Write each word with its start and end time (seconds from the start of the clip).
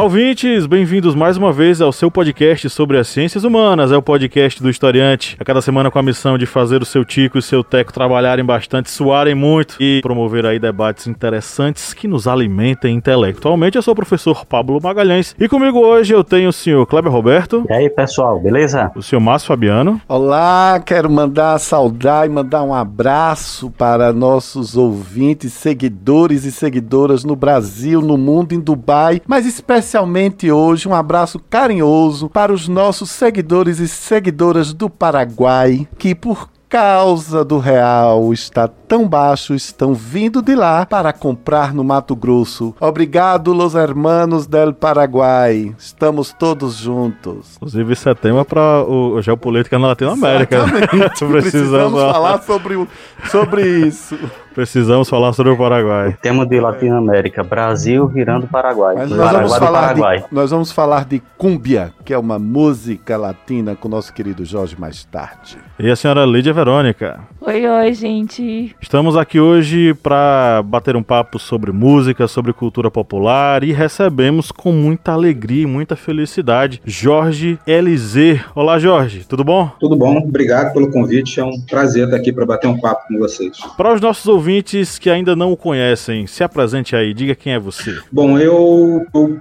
Olá, 0.00 0.06
ouvintes! 0.06 0.64
Bem-vindos 0.64 1.14
mais 1.14 1.36
uma 1.36 1.52
vez 1.52 1.78
ao 1.82 1.92
seu 1.92 2.10
podcast 2.10 2.70
sobre 2.70 2.96
as 2.96 3.06
ciências 3.06 3.44
humanas. 3.44 3.92
É 3.92 3.96
o 3.98 4.00
podcast 4.00 4.62
do 4.62 4.70
historiante. 4.70 5.36
A 5.38 5.44
cada 5.44 5.60
semana 5.60 5.90
com 5.90 5.98
a 5.98 6.02
missão 6.02 6.38
de 6.38 6.46
fazer 6.46 6.80
o 6.80 6.86
seu 6.86 7.04
Tico 7.04 7.36
e 7.36 7.40
o 7.40 7.42
seu 7.42 7.62
Teco 7.62 7.92
trabalharem 7.92 8.42
bastante, 8.42 8.90
suarem 8.90 9.34
muito 9.34 9.76
e 9.78 10.00
promover 10.00 10.46
aí 10.46 10.58
debates 10.58 11.06
interessantes 11.06 11.92
que 11.92 12.08
nos 12.08 12.26
alimentem 12.26 12.96
intelectualmente. 12.96 13.76
Eu 13.76 13.82
sou 13.82 13.92
o 13.92 13.94
professor 13.94 14.46
Pablo 14.46 14.80
Magalhães 14.82 15.36
e 15.38 15.46
comigo 15.46 15.80
hoje 15.80 16.14
eu 16.14 16.24
tenho 16.24 16.48
o 16.48 16.52
senhor 16.52 16.86
Kleber 16.86 17.12
Roberto. 17.12 17.66
E 17.68 17.72
aí, 17.74 17.90
pessoal, 17.90 18.40
beleza? 18.40 18.90
O 18.96 19.02
senhor 19.02 19.20
Márcio 19.20 19.48
Fabiano. 19.48 20.00
Olá, 20.08 20.80
quero 20.82 21.10
mandar 21.10 21.58
saudar 21.58 22.24
e 22.24 22.30
mandar 22.30 22.62
um 22.62 22.72
abraço 22.72 23.70
para 23.72 24.14
nossos 24.14 24.78
ouvintes, 24.78 25.52
seguidores 25.52 26.46
e 26.46 26.52
seguidoras 26.52 27.22
no 27.22 27.36
Brasil, 27.36 28.00
no 28.00 28.16
mundo, 28.16 28.54
em 28.54 28.60
Dubai, 28.60 29.20
mas 29.26 29.44
especialmente 29.44 29.89
especialmente 29.90 30.52
hoje 30.52 30.88
um 30.88 30.94
abraço 30.94 31.40
carinhoso 31.50 32.28
para 32.28 32.52
os 32.52 32.68
nossos 32.68 33.10
seguidores 33.10 33.80
e 33.80 33.88
seguidoras 33.88 34.72
do 34.72 34.88
Paraguai, 34.88 35.88
que 35.98 36.14
por 36.14 36.48
causa 36.68 37.44
do 37.44 37.58
real 37.58 38.32
está 38.32 38.68
tão 38.68 39.08
baixo, 39.08 39.52
estão 39.52 39.92
vindo 39.92 40.40
de 40.40 40.54
lá 40.54 40.86
para 40.86 41.12
comprar 41.12 41.74
no 41.74 41.82
Mato 41.82 42.14
Grosso. 42.14 42.72
Obrigado, 42.78 43.52
los 43.52 43.74
hermanos 43.74 44.46
del 44.46 44.72
Paraguai. 44.72 45.74
Estamos 45.76 46.32
todos 46.32 46.76
juntos. 46.76 47.56
Inclusive, 47.56 47.92
isso 47.92 48.08
é 48.08 48.14
tema 48.14 48.44
para 48.44 48.84
o 48.84 49.20
Geopolítica 49.20 49.76
na 49.80 49.88
Latinoamérica. 49.88 50.62
Precisamos, 51.18 51.42
Precisamos 51.42 52.00
falar 52.00 52.42
sobre, 52.42 52.86
sobre 53.28 53.86
isso. 53.88 54.16
Precisamos 54.54 55.08
falar 55.08 55.32
sobre 55.32 55.52
o 55.52 55.56
Paraguai. 55.56 56.16
Tema 56.20 56.44
de 56.44 56.58
Latinoamérica, 56.58 57.42
Brasil 57.44 58.08
virando 58.08 58.48
Paraguai. 58.48 58.96
Mas 58.96 59.10
nós, 59.10 59.32
vamos 59.32 59.56
falar 59.56 59.80
Paraguai. 59.80 60.18
De, 60.18 60.24
nós 60.32 60.50
vamos 60.50 60.72
falar 60.72 61.04
de 61.04 61.22
cúmbia, 61.38 61.92
que 62.04 62.12
é 62.12 62.18
uma 62.18 62.38
música 62.38 63.16
latina 63.16 63.76
com 63.76 63.86
o 63.86 63.90
nosso 63.90 64.12
querido 64.12 64.44
Jorge 64.44 64.76
mais 64.78 65.04
tarde. 65.04 65.56
E 65.78 65.88
a 65.88 65.94
senhora 65.94 66.26
Lídia 66.26 66.52
Verônica. 66.52 67.20
Oi, 67.40 67.66
oi, 67.66 67.94
gente. 67.94 68.74
Estamos 68.80 69.16
aqui 69.16 69.38
hoje 69.38 69.94
para 69.94 70.62
bater 70.64 70.96
um 70.96 71.02
papo 71.02 71.38
sobre 71.38 71.70
música, 71.72 72.26
sobre 72.26 72.52
cultura 72.52 72.90
popular 72.90 73.62
e 73.62 73.72
recebemos 73.72 74.50
com 74.50 74.72
muita 74.72 75.12
alegria 75.12 75.62
e 75.62 75.66
muita 75.66 75.94
felicidade 75.94 76.82
Jorge 76.84 77.58
Elizer. 77.66 78.46
Olá, 78.54 78.78
Jorge, 78.78 79.24
tudo 79.28 79.44
bom? 79.44 79.70
Tudo 79.78 79.96
bom, 79.96 80.18
obrigado 80.18 80.72
pelo 80.72 80.90
convite. 80.90 81.38
É 81.40 81.44
um 81.44 81.60
prazer 81.60 82.04
estar 82.04 82.16
aqui 82.16 82.32
para 82.32 82.44
bater 82.44 82.66
um 82.66 82.78
papo 82.78 83.06
com 83.08 83.18
vocês. 83.18 83.56
Para 83.76 83.94
os 83.94 84.00
nossos 84.00 84.26
ouvintes 84.40 84.98
que 84.98 85.10
ainda 85.10 85.36
não 85.36 85.52
o 85.52 85.56
conhecem, 85.56 86.26
se 86.26 86.42
apresente 86.42 86.96
aí, 86.96 87.12
diga 87.12 87.34
quem 87.34 87.52
é 87.52 87.58
você. 87.58 87.98
Bom, 88.10 88.38
eu, 88.38 89.06
eu 89.14 89.38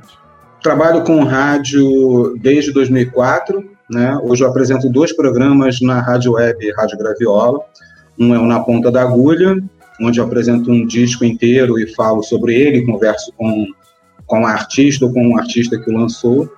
trabalho 0.61 1.03
com 1.05 1.23
rádio 1.23 2.37
desde 2.41 2.73
2004. 2.73 3.63
Né? 3.89 4.19
Hoje 4.21 4.43
eu 4.43 4.49
apresento 4.49 4.89
dois 4.89 5.15
programas 5.15 5.79
na 5.79 6.01
rádio 6.01 6.33
web 6.33 6.73
Rádio 6.73 6.97
Graviola. 6.97 7.59
Um 8.19 8.35
é 8.35 8.39
o 8.39 8.45
Na 8.45 8.59
Ponta 8.59 8.91
da 8.91 9.01
Agulha, 9.01 9.57
onde 10.01 10.19
eu 10.19 10.25
apresento 10.25 10.69
um 10.69 10.85
disco 10.85 11.23
inteiro 11.23 11.79
e 11.79 11.87
falo 11.95 12.21
sobre 12.21 12.53
ele, 12.53 12.85
converso 12.85 13.31
com, 13.37 13.65
com 14.25 14.45
a 14.45 14.51
artista 14.51 15.05
ou 15.05 15.13
com 15.13 15.25
um 15.25 15.37
artista 15.37 15.79
que 15.79 15.89
o 15.89 15.97
lançou. 15.97 16.51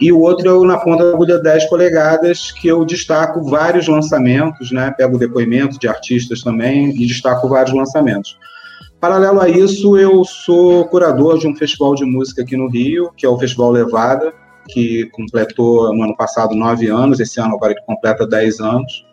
E 0.00 0.10
o 0.10 0.20
outro 0.20 0.48
é 0.48 0.52
o 0.52 0.64
Na 0.64 0.78
Ponta 0.78 1.04
da 1.04 1.12
Agulha 1.12 1.38
10 1.38 1.68
polegadas, 1.68 2.50
que 2.50 2.68
eu 2.68 2.84
destaco 2.86 3.42
vários 3.42 3.86
lançamentos, 3.86 4.72
né? 4.72 4.90
pego 4.96 5.18
depoimentos 5.18 5.78
de 5.78 5.86
artistas 5.86 6.42
também 6.42 6.90
e 6.90 7.06
destaco 7.06 7.46
vários 7.48 7.74
lançamentos. 7.74 8.38
Paralelo 8.98 9.40
a 9.40 9.48
isso, 9.48 9.98
eu 9.98 10.24
sou 10.24 10.86
curador 10.86 11.38
de 11.38 11.46
um 11.46 11.54
festival 11.54 11.94
de 11.94 12.04
música 12.04 12.42
aqui 12.42 12.56
no 12.56 12.68
Rio, 12.68 13.10
que 13.14 13.26
é 13.26 13.28
o 13.28 13.38
Festival 13.38 13.72
Levada, 13.72 14.32
que 14.68 15.04
completou 15.12 15.94
no 15.94 16.02
ano 16.02 16.16
passado 16.16 16.54
nove 16.54 16.88
anos, 16.88 17.20
esse 17.20 17.38
ano 17.38 17.54
agora 17.54 17.72
ele 17.72 17.82
completa 17.86 18.26
dez 18.26 18.58
anos. 18.58 19.04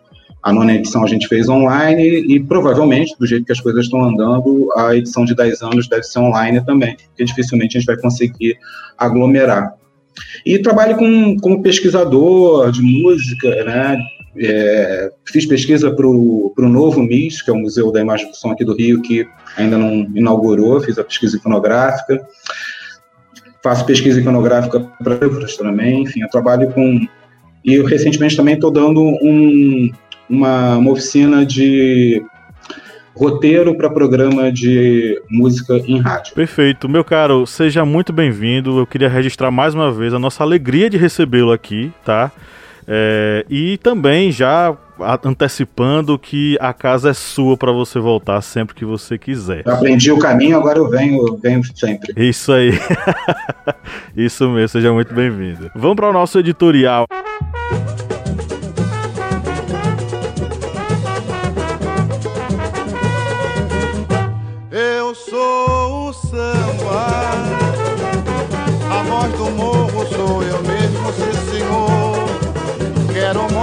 A 0.42 0.52
nona 0.52 0.74
edição 0.74 1.04
a 1.04 1.06
gente 1.06 1.26
fez 1.26 1.48
online 1.48 2.02
e 2.02 2.40
provavelmente, 2.40 3.14
do 3.18 3.26
jeito 3.26 3.44
que 3.44 3.52
as 3.52 3.60
coisas 3.60 3.84
estão 3.84 4.02
andando, 4.02 4.72
a 4.76 4.94
edição 4.94 5.24
de 5.24 5.34
10 5.34 5.62
anos 5.62 5.88
deve 5.88 6.04
ser 6.04 6.20
online 6.20 6.64
também, 6.64 6.96
porque 7.08 7.24
dificilmente 7.24 7.76
a 7.76 7.80
gente 7.80 7.86
vai 7.86 7.96
conseguir 7.96 8.56
aglomerar. 8.96 9.74
E 10.44 10.58
trabalho 10.58 10.96
com, 10.96 11.36
como 11.38 11.62
pesquisador 11.62 12.70
de 12.70 12.82
música, 12.82 13.64
né? 13.64 13.98
É, 14.40 15.10
fiz 15.26 15.46
pesquisa 15.46 15.90
para 15.90 16.06
o 16.06 16.52
Novo 16.56 17.02
MIS, 17.02 17.42
que 17.42 17.50
é 17.50 17.52
o 17.52 17.58
Museu 17.58 17.90
da 17.90 18.00
Imagem 18.00 18.30
do 18.30 18.36
Som 18.36 18.52
aqui 18.52 18.64
do 18.64 18.76
Rio, 18.76 19.02
que 19.02 19.26
ainda 19.56 19.76
não 19.76 20.08
inaugurou, 20.14 20.80
fiz 20.80 20.98
a 20.98 21.04
pesquisa 21.04 21.36
iconográfica. 21.36 22.24
Faço 23.62 23.84
pesquisa 23.84 24.20
iconográfica 24.20 24.80
para 25.02 25.14
livros 25.16 25.56
também, 25.56 26.02
enfim, 26.02 26.22
eu 26.22 26.28
trabalho 26.28 26.70
com. 26.72 27.06
E 27.64 27.74
eu 27.74 27.84
recentemente 27.84 28.36
também 28.36 28.54
estou 28.54 28.70
dando 28.70 29.00
um, 29.00 29.90
uma, 30.28 30.76
uma 30.76 30.92
oficina 30.92 31.44
de 31.44 32.22
roteiro 33.18 33.76
para 33.76 33.90
programa 33.90 34.52
de 34.52 35.20
música 35.28 35.74
em 35.86 36.00
rádio. 36.00 36.34
Perfeito. 36.34 36.88
Meu 36.88 37.02
caro, 37.02 37.44
seja 37.46 37.84
muito 37.84 38.12
bem-vindo. 38.12 38.78
Eu 38.78 38.86
queria 38.86 39.08
registrar 39.08 39.50
mais 39.50 39.74
uma 39.74 39.90
vez 39.90 40.14
a 40.14 40.18
nossa 40.18 40.44
alegria 40.44 40.88
de 40.88 40.96
recebê-lo 40.96 41.50
aqui, 41.50 41.92
tá? 42.04 42.30
É, 42.86 43.44
e 43.50 43.76
também 43.78 44.30
já 44.30 44.74
antecipando 45.24 46.18
que 46.18 46.56
a 46.60 46.72
casa 46.72 47.10
é 47.10 47.12
sua 47.14 47.56
para 47.56 47.70
você 47.70 47.98
voltar 47.98 48.40
sempre 48.40 48.74
que 48.74 48.84
você 48.84 49.18
quiser. 49.18 49.62
Eu 49.66 49.74
aprendi 49.74 50.10
o 50.10 50.18
caminho, 50.18 50.56
agora 50.56 50.78
eu 50.78 50.88
venho, 50.88 51.26
eu 51.26 51.36
venho 51.36 51.62
sempre. 51.74 52.12
Isso 52.16 52.52
aí. 52.52 52.70
Isso 54.16 54.48
mesmo, 54.48 54.68
seja 54.68 54.92
muito 54.92 55.12
bem-vindo. 55.12 55.70
Vamos 55.74 55.96
para 55.96 56.08
o 56.08 56.12
nosso 56.12 56.38
editorial. 56.38 57.06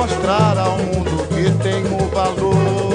Mostrar 0.05 0.57
ao 0.57 0.77
mundo 0.77 1.27
que 1.29 1.51
tenho 1.63 1.97
valor. 2.09 2.93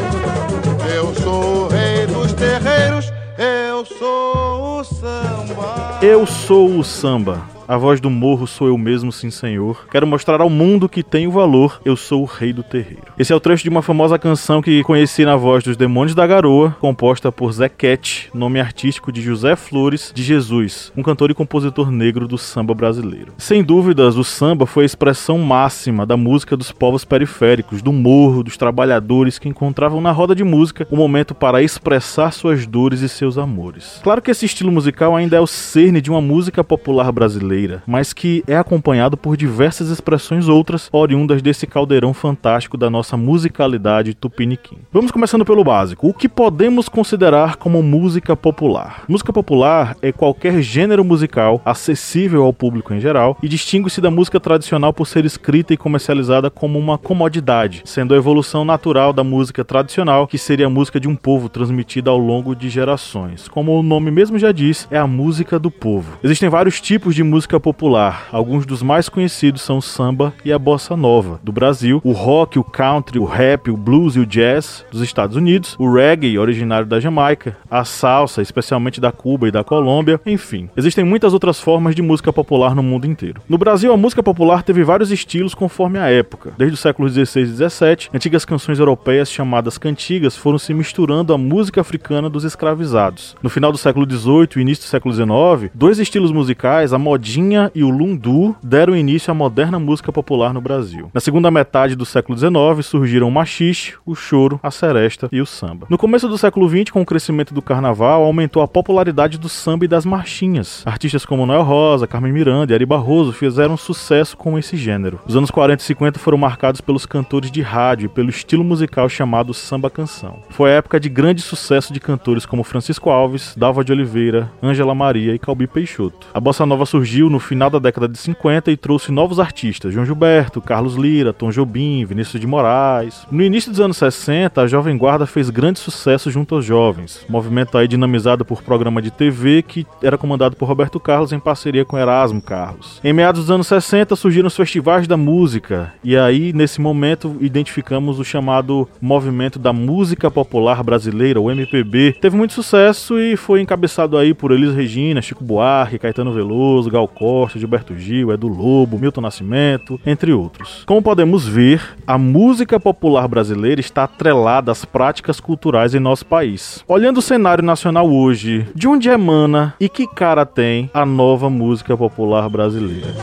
Eu 0.94 1.14
sou 1.14 1.64
o 1.64 1.68
rei 1.68 2.06
dos 2.06 2.32
terreiros, 2.32 3.12
eu 3.38 3.84
sou 3.84 4.80
o 4.80 4.84
samba. 4.84 5.98
Eu 6.02 6.26
sou 6.26 6.78
o 6.78 6.84
samba. 6.84 7.59
A 7.70 7.76
voz 7.76 8.00
do 8.00 8.10
morro 8.10 8.48
sou 8.48 8.66
eu 8.66 8.76
mesmo, 8.76 9.12
sim 9.12 9.30
senhor. 9.30 9.86
Quero 9.92 10.04
mostrar 10.04 10.40
ao 10.40 10.50
mundo 10.50 10.88
que 10.88 11.04
tenho 11.04 11.30
valor, 11.30 11.80
eu 11.84 11.94
sou 11.94 12.22
o 12.22 12.24
rei 12.24 12.52
do 12.52 12.64
terreiro. 12.64 13.04
Esse 13.16 13.32
é 13.32 13.36
o 13.36 13.38
trecho 13.38 13.62
de 13.62 13.68
uma 13.68 13.80
famosa 13.80 14.18
canção 14.18 14.60
que 14.60 14.82
conheci 14.82 15.24
na 15.24 15.36
voz 15.36 15.62
dos 15.62 15.76
Demônios 15.76 16.12
da 16.12 16.26
Garoa, 16.26 16.76
composta 16.80 17.30
por 17.30 17.52
Zé 17.52 17.68
Cat, 17.68 18.28
nome 18.34 18.58
artístico 18.58 19.12
de 19.12 19.22
José 19.22 19.54
Flores 19.54 20.10
de 20.12 20.20
Jesus, 20.20 20.92
um 20.96 21.02
cantor 21.04 21.30
e 21.30 21.34
compositor 21.34 21.92
negro 21.92 22.26
do 22.26 22.36
samba 22.36 22.74
brasileiro. 22.74 23.34
Sem 23.38 23.62
dúvidas, 23.62 24.16
o 24.16 24.24
samba 24.24 24.66
foi 24.66 24.82
a 24.82 24.86
expressão 24.86 25.38
máxima 25.38 26.04
da 26.04 26.16
música 26.16 26.56
dos 26.56 26.72
povos 26.72 27.04
periféricos, 27.04 27.82
do 27.82 27.92
morro, 27.92 28.42
dos 28.42 28.56
trabalhadores 28.56 29.38
que 29.38 29.48
encontravam 29.48 30.00
na 30.00 30.10
roda 30.10 30.34
de 30.34 30.42
música 30.42 30.88
o 30.90 30.96
um 30.96 30.98
momento 30.98 31.36
para 31.36 31.62
expressar 31.62 32.32
suas 32.32 32.66
dores 32.66 33.00
e 33.00 33.08
seus 33.08 33.38
amores. 33.38 34.00
Claro 34.02 34.20
que 34.20 34.32
esse 34.32 34.44
estilo 34.44 34.72
musical 34.72 35.14
ainda 35.14 35.36
é 35.36 35.40
o 35.40 35.46
cerne 35.46 36.00
de 36.00 36.10
uma 36.10 36.20
música 36.20 36.64
popular 36.64 37.12
brasileira 37.12 37.59
brasileira, 37.60 37.82
mas 37.86 38.12
que 38.12 38.42
é 38.46 38.56
acompanhado 38.56 39.16
por 39.16 39.36
diversas 39.36 39.88
expressões 39.88 40.48
outras 40.48 40.88
oriundas 40.92 41.42
desse 41.42 41.66
caldeirão 41.66 42.14
fantástico 42.14 42.76
da 42.76 42.88
nossa 42.88 43.16
musicalidade 43.16 44.14
tupiniquim. 44.14 44.78
Vamos 44.92 45.10
começando 45.10 45.44
pelo 45.44 45.64
básico. 45.64 46.08
O 46.08 46.14
que 46.14 46.28
podemos 46.28 46.88
considerar 46.88 47.56
como 47.56 47.82
música 47.82 48.34
popular? 48.34 49.04
Música 49.08 49.32
popular 49.32 49.96
é 50.00 50.12
qualquer 50.12 50.62
gênero 50.62 51.04
musical 51.04 51.60
acessível 51.64 52.44
ao 52.44 52.52
público 52.52 52.94
em 52.94 53.00
geral 53.00 53.36
e 53.42 53.48
distingue-se 53.48 54.00
da 54.00 54.10
música 54.10 54.40
tradicional 54.40 54.92
por 54.92 55.06
ser 55.06 55.24
escrita 55.24 55.74
e 55.74 55.76
comercializada 55.76 56.50
como 56.50 56.78
uma 56.78 56.96
comodidade, 56.96 57.82
sendo 57.84 58.14
a 58.14 58.16
evolução 58.16 58.64
natural 58.64 59.12
da 59.12 59.24
música 59.24 59.64
tradicional, 59.64 60.26
que 60.26 60.38
seria 60.38 60.66
a 60.66 60.70
música 60.70 60.98
de 60.98 61.08
um 61.08 61.16
povo 61.16 61.48
transmitida 61.48 62.10
ao 62.10 62.18
longo 62.18 62.54
de 62.54 62.68
gerações. 62.68 63.48
Como 63.48 63.78
o 63.78 63.82
nome 63.82 64.10
mesmo 64.10 64.38
já 64.38 64.52
diz, 64.52 64.86
é 64.90 64.98
a 64.98 65.06
música 65.06 65.58
do 65.58 65.70
povo. 65.70 66.18
Existem 66.22 66.48
vários 66.48 66.80
tipos 66.80 67.14
de 67.14 67.22
música 67.22 67.39
música 67.40 67.58
popular. 67.58 68.28
Alguns 68.30 68.66
dos 68.66 68.82
mais 68.82 69.08
conhecidos 69.08 69.62
são 69.62 69.78
o 69.78 69.82
samba 69.82 70.34
e 70.44 70.52
a 70.52 70.58
bossa 70.58 70.94
nova 70.94 71.40
do 71.42 71.50
Brasil, 71.50 71.98
o 72.04 72.12
rock, 72.12 72.58
o 72.58 72.64
country, 72.64 73.18
o 73.18 73.24
rap, 73.24 73.70
o 73.70 73.78
blues 73.78 74.14
e 74.14 74.20
o 74.20 74.26
jazz 74.26 74.84
dos 74.92 75.00
Estados 75.00 75.36
Unidos, 75.36 75.74
o 75.78 75.90
reggae, 75.90 76.38
originário 76.38 76.86
da 76.86 77.00
Jamaica, 77.00 77.56
a 77.70 77.82
salsa, 77.82 78.42
especialmente 78.42 79.00
da 79.00 79.10
Cuba 79.10 79.48
e 79.48 79.50
da 79.50 79.64
Colômbia, 79.64 80.20
enfim. 80.26 80.68
Existem 80.76 81.02
muitas 81.02 81.32
outras 81.32 81.58
formas 81.58 81.94
de 81.94 82.02
música 82.02 82.30
popular 82.30 82.74
no 82.74 82.82
mundo 82.82 83.06
inteiro. 83.06 83.40
No 83.48 83.56
Brasil, 83.56 83.90
a 83.90 83.96
música 83.96 84.22
popular 84.22 84.62
teve 84.62 84.84
vários 84.84 85.10
estilos 85.10 85.54
conforme 85.54 85.98
a 85.98 86.10
época. 86.10 86.52
Desde 86.58 86.74
o 86.74 86.76
século 86.76 87.08
XVI 87.08 87.40
e 87.40 87.46
XVII, 87.46 88.10
antigas 88.12 88.44
canções 88.44 88.78
europeias 88.78 89.30
chamadas 89.32 89.78
cantigas 89.78 90.36
foram 90.36 90.58
se 90.58 90.74
misturando 90.74 91.32
à 91.32 91.38
música 91.38 91.80
africana 91.80 92.28
dos 92.28 92.44
escravizados. 92.44 93.34
No 93.42 93.48
final 93.48 93.72
do 93.72 93.78
século 93.78 94.06
XVIII 94.06 94.48
e 94.56 94.60
início 94.60 94.84
do 94.84 94.88
século 94.88 95.14
XIX, 95.14 95.72
dois 95.74 95.98
estilos 95.98 96.32
musicais, 96.32 96.92
a 96.92 96.98
modinha 96.98 97.29
e 97.74 97.84
o 97.84 97.90
lundu, 97.90 98.56
deram 98.62 98.96
início 98.96 99.30
à 99.30 99.34
moderna 99.34 99.78
música 99.78 100.10
popular 100.10 100.52
no 100.52 100.60
Brasil. 100.60 101.10
Na 101.14 101.20
segunda 101.20 101.50
metade 101.50 101.94
do 101.94 102.04
século 102.04 102.36
XIX 102.36 102.84
surgiram 102.84 103.28
o 103.28 103.30
machixe, 103.30 103.94
o 104.04 104.14
choro, 104.14 104.58
a 104.62 104.70
seresta 104.70 105.28
e 105.30 105.40
o 105.40 105.46
samba. 105.46 105.86
No 105.88 105.96
começo 105.96 106.28
do 106.28 106.36
século 106.36 106.68
XX, 106.68 106.90
com 106.90 107.02
o 107.02 107.06
crescimento 107.06 107.54
do 107.54 107.62
carnaval, 107.62 108.24
aumentou 108.24 108.62
a 108.62 108.68
popularidade 108.68 109.38
do 109.38 109.48
samba 109.48 109.84
e 109.84 109.88
das 109.88 110.04
marchinhas. 110.04 110.82
Artistas 110.84 111.24
como 111.24 111.46
Noel 111.46 111.62
Rosa, 111.62 112.06
Carmen 112.06 112.32
Miranda 112.32 112.72
e 112.72 112.74
Ari 112.74 112.86
Barroso 112.86 113.32
fizeram 113.32 113.76
sucesso 113.76 114.36
com 114.36 114.58
esse 114.58 114.76
gênero. 114.76 115.20
Os 115.26 115.36
anos 115.36 115.50
40 115.50 115.82
e 115.82 115.86
50 115.86 116.18
foram 116.18 116.38
marcados 116.38 116.80
pelos 116.80 117.06
cantores 117.06 117.50
de 117.50 117.62
rádio 117.62 118.06
e 118.06 118.08
pelo 118.08 118.30
estilo 118.30 118.64
musical 118.64 119.08
chamado 119.08 119.54
samba 119.54 119.88
canção. 119.88 120.40
Foi 120.50 120.70
a 120.70 120.74
época 120.74 120.98
de 120.98 121.08
grande 121.08 121.42
sucesso 121.42 121.92
de 121.92 122.00
cantores 122.00 122.44
como 122.44 122.64
Francisco 122.64 123.10
Alves, 123.10 123.54
Dalva 123.56 123.84
de 123.84 123.92
Oliveira, 123.92 124.50
Ângela 124.62 124.94
Maria 124.94 125.34
e 125.34 125.38
Calbi 125.38 125.66
Peixoto. 125.66 126.26
A 126.32 126.40
bossa 126.40 126.66
nova 126.66 126.86
surgiu 126.86 127.19
no 127.28 127.40
final 127.40 127.68
da 127.68 127.78
década 127.78 128.08
de 128.08 128.16
50 128.16 128.70
e 128.70 128.76
trouxe 128.76 129.12
novos 129.12 129.40
artistas, 129.40 129.92
João 129.92 130.06
Gilberto, 130.06 130.60
Carlos 130.60 130.94
Lira, 130.94 131.32
Tom 131.32 131.50
Jobim, 131.50 132.04
Vinícius 132.04 132.40
de 132.40 132.46
Moraes. 132.46 133.26
No 133.30 133.42
início 133.42 133.70
dos 133.70 133.80
anos 133.80 133.96
60, 133.96 134.62
a 134.62 134.66
Jovem 134.66 134.96
Guarda 134.96 135.26
fez 135.26 135.50
grande 135.50 135.78
sucesso 135.78 136.30
junto 136.30 136.54
aos 136.54 136.64
jovens, 136.64 137.24
movimento 137.28 137.76
aí 137.76 137.88
dinamizado 137.88 138.44
por 138.44 138.62
programa 138.62 139.02
de 139.02 139.10
TV 139.10 139.62
que 139.62 139.86
era 140.02 140.16
comandado 140.16 140.56
por 140.56 140.66
Roberto 140.66 141.00
Carlos 141.00 141.32
em 141.32 141.40
parceria 141.40 141.84
com 141.84 141.98
Erasmo 141.98 142.40
Carlos. 142.40 143.00
Em 143.02 143.12
meados 143.12 143.42
dos 143.42 143.50
anos 143.50 143.66
60 143.66 144.14
surgiram 144.16 144.46
os 144.46 144.56
festivais 144.56 145.08
da 145.08 145.16
música 145.16 145.92
e 146.04 146.16
aí 146.16 146.52
nesse 146.52 146.80
momento 146.80 147.36
identificamos 147.40 148.18
o 148.18 148.24
chamado 148.24 148.88
movimento 149.00 149.58
da 149.58 149.72
música 149.72 150.30
popular 150.30 150.82
brasileira, 150.82 151.40
o 151.40 151.50
MPB. 151.50 152.16
Teve 152.20 152.36
muito 152.36 152.54
sucesso 152.54 153.18
e 153.18 153.36
foi 153.36 153.60
encabeçado 153.60 154.16
aí 154.16 154.32
por 154.32 154.52
Elis 154.52 154.74
Regina, 154.74 155.20
Chico 155.20 155.42
Buarque, 155.42 155.98
Caetano 155.98 156.32
Veloso, 156.32 156.90
Gal 156.90 157.09
Costa, 157.10 157.58
Gilberto 157.58 157.96
Gil, 157.96 158.32
Edu 158.32 158.48
Lobo, 158.48 158.98
Milton 158.98 159.20
Nascimento, 159.20 160.00
entre 160.06 160.32
outros. 160.32 160.84
Como 160.86 161.02
podemos 161.02 161.46
ver, 161.46 161.82
a 162.06 162.16
música 162.16 162.80
popular 162.80 163.26
brasileira 163.28 163.80
está 163.80 164.04
atrelada 164.04 164.72
às 164.72 164.84
práticas 164.84 165.40
culturais 165.40 165.94
em 165.94 166.00
nosso 166.00 166.24
país. 166.24 166.84
Olhando 166.88 167.18
o 167.18 167.22
cenário 167.22 167.64
nacional 167.64 168.10
hoje, 168.10 168.66
de 168.74 168.88
onde 168.88 169.08
emana 169.08 169.74
e 169.78 169.88
que 169.88 170.06
cara 170.06 170.46
tem 170.46 170.90
a 170.94 171.04
nova 171.04 171.50
música 171.50 171.96
popular 171.96 172.48
brasileira? 172.48 173.14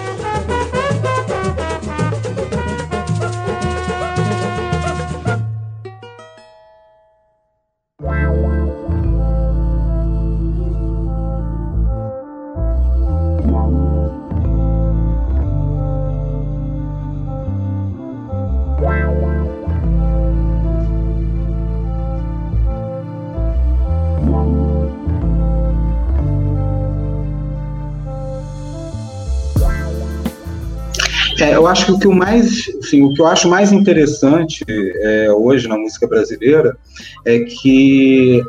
Eu 31.67 31.71
acho 31.71 31.85
que 31.85 31.91
o 31.91 31.99
que 31.99 32.07
o 32.07 32.13
mais, 32.13 32.71
assim, 32.79 33.03
o 33.03 33.13
que 33.13 33.21
eu 33.21 33.27
acho 33.27 33.49
mais 33.49 33.73
interessante 33.73 34.63
é, 34.69 35.29
hoje 35.31 35.67
na 35.67 35.77
música 35.77 36.07
brasileira 36.07 36.77
é 37.25 37.39
que 37.39 38.41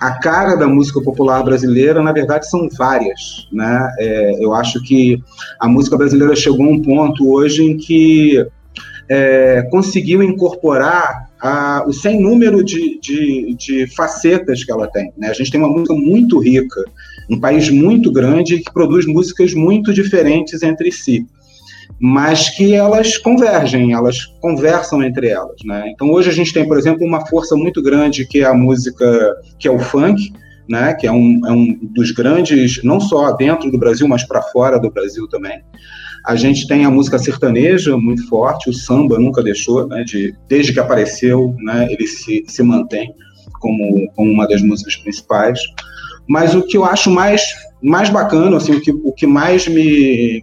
a 0.00 0.18
cara 0.18 0.56
da 0.56 0.66
música 0.66 1.00
popular 1.00 1.44
brasileira, 1.44 2.02
na 2.02 2.12
verdade, 2.12 2.50
são 2.50 2.68
várias, 2.76 3.48
né? 3.52 3.88
É, 3.98 4.44
eu 4.44 4.52
acho 4.52 4.82
que 4.82 5.22
a 5.60 5.68
música 5.68 5.96
brasileira 5.96 6.34
chegou 6.34 6.66
a 6.66 6.68
um 6.68 6.82
ponto 6.82 7.30
hoje 7.30 7.62
em 7.62 7.76
que 7.76 8.44
é, 9.08 9.62
conseguiu 9.70 10.20
incorporar 10.22 11.30
a, 11.40 11.84
o 11.86 11.92
sem 11.92 12.20
número 12.20 12.64
de, 12.64 12.98
de, 12.98 13.54
de, 13.54 13.86
facetas 13.94 14.64
que 14.64 14.72
ela 14.72 14.88
tem. 14.88 15.12
Né? 15.16 15.28
A 15.28 15.32
gente 15.32 15.52
tem 15.52 15.60
uma 15.60 15.70
música 15.70 15.94
muito 15.94 16.40
rica, 16.40 16.84
um 17.30 17.38
país 17.38 17.70
muito 17.70 18.10
grande 18.10 18.58
que 18.58 18.72
produz 18.72 19.06
músicas 19.06 19.54
muito 19.54 19.94
diferentes 19.94 20.62
entre 20.64 20.90
si 20.90 21.24
mas 22.00 22.50
que 22.50 22.74
elas 22.74 23.16
convergem, 23.16 23.92
elas 23.92 24.26
conversam 24.40 25.02
entre 25.02 25.28
elas, 25.28 25.56
né? 25.64 25.84
Então 25.88 26.10
hoje 26.10 26.28
a 26.28 26.32
gente 26.32 26.52
tem, 26.52 26.66
por 26.66 26.78
exemplo, 26.78 27.06
uma 27.06 27.26
força 27.26 27.56
muito 27.56 27.82
grande 27.82 28.26
que 28.26 28.40
é 28.40 28.44
a 28.44 28.54
música, 28.54 29.34
que 29.58 29.66
é 29.66 29.70
o 29.70 29.78
funk, 29.78 30.32
né? 30.68 30.94
Que 30.94 31.06
é 31.06 31.12
um, 31.12 31.40
é 31.46 31.52
um 31.52 31.78
dos 31.94 32.10
grandes, 32.10 32.82
não 32.82 33.00
só 33.00 33.32
dentro 33.32 33.70
do 33.70 33.78
Brasil, 33.78 34.06
mas 34.06 34.24
para 34.24 34.42
fora 34.42 34.78
do 34.78 34.90
Brasil 34.90 35.26
também. 35.28 35.60
A 36.26 36.34
gente 36.34 36.66
tem 36.66 36.84
a 36.84 36.90
música 36.90 37.18
sertaneja 37.18 37.96
muito 37.96 38.28
forte, 38.28 38.68
o 38.68 38.74
samba 38.74 39.18
nunca 39.18 39.42
deixou, 39.42 39.86
né? 39.86 40.02
De, 40.04 40.34
desde 40.48 40.72
que 40.72 40.80
apareceu, 40.80 41.54
né? 41.60 41.86
Ele 41.90 42.06
se, 42.06 42.44
se 42.46 42.62
mantém 42.62 43.14
como, 43.60 44.10
como 44.14 44.30
uma 44.30 44.46
das 44.46 44.60
músicas 44.60 44.96
principais. 44.96 45.60
Mas 46.28 46.54
o 46.54 46.62
que 46.62 46.76
eu 46.76 46.84
acho 46.84 47.10
mais 47.10 47.42
mais 47.82 48.08
bacana, 48.08 48.56
assim, 48.56 48.74
o 48.74 48.80
que, 48.80 48.90
o 48.90 49.12
que 49.12 49.26
mais 49.26 49.68
me, 49.68 50.42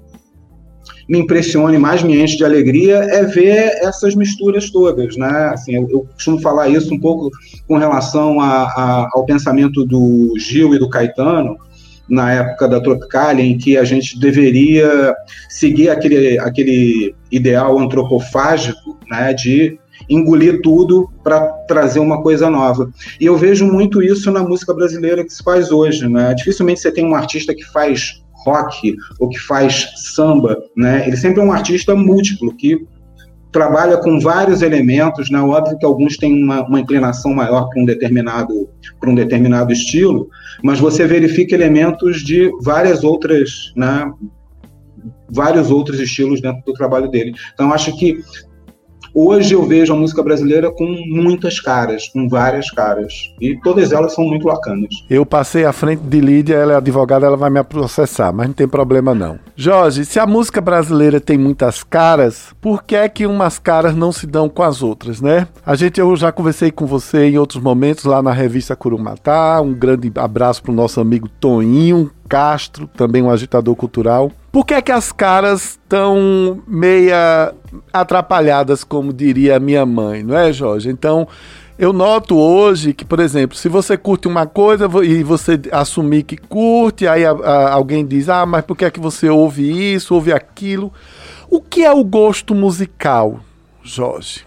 me 1.14 1.20
impressiona 1.20 1.76
e 1.76 1.78
mais 1.78 2.02
me 2.02 2.20
enche 2.20 2.36
de 2.36 2.44
alegria 2.44 2.96
é 2.96 3.24
ver 3.24 3.78
essas 3.84 4.16
misturas 4.16 4.72
todas, 4.72 5.16
né? 5.16 5.52
Assim, 5.54 5.76
eu, 5.76 5.88
eu 5.88 6.08
costumo 6.12 6.42
falar 6.42 6.70
isso 6.70 6.92
um 6.92 7.00
pouco 7.00 7.30
com 7.68 7.78
relação 7.78 8.42
a, 8.42 8.64
a, 8.64 9.10
ao 9.14 9.24
pensamento 9.24 9.86
do 9.86 10.34
Gil 10.40 10.74
e 10.74 10.80
do 10.80 10.90
Caetano, 10.90 11.56
na 12.10 12.32
época 12.32 12.68
da 12.68 12.82
Tropicália, 12.82 13.44
em 13.44 13.60
que 13.60 13.78
a 13.78 13.84
gente 13.84 14.20
deveria 14.20 15.14
seguir 15.50 15.92
aquele, 15.92 16.40
aquele 16.40 17.14
ideal 17.32 17.78
antropofágico 17.78 18.98
né, 19.08 19.36
de 19.36 19.78
engolir 20.10 20.62
tudo 20.64 21.08
para 21.24 21.42
trazer 21.68 22.00
uma 22.00 22.24
coisa 22.24 22.50
nova. 22.50 22.90
E 23.22 23.26
eu 23.28 23.38
vejo 23.38 23.68
muito 23.68 24.02
isso 24.02 24.32
na 24.32 24.42
música 24.42 24.74
brasileira 24.74 25.24
que 25.24 25.32
se 25.32 25.44
faz 25.44 25.72
hoje. 25.72 26.10
Né? 26.10 26.34
Dificilmente 26.34 26.80
você 26.80 26.92
tem 26.92 27.06
um 27.06 27.14
artista 27.14 27.54
que 27.54 27.64
faz 27.66 28.24
rock 28.46 28.96
ou 29.20 29.30
que 29.30 29.40
faz 29.40 29.92
samba, 29.96 30.58
né? 30.76 31.08
Ele 31.08 31.18
sempre 31.18 31.42
é 31.42 31.44
um 31.44 31.52
artista 31.52 31.96
múltiplo 31.96 32.56
que 32.56 32.86
trabalha 33.52 33.98
com 33.98 34.20
vários 34.20 34.62
elementos, 34.62 35.30
né? 35.30 35.40
Óbvio 35.40 35.78
que 35.78 35.86
alguns 35.86 36.18
têm 36.18 36.44
uma, 36.44 36.68
uma 36.68 36.80
inclinação 36.80 37.34
maior 37.34 37.70
para 37.70 37.82
um 37.82 37.86
determinado 37.86 38.68
para 39.00 39.10
um 39.10 39.16
determinado 39.16 39.72
estilo, 39.72 40.28
mas 40.64 40.80
você 40.80 41.06
verifica 41.06 41.56
elementos 41.56 42.22
de 42.22 42.52
várias 42.62 43.04
outras, 43.04 43.72
né? 43.76 44.12
Vários 45.30 45.70
outros 45.70 46.00
estilos 46.00 46.42
dentro 46.42 46.64
do 46.66 46.74
trabalho 46.74 47.10
dele. 47.10 47.34
Então 47.54 47.72
acho 47.72 47.96
que 47.98 48.18
Hoje 49.16 49.54
eu 49.54 49.64
vejo 49.64 49.94
a 49.94 49.96
música 49.96 50.24
brasileira 50.24 50.72
com 50.72 50.86
muitas 51.06 51.60
caras, 51.60 52.08
com 52.10 52.28
várias 52.28 52.72
caras. 52.72 53.32
E 53.40 53.56
todas 53.62 53.92
elas 53.92 54.14
são 54.14 54.26
muito 54.26 54.48
bacanas. 54.48 54.90
Eu 55.08 55.24
passei 55.24 55.66
à 55.66 55.72
frente 55.72 56.02
de 56.02 56.20
Lídia, 56.20 56.56
ela 56.56 56.74
é 56.74 56.76
advogada, 56.78 57.28
ela 57.28 57.38
vai 57.38 57.52
me 57.52 57.64
processar, 57.64 58.34
mas 58.34 58.48
não 58.48 58.54
tem 58.56 58.68
problema 58.68 59.14
não. 59.14 59.38
Jorge, 59.56 60.04
se 60.04 60.20
a 60.20 60.26
música 60.26 60.60
brasileira 60.60 61.22
tem 61.22 61.38
muitas 61.38 61.84
caras, 61.84 62.56
por 62.60 62.84
que 62.84 62.96
é 62.96 63.08
que 63.08 63.28
umas 63.28 63.60
caras 63.60 63.96
não 63.96 64.12
se 64.12 64.26
dão 64.26 64.50
com 64.50 64.64
as 64.64 64.82
outras, 64.82 65.22
né? 65.22 65.48
A 65.64 65.76
gente, 65.76 66.00
eu 66.00 66.16
já 66.16 66.32
conversei 66.32 66.72
com 66.72 66.88
você 66.88 67.26
em 67.26 67.38
outros 67.38 67.62
momentos 67.62 68.06
lá 68.06 68.24
na 68.24 68.32
revista 68.32 68.76
Curumatá. 68.76 69.62
Um 69.62 69.74
grande 69.74 70.12
abraço 70.16 70.64
para 70.64 70.72
o 70.72 70.76
nosso 70.76 71.00
amigo 71.00 71.30
Toninho 71.40 72.10
Castro, 72.28 72.88
também 72.88 73.22
um 73.22 73.30
agitador 73.30 73.76
cultural. 73.76 74.32
Por 74.54 74.68
que 74.68 74.76
é 74.76 74.84
que 74.84 74.92
as 74.92 75.12
caras 75.12 75.80
estão 75.82 76.62
meia 76.68 77.56
atrapalhadas, 77.92 78.84
como 78.84 79.12
diria 79.12 79.60
minha 79.60 79.84
mãe, 79.84 80.22
não 80.22 80.38
é, 80.38 80.54
Jorge? 80.54 80.92
Então, 80.92 81.28
eu 81.76 81.92
noto 81.92 82.38
hoje 82.38 82.94
que, 82.94 83.04
por 83.04 83.20
exemplo, 83.20 83.58
se 83.58 83.68
você 83.68 83.98
curte 83.98 84.28
uma 84.28 84.46
coisa 84.46 84.88
e 85.04 85.24
você 85.24 85.60
assumir 85.72 86.22
que 86.22 86.38
curte, 86.38 87.08
aí 87.08 87.26
a, 87.26 87.32
a, 87.32 87.74
alguém 87.74 88.06
diz, 88.06 88.30
ah, 88.30 88.46
mas 88.46 88.64
por 88.64 88.78
que 88.78 88.86
é 88.86 88.92
que 88.92 89.00
você 89.00 89.28
ouve 89.28 89.96
isso, 89.96 90.14
ouve 90.14 90.32
aquilo? 90.32 90.94
O 91.50 91.60
que 91.60 91.84
é 91.84 91.92
o 91.92 92.04
gosto 92.04 92.54
musical, 92.54 93.40
Jorge? 93.82 94.46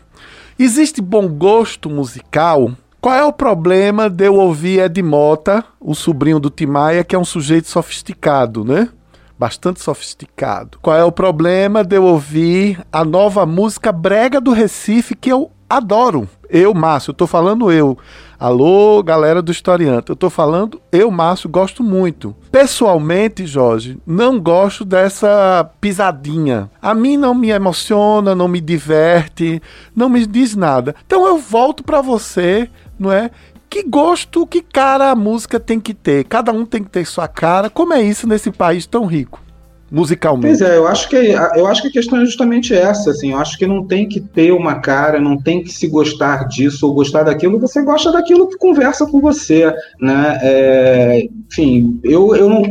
Existe 0.56 1.02
bom 1.02 1.26
gosto 1.26 1.90
musical? 1.90 2.70
Qual 3.00 3.14
é 3.16 3.24
o 3.24 3.32
problema 3.32 4.08
de 4.08 4.26
eu 4.26 4.36
ouvir 4.36 4.84
Ed 4.84 5.02
Mota, 5.02 5.64
o 5.80 5.96
sobrinho 5.96 6.38
do 6.38 6.48
Timaya, 6.48 7.02
que 7.02 7.16
é 7.16 7.18
um 7.18 7.24
sujeito 7.24 7.66
sofisticado, 7.66 8.64
né? 8.64 8.88
Bastante 9.38 9.80
sofisticado. 9.80 10.78
Qual 10.80 10.96
é 10.96 11.04
o 11.04 11.12
problema 11.12 11.84
de 11.84 11.96
eu 11.96 12.04
ouvir 12.04 12.84
a 12.90 13.04
nova 13.04 13.44
música 13.44 13.92
brega 13.92 14.40
do 14.40 14.52
Recife 14.52 15.14
que 15.14 15.30
eu 15.30 15.50
adoro? 15.68 16.28
Eu, 16.48 16.72
Márcio, 16.72 17.12
tô 17.12 17.26
falando 17.26 17.72
eu. 17.72 17.98
Alô, 18.38 19.02
galera 19.02 19.40
do 19.40 19.50
Historiante. 19.50 20.10
Eu 20.10 20.16
tô 20.16 20.30
falando 20.30 20.80
eu, 20.92 21.10
Márcio, 21.10 21.48
gosto 21.48 21.82
muito. 21.82 22.36
Pessoalmente, 22.52 23.46
Jorge, 23.46 23.98
não 24.06 24.38
gosto 24.38 24.84
dessa 24.84 25.68
pisadinha. 25.80 26.70
A 26.80 26.94
mim 26.94 27.16
não 27.16 27.34
me 27.34 27.50
emociona, 27.50 28.34
não 28.34 28.46
me 28.46 28.60
diverte, 28.60 29.60
não 29.94 30.08
me 30.08 30.26
diz 30.26 30.54
nada. 30.54 30.94
Então 31.06 31.26
eu 31.26 31.38
volto 31.38 31.82
para 31.82 32.00
você, 32.00 32.68
não 32.98 33.10
é? 33.10 33.30
Que 33.68 33.82
gosto, 33.82 34.46
que 34.46 34.62
cara 34.62 35.10
a 35.10 35.14
música 35.14 35.60
tem 35.60 35.80
que 35.80 35.92
ter. 35.92 36.24
Cada 36.24 36.52
um 36.52 36.64
tem 36.64 36.82
que 36.82 36.90
ter 36.90 37.04
sua 37.04 37.28
cara. 37.28 37.68
Como 37.68 37.92
é 37.92 38.02
isso 38.02 38.26
nesse 38.26 38.50
país 38.50 38.86
tão 38.86 39.06
rico? 39.06 39.45
Musicalmente. 39.90 40.58
Pois 40.58 40.60
é, 40.60 40.76
eu 40.76 40.86
acho 40.86 41.08
que 41.08 41.16
eu 41.16 41.66
acho 41.66 41.82
que 41.82 41.88
a 41.88 41.92
questão 41.92 42.20
é 42.20 42.24
justamente 42.24 42.74
essa, 42.74 43.10
assim, 43.10 43.32
eu 43.32 43.38
acho 43.38 43.56
que 43.56 43.66
não 43.66 43.84
tem 43.84 44.08
que 44.08 44.20
ter 44.20 44.52
uma 44.52 44.80
cara, 44.80 45.20
não 45.20 45.40
tem 45.40 45.62
que 45.62 45.72
se 45.72 45.86
gostar 45.86 46.48
disso 46.48 46.86
ou 46.86 46.94
gostar 46.94 47.22
daquilo, 47.22 47.60
você 47.60 47.82
gosta 47.82 48.10
daquilo 48.10 48.48
que 48.48 48.56
conversa 48.56 49.06
com 49.06 49.20
você, 49.20 49.72
né? 50.00 50.38
É, 50.42 51.28
enfim, 51.48 52.00
eu, 52.02 52.34
eu 52.34 52.48
não, 52.48 52.62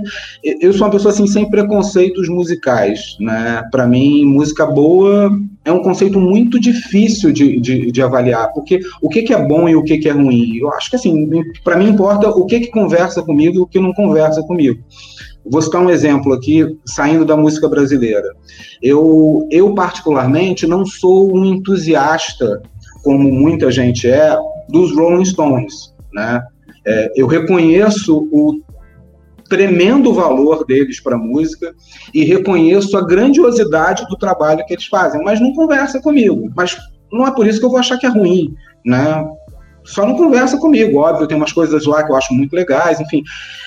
eu 0.44 0.74
sou 0.74 0.86
uma 0.86 0.92
pessoa 0.92 1.14
assim 1.14 1.28
sem 1.28 1.50
preconceitos 1.50 2.28
musicais, 2.28 3.16
né? 3.20 3.64
Para 3.72 3.88
mim, 3.88 4.26
música 4.26 4.66
boa 4.66 5.32
é 5.64 5.72
um 5.72 5.82
conceito 5.82 6.20
muito 6.20 6.60
difícil 6.60 7.32
de, 7.32 7.60
de, 7.60 7.92
de, 7.92 8.02
avaliar, 8.02 8.54
porque 8.54 8.80
o 9.02 9.10
que, 9.10 9.24
que 9.24 9.34
é 9.34 9.48
bom 9.48 9.68
e 9.68 9.76
o 9.76 9.84
que, 9.84 9.98
que 9.98 10.08
é 10.08 10.12
ruim. 10.12 10.58
Eu 10.58 10.72
acho 10.74 10.90
que 10.90 10.96
assim, 10.96 11.28
para 11.64 11.78
mim 11.78 11.90
importa 11.90 12.30
o 12.30 12.46
que 12.46 12.60
que 12.60 12.68
conversa 12.68 13.24
comigo 13.24 13.56
e 13.56 13.60
o 13.62 13.66
que 13.66 13.80
não 13.80 13.94
conversa 13.94 14.44
comigo. 14.44 14.80
Vou 15.46 15.62
citar 15.62 15.82
um 15.82 15.90
exemplo 15.90 16.34
aqui, 16.34 16.78
saindo 16.86 17.24
da 17.24 17.38
música 17.38 17.68
brasileira. 17.68 18.36
Eu, 18.82 19.48
eu 19.52 19.74
particularmente, 19.76 20.66
não 20.66 20.86
sou 20.86 21.36
um 21.36 21.46
entusiasta, 21.46 22.62
como 23.04 23.32
muita 23.32 23.72
gente 23.72 24.08
é, 24.08 24.36
dos 24.70 24.96
Rolling 24.96 25.26
Stones. 25.26 25.94
Né? 26.14 26.42
É, 26.86 27.12
eu 27.16 27.28
reconheço 27.28 28.28
o 28.32 28.60
tremendo 29.48 30.14
valor 30.14 30.66
deles 30.66 31.00
para 31.00 31.16
a 31.16 31.20
música 31.20 31.74
e 32.14 32.24
reconheço 32.24 32.98
a 32.98 33.06
grandiosidade 33.06 34.06
do 34.08 34.18
trabalho 34.18 34.66
que 34.66 34.74
eles 34.74 34.88
fazem, 34.88 35.24
mas 35.24 35.40
não 35.40 35.54
conversa 35.54 36.02
comigo. 36.02 36.52
Mas 36.56 36.76
não 37.12 37.28
é 37.28 37.32
por 37.32 37.46
isso 37.46 37.60
que 37.60 37.66
eu 37.66 37.70
vou 37.70 37.80
achar 37.80 37.98
que 37.98 38.06
é 38.06 38.10
ruim, 38.10 38.56
né? 38.84 39.24
Só 39.86 40.06
não 40.06 40.18
conversa 40.18 40.58
comigo, 40.58 41.00
óbvio, 41.00 41.28
tem 41.28 41.38
umas 41.38 41.54
coisas 41.54 41.86
lá 41.86 42.04
que 42.04 42.12
eu 42.12 42.16
acho 42.16 42.34
muito 42.34 42.54
legais, 42.54 43.00
enfim. 43.00 43.24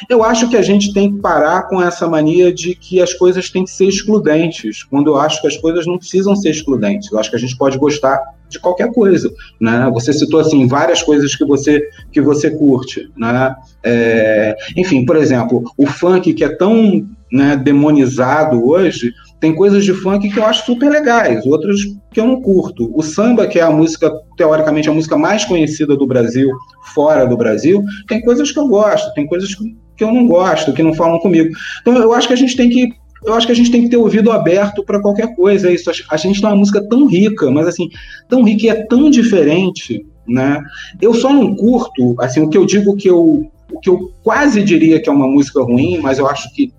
Eu 0.09 0.23
acho 0.23 0.49
que 0.49 0.57
a 0.57 0.63
gente 0.63 0.93
tem 0.93 1.15
que 1.15 1.21
parar 1.21 1.63
com 1.69 1.81
essa 1.81 2.09
mania 2.09 2.53
de 2.53 2.75
que 2.75 3.01
as 3.01 3.13
coisas 3.15 3.51
têm 3.51 3.65
que 3.65 3.71
ser 3.71 3.87
excludentes, 3.87 4.83
quando 4.85 5.11
eu 5.11 5.17
acho 5.17 5.41
que 5.41 5.47
as 5.47 5.57
coisas 5.57 5.87
não 5.87 5.99
precisam 5.99 6.35
ser 6.35 6.51
excludentes. 6.51 7.11
Eu 7.11 7.19
acho 7.19 7.31
que 7.31 7.37
a 7.37 7.39
gente 7.39 7.57
pode 7.57 7.79
gostar 7.79 8.21
de 8.49 8.59
qualquer 8.59 8.91
coisa, 8.93 9.33
né? 9.61 9.89
Você 9.93 10.13
citou 10.13 10.41
assim 10.41 10.67
várias 10.67 11.03
coisas 11.03 11.35
que 11.37 11.45
você 11.45 11.87
que 12.11 12.21
você 12.21 12.51
curte, 12.51 13.11
né? 13.17 13.55
É, 13.85 14.57
enfim, 14.77 15.05
por 15.05 15.17
exemplo, 15.17 15.65
o 15.77 15.87
funk 15.87 16.33
que 16.33 16.45
é 16.45 16.49
tão 16.49 17.07
né, 17.31 17.57
demonizado 17.57 18.67
hoje, 18.67 19.13
tem 19.41 19.55
coisas 19.55 19.85
de 19.85 19.93
funk 19.93 20.29
que 20.29 20.39
eu 20.39 20.45
acho 20.45 20.67
super 20.67 20.91
legais, 20.91 21.47
outras 21.47 21.81
que 22.13 22.21
eu 22.21 22.27
não 22.27 22.41
curto. 22.41 22.91
O 22.95 23.03
samba, 23.03 23.47
que 23.47 23.59
é 23.59 23.63
a 23.63 23.71
música, 23.71 24.11
teoricamente, 24.37 24.89
a 24.89 24.93
música 24.93 25.17
mais 25.17 25.45
conhecida 25.45 25.97
do 25.97 26.07
Brasil, 26.07 26.51
fora 26.95 27.25
do 27.25 27.37
Brasil, 27.37 27.83
tem 28.09 28.21
coisas 28.21 28.51
que 28.51 28.59
eu 28.59 28.67
gosto, 28.67 29.13
tem 29.15 29.27
coisas 29.27 29.55
que 29.55 30.05
eu 30.05 30.13
não 30.13 30.27
gosto, 30.27 30.73
que 30.73 30.83
não 30.83 30.95
falam 30.95 31.19
comigo. 31.19 31.51
Então 31.81 31.97
eu 31.97 32.13
acho 32.13 32.27
que 32.27 32.35
a 32.35 32.37
gente 32.37 32.57
tem 32.57 32.69
que 32.69 32.89
eu 33.25 33.35
acho 33.35 33.47
que 33.47 33.53
a 33.53 33.57
gente 33.57 33.71
tem 33.71 33.83
que 33.83 33.89
ter 33.89 33.97
ouvido 33.97 34.31
aberto 34.31 34.85
para 34.85 35.01
qualquer 35.01 35.35
coisa. 35.35 35.69
É 35.69 35.75
isso. 35.75 35.91
A 36.09 36.17
gente 36.17 36.41
tem 36.41 36.49
uma 36.49 36.57
música 36.57 36.81
tão 36.89 37.07
rica, 37.07 37.51
mas 37.51 37.67
assim, 37.67 37.89
tão 38.29 38.45
rica 38.45 38.67
e 38.67 38.69
é 38.69 38.87
tão 38.87 39.11
diferente, 39.11 40.07
né? 40.27 40.63
Eu 41.01 41.13
só 41.13 41.33
não 41.33 41.55
curto, 41.57 42.15
assim, 42.21 42.41
o 42.41 42.49
que 42.49 42.57
eu 42.57 42.65
digo 42.65 42.97
que 42.97 43.11
eu, 43.11 43.51
o 43.73 43.81
que 43.81 43.91
eu 43.91 44.13
quase 44.23 44.63
diria 44.63 45.01
que 45.01 45.09
é 45.09 45.13
uma 45.13 45.27
música 45.27 45.61
ruim, 45.63 45.99
mas 45.99 46.19
eu 46.19 46.29
acho 46.29 46.55
que 46.55 46.73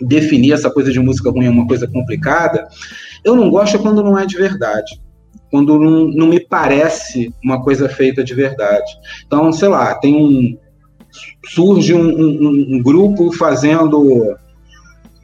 definir 0.00 0.52
essa 0.52 0.70
coisa 0.70 0.90
de 0.92 1.00
música 1.00 1.30
ruim 1.30 1.46
é 1.46 1.50
uma 1.50 1.66
coisa 1.66 1.86
complicada. 1.86 2.68
Eu 3.24 3.34
não 3.34 3.50
gosto 3.50 3.78
quando 3.78 4.02
não 4.02 4.18
é 4.18 4.26
de 4.26 4.36
verdade. 4.36 5.00
Quando 5.50 5.78
não, 5.78 6.08
não 6.08 6.26
me 6.26 6.40
parece 6.40 7.32
uma 7.42 7.62
coisa 7.62 7.88
feita 7.88 8.22
de 8.22 8.34
verdade. 8.34 8.90
Então, 9.26 9.52
sei 9.52 9.68
lá, 9.68 9.94
tem 9.94 10.16
um. 10.16 10.58
Surge 11.46 11.94
um, 11.94 12.08
um, 12.08 12.76
um 12.76 12.82
grupo 12.82 13.32
fazendo. 13.32 14.36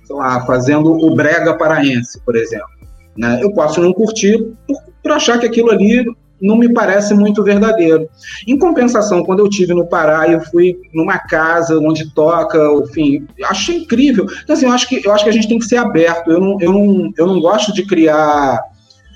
Sei 0.04 0.16
lá, 0.16 0.44
fazendo 0.46 0.92
o 0.92 1.14
Brega 1.14 1.56
Paraense, 1.56 2.20
por 2.24 2.36
exemplo. 2.36 2.68
Né? 3.16 3.40
Eu 3.42 3.52
posso 3.52 3.80
não 3.80 3.92
curtir 3.92 4.38
por, 4.66 4.76
por 5.02 5.12
achar 5.12 5.38
que 5.38 5.46
aquilo 5.46 5.70
ali 5.70 6.04
não 6.42 6.56
me 6.56 6.72
parece 6.72 7.14
muito 7.14 7.42
verdadeiro. 7.44 8.08
Em 8.46 8.58
compensação, 8.58 9.25
quando 9.25 9.38
eu 9.38 9.49
tive 9.49 9.72
no 9.72 9.87
Pará, 9.87 10.28
eu 10.28 10.40
fui 10.40 10.76
numa 10.92 11.16
casa 11.18 11.78
onde 11.78 12.12
toca, 12.12 12.58
enfim, 12.82 13.25
achei 13.44 13.76
incrível. 13.76 14.26
Então, 14.42 14.56
assim, 14.56 14.66
eu 14.66 14.72
acho 14.72 14.88
que, 14.88 15.06
eu 15.06 15.12
acho 15.12 15.22
que 15.22 15.30
a 15.30 15.32
gente 15.32 15.49
tem 15.49 15.58
que 15.58 15.64
ser 15.64 15.76
aberto. 15.76 16.32
Eu 16.32 16.40
não, 16.40 16.61
eu 16.61 16.72
não, 16.72 17.12
eu 17.16 17.26
não 17.28 17.40
gosto 17.40 17.72
de 17.72 17.87
criar. 17.87 18.61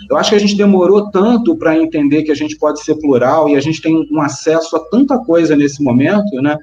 Eu 0.08 0.16
acho 0.16 0.30
que 0.30 0.36
a 0.36 0.40
gente 0.40 0.56
demorou 0.56 1.10
tanto 1.10 1.56
para 1.56 1.76
entender 1.76 2.22
que 2.22 2.30
a 2.30 2.36
gente 2.36 2.56
pode 2.56 2.82
ser 2.84 2.94
plural 2.96 3.48
e 3.48 3.56
a 3.56 3.60
gente 3.60 3.82
tem 3.82 4.06
um 4.10 4.20
acesso 4.20 4.76
a 4.76 4.80
tanta 4.88 5.18
coisa 5.18 5.56
nesse 5.56 5.82
momento, 5.82 6.40
né? 6.40 6.56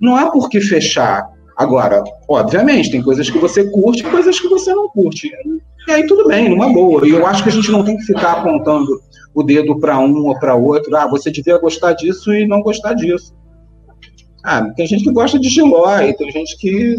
Não 0.00 0.14
há 0.14 0.30
por 0.30 0.48
que 0.48 0.60
fechar. 0.60 1.33
Agora, 1.56 2.02
obviamente, 2.28 2.90
tem 2.90 3.02
coisas 3.02 3.30
que 3.30 3.38
você 3.38 3.64
curte 3.70 4.02
e 4.02 4.10
coisas 4.10 4.38
que 4.40 4.48
você 4.48 4.74
não 4.74 4.88
curte. 4.88 5.30
E 5.86 5.92
aí 5.92 6.06
tudo 6.06 6.26
bem, 6.28 6.48
numa 6.48 6.72
boa. 6.72 7.06
E 7.06 7.10
eu 7.10 7.26
acho 7.26 7.42
que 7.42 7.48
a 7.48 7.52
gente 7.52 7.70
não 7.70 7.84
tem 7.84 7.96
que 7.96 8.04
ficar 8.04 8.32
apontando 8.32 9.00
o 9.34 9.42
dedo 9.42 9.78
para 9.78 9.98
um 9.98 10.26
ou 10.26 10.38
para 10.38 10.54
outro. 10.54 10.94
Ah, 10.96 11.06
você 11.06 11.30
devia 11.30 11.58
gostar 11.58 11.92
disso 11.92 12.32
e 12.32 12.46
não 12.46 12.62
gostar 12.62 12.94
disso. 12.94 13.34
Ah, 14.42 14.62
tem 14.74 14.86
gente 14.86 15.04
que 15.04 15.12
gosta 15.12 15.38
de 15.38 15.48
giló 15.48 15.84
tem 16.18 16.30
gente 16.30 16.58
que, 16.58 16.96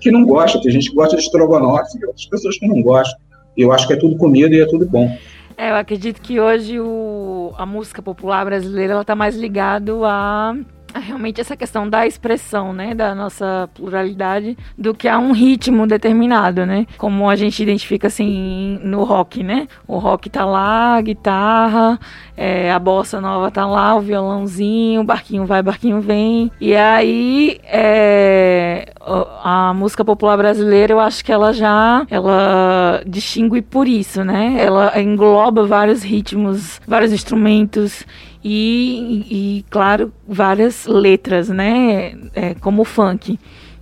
que 0.00 0.10
não 0.10 0.24
gosta, 0.24 0.60
tem 0.60 0.72
gente 0.72 0.88
que 0.88 0.96
gosta 0.96 1.16
de 1.16 1.22
estrogonofe 1.22 1.98
e 1.98 2.06
outras 2.06 2.26
pessoas 2.26 2.58
que 2.58 2.66
não 2.66 2.82
gostam. 2.82 3.18
Eu 3.56 3.72
acho 3.72 3.86
que 3.86 3.92
é 3.92 3.96
tudo 3.96 4.16
comida 4.16 4.54
e 4.54 4.60
é 4.60 4.66
tudo 4.66 4.86
bom. 4.86 5.10
É, 5.56 5.70
eu 5.70 5.74
acredito 5.74 6.22
que 6.22 6.38
hoje 6.38 6.78
o, 6.78 7.52
a 7.58 7.66
música 7.66 8.00
popular 8.00 8.44
brasileira 8.44 8.92
ela 8.92 9.02
está 9.02 9.16
mais 9.16 9.36
ligado 9.36 10.04
a 10.04 10.54
realmente 10.98 11.40
essa 11.40 11.56
questão 11.56 11.88
da 11.88 12.06
expressão, 12.06 12.72
né, 12.72 12.94
da 12.94 13.14
nossa 13.14 13.68
pluralidade, 13.74 14.56
do 14.76 14.94
que 14.94 15.08
a 15.08 15.18
um 15.18 15.32
ritmo 15.32 15.86
determinado, 15.86 16.66
né? 16.66 16.86
Como 16.96 17.28
a 17.28 17.36
gente 17.36 17.62
identifica 17.62 18.06
assim 18.06 18.78
no 18.82 19.04
rock, 19.04 19.42
né? 19.42 19.68
O 19.86 19.98
rock 19.98 20.28
tá 20.30 20.44
lá, 20.44 20.96
a 20.96 21.00
guitarra, 21.00 21.98
é, 22.36 22.72
a 22.72 22.78
bossa 22.78 23.20
nova 23.20 23.50
tá 23.50 23.66
lá, 23.66 23.94
o 23.94 24.00
violãozinho, 24.00 25.04
barquinho 25.04 25.44
vai, 25.44 25.62
barquinho 25.62 26.00
vem. 26.00 26.50
E 26.60 26.74
aí 26.74 27.60
é, 27.64 28.92
a 29.42 29.72
música 29.74 30.04
popular 30.04 30.36
brasileira, 30.36 30.92
eu 30.92 31.00
acho 31.00 31.24
que 31.24 31.32
ela 31.32 31.52
já 31.52 32.06
ela 32.10 33.02
distingue 33.06 33.62
por 33.62 33.86
isso, 33.86 34.24
né? 34.24 34.56
Ela 34.58 35.00
engloba 35.00 35.66
vários 35.66 36.02
ritmos, 36.02 36.80
vários 36.86 37.12
instrumentos 37.12 38.04
e, 38.42 39.26
e 39.30 39.64
claro, 39.70 40.12
várias 40.26 40.86
letras, 40.86 41.48
né? 41.48 42.12
É, 42.34 42.54
como 42.54 42.82
o 42.82 42.84
funk 42.84 43.38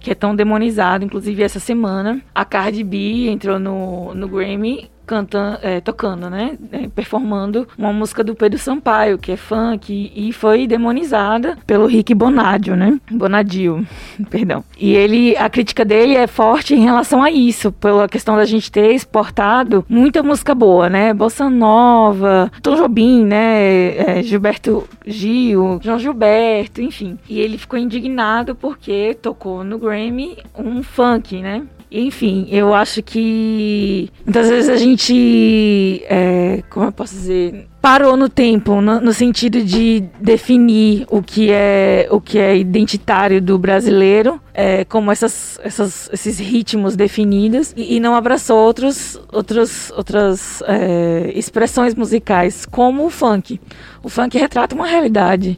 que 0.06 0.12
é 0.12 0.14
tão 0.14 0.36
demonizado. 0.36 1.04
Inclusive, 1.04 1.42
essa 1.42 1.58
semana, 1.58 2.22
a 2.32 2.44
Cardi 2.44 2.84
B 2.84 3.28
entrou 3.28 3.58
no, 3.58 4.14
no 4.14 4.28
Grammy 4.28 4.88
cantando, 5.06 5.58
é, 5.62 5.80
tocando, 5.80 6.28
né? 6.28 6.58
É, 6.72 6.88
performando 6.88 7.66
uma 7.78 7.92
música 7.92 8.25
do 8.25 8.34
Pedro 8.34 8.58
Sampaio, 8.58 9.18
que 9.18 9.32
é 9.32 9.36
funk, 9.36 10.12
e 10.14 10.32
foi 10.32 10.66
demonizada 10.66 11.56
pelo 11.66 11.86
Rick 11.86 12.14
Bonadio, 12.14 12.76
né? 12.76 12.98
Bonadio, 13.10 13.86
perdão. 14.28 14.64
E 14.78 14.92
ele, 14.92 15.36
a 15.36 15.48
crítica 15.48 15.84
dele 15.84 16.16
é 16.16 16.26
forte 16.26 16.75
em 16.75 16.82
relação 16.82 17.22
a 17.22 17.30
isso, 17.30 17.70
pela 17.72 18.08
questão 18.08 18.36
da 18.36 18.44
gente 18.44 18.70
ter 18.70 18.92
exportado 18.92 19.84
muita 19.88 20.22
música 20.22 20.54
boa, 20.54 20.88
né? 20.88 21.14
Bossa 21.14 21.48
Nova, 21.48 22.50
Tom 22.60 22.76
Jobim, 22.76 23.25
né? 23.25 24.18
É, 24.18 24.22
Gilberto 24.22 24.88
Gil, 25.06 25.78
João 25.82 25.98
Gilberto, 25.98 26.82
enfim. 26.82 27.18
E 27.28 27.40
ele 27.40 27.56
ficou 27.56 27.78
indignado 27.78 28.54
porque 28.54 29.16
tocou 29.22 29.62
no 29.62 29.78
Grammy 29.78 30.38
um 30.58 30.82
funk, 30.82 31.40
né? 31.40 31.62
Enfim, 31.90 32.49
eu 32.50 32.75
acho 32.75 33.02
que 33.02 34.11
muitas 34.25 34.49
vezes 34.49 34.69
a 34.69 34.76
gente, 34.76 36.02
é, 36.09 36.62
como 36.69 36.87
eu 36.87 36.93
posso 36.93 37.14
dizer, 37.14 37.69
parou 37.81 38.16
no 38.16 38.28
tempo, 38.28 38.81
no, 38.81 39.00
no, 39.00 39.12
sentido 39.12 39.62
de 39.62 40.02
definir 40.21 41.07
o 41.09 41.23
que 41.23 41.52
é 41.52 42.09
o 42.11 42.21
que 42.21 42.40
é 42.40 42.57
identitário 42.57 43.40
do 43.40 43.57
brasileiro, 43.57 44.40
é, 44.52 44.85
como 44.85 45.12
essas, 45.12 45.61
essas, 45.62 46.11
esses 46.12 46.40
ritmos 46.40 46.97
definidos, 46.97 47.73
e, 47.76 47.95
e, 47.95 48.00
não 48.00 48.16
abraçou 48.16 48.59
outros, 48.59 49.16
outros, 49.33 49.93
outras 49.93 50.62
é, 50.66 51.31
expressões 51.37 51.95
musicais, 51.95 52.66
como 52.66 53.07
o 53.07 53.11
funk. 53.11 53.61
O 54.02 54.09
funk 54.09 54.37
retrata 54.37 54.75
uma 54.75 54.88
realidade 54.88 55.57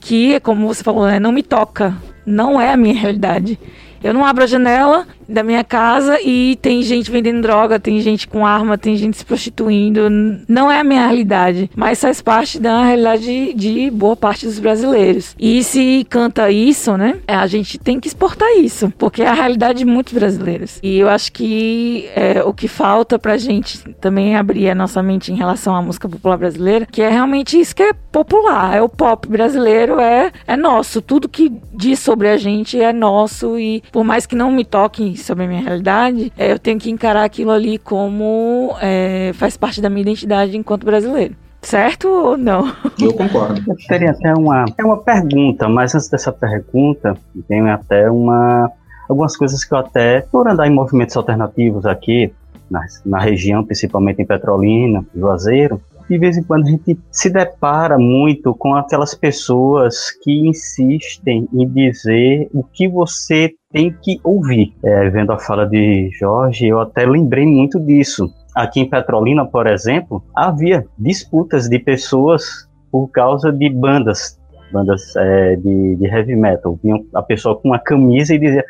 que, 0.00 0.40
como 0.40 0.66
você 0.66 0.82
falou, 0.82 1.06
né, 1.06 1.20
não 1.20 1.32
me 1.32 1.42
toca, 1.42 1.94
não 2.24 2.58
é 2.58 2.72
a 2.72 2.76
minha 2.78 2.94
realidade. 2.94 3.58
Eu 4.02 4.14
não 4.14 4.24
abro 4.24 4.44
a 4.44 4.46
janela 4.46 5.06
da 5.28 5.42
minha 5.42 5.64
casa 5.64 6.18
e 6.22 6.56
tem 6.62 6.82
gente 6.82 7.10
vendendo 7.10 7.42
droga, 7.42 7.78
tem 7.78 8.00
gente 8.00 8.28
com 8.28 8.46
arma, 8.46 8.78
tem 8.78 8.96
gente 8.96 9.16
se 9.16 9.24
prostituindo. 9.24 10.08
Não 10.48 10.70
é 10.70 10.80
a 10.80 10.84
minha 10.84 11.02
realidade, 11.06 11.70
mas 11.74 12.00
faz 12.00 12.20
parte 12.20 12.58
da 12.58 12.84
realidade 12.84 13.54
de 13.54 13.90
boa 13.90 14.16
parte 14.16 14.46
dos 14.46 14.58
brasileiros. 14.58 15.34
E 15.38 15.62
se 15.62 16.06
canta 16.08 16.50
isso, 16.50 16.96
né? 16.96 17.18
A 17.26 17.46
gente 17.46 17.78
tem 17.78 18.00
que 18.00 18.08
exportar 18.08 18.48
isso, 18.58 18.92
porque 18.98 19.22
é 19.22 19.28
a 19.28 19.34
realidade 19.34 19.78
de 19.80 19.84
muitos 19.84 20.12
brasileiros. 20.12 20.78
E 20.82 20.98
eu 20.98 21.08
acho 21.08 21.32
que 21.32 22.08
é, 22.14 22.42
o 22.42 22.52
que 22.52 22.68
falta 22.68 23.18
pra 23.18 23.36
gente 23.36 23.78
também 23.94 24.36
abrir 24.36 24.70
a 24.70 24.74
nossa 24.74 25.02
mente 25.02 25.32
em 25.32 25.36
relação 25.36 25.74
à 25.74 25.82
música 25.82 26.08
popular 26.08 26.36
brasileira, 26.36 26.86
que 26.86 27.02
é 27.02 27.08
realmente 27.08 27.58
isso 27.58 27.74
que 27.74 27.82
é 27.82 27.92
popular, 27.92 28.74
é 28.76 28.82
o 28.82 28.88
pop 28.88 29.28
brasileiro, 29.28 30.00
é, 30.00 30.32
é 30.46 30.56
nosso. 30.56 31.00
Tudo 31.02 31.28
que 31.28 31.52
diz 31.72 31.98
sobre 31.98 32.28
a 32.28 32.36
gente 32.36 32.80
é 32.80 32.92
nosso 32.92 33.58
e 33.58 33.82
por 33.92 34.04
mais 34.04 34.26
que 34.26 34.34
não 34.34 34.50
me 34.50 34.64
toque 34.64 35.15
sobre 35.16 35.44
a 35.44 35.48
minha 35.48 35.62
realidade, 35.62 36.32
é, 36.36 36.52
eu 36.52 36.58
tenho 36.58 36.78
que 36.78 36.90
encarar 36.90 37.24
aquilo 37.24 37.50
ali 37.50 37.78
como 37.78 38.74
é, 38.80 39.32
faz 39.34 39.56
parte 39.56 39.80
da 39.80 39.88
minha 39.88 40.02
identidade 40.02 40.56
enquanto 40.56 40.84
brasileiro. 40.84 41.34
Certo 41.62 42.08
ou 42.08 42.36
não? 42.36 42.72
Eu 43.00 43.12
concordo. 43.12 43.60
Eu 43.66 43.74
teria 43.88 44.12
até 44.12 44.32
uma, 44.34 44.66
é 44.78 44.84
uma 44.84 44.98
pergunta, 44.98 45.68
mas 45.68 45.94
antes 45.96 46.08
dessa 46.08 46.30
pergunta, 46.30 47.16
tem 47.48 47.68
até 47.68 48.08
uma 48.08 48.70
algumas 49.08 49.36
coisas 49.36 49.64
que 49.64 49.72
eu 49.72 49.78
até, 49.78 50.20
por 50.20 50.48
andar 50.48 50.66
em 50.66 50.70
movimentos 50.70 51.16
alternativos 51.16 51.86
aqui, 51.86 52.32
na, 52.70 52.84
na 53.04 53.20
região, 53.20 53.64
principalmente 53.64 54.20
em 54.20 54.26
Petrolina, 54.26 55.04
Juazeiro, 55.14 55.80
de 56.08 56.18
vez 56.18 56.36
em 56.36 56.42
quando 56.42 56.66
a 56.66 56.70
gente 56.70 56.98
se 57.10 57.30
depara 57.30 57.98
muito 57.98 58.54
com 58.54 58.74
aquelas 58.74 59.14
pessoas 59.14 60.10
que 60.22 60.48
insistem 60.48 61.48
em 61.52 61.68
dizer 61.68 62.48
o 62.52 62.62
que 62.62 62.88
você 62.88 63.52
tem 63.72 63.92
que 64.02 64.20
ouvir. 64.22 64.72
É, 64.84 65.10
vendo 65.10 65.32
a 65.32 65.38
fala 65.38 65.66
de 65.66 66.10
Jorge, 66.18 66.66
eu 66.66 66.80
até 66.80 67.04
lembrei 67.04 67.46
muito 67.46 67.78
disso. 67.80 68.30
Aqui 68.54 68.80
em 68.80 68.88
Petrolina, 68.88 69.44
por 69.44 69.66
exemplo, 69.66 70.24
havia 70.34 70.86
disputas 70.98 71.68
de 71.68 71.78
pessoas 71.78 72.66
por 72.90 73.08
causa 73.08 73.52
de 73.52 73.68
bandas, 73.68 74.38
bandas 74.72 75.14
é, 75.16 75.56
de, 75.56 75.96
de 75.96 76.06
heavy 76.06 76.36
metal. 76.36 76.78
Vinha 76.82 76.96
a 77.14 77.22
pessoa 77.22 77.56
com 77.56 77.68
uma 77.68 77.78
camisa 77.78 78.34
e 78.34 78.38
dizia: 78.38 78.64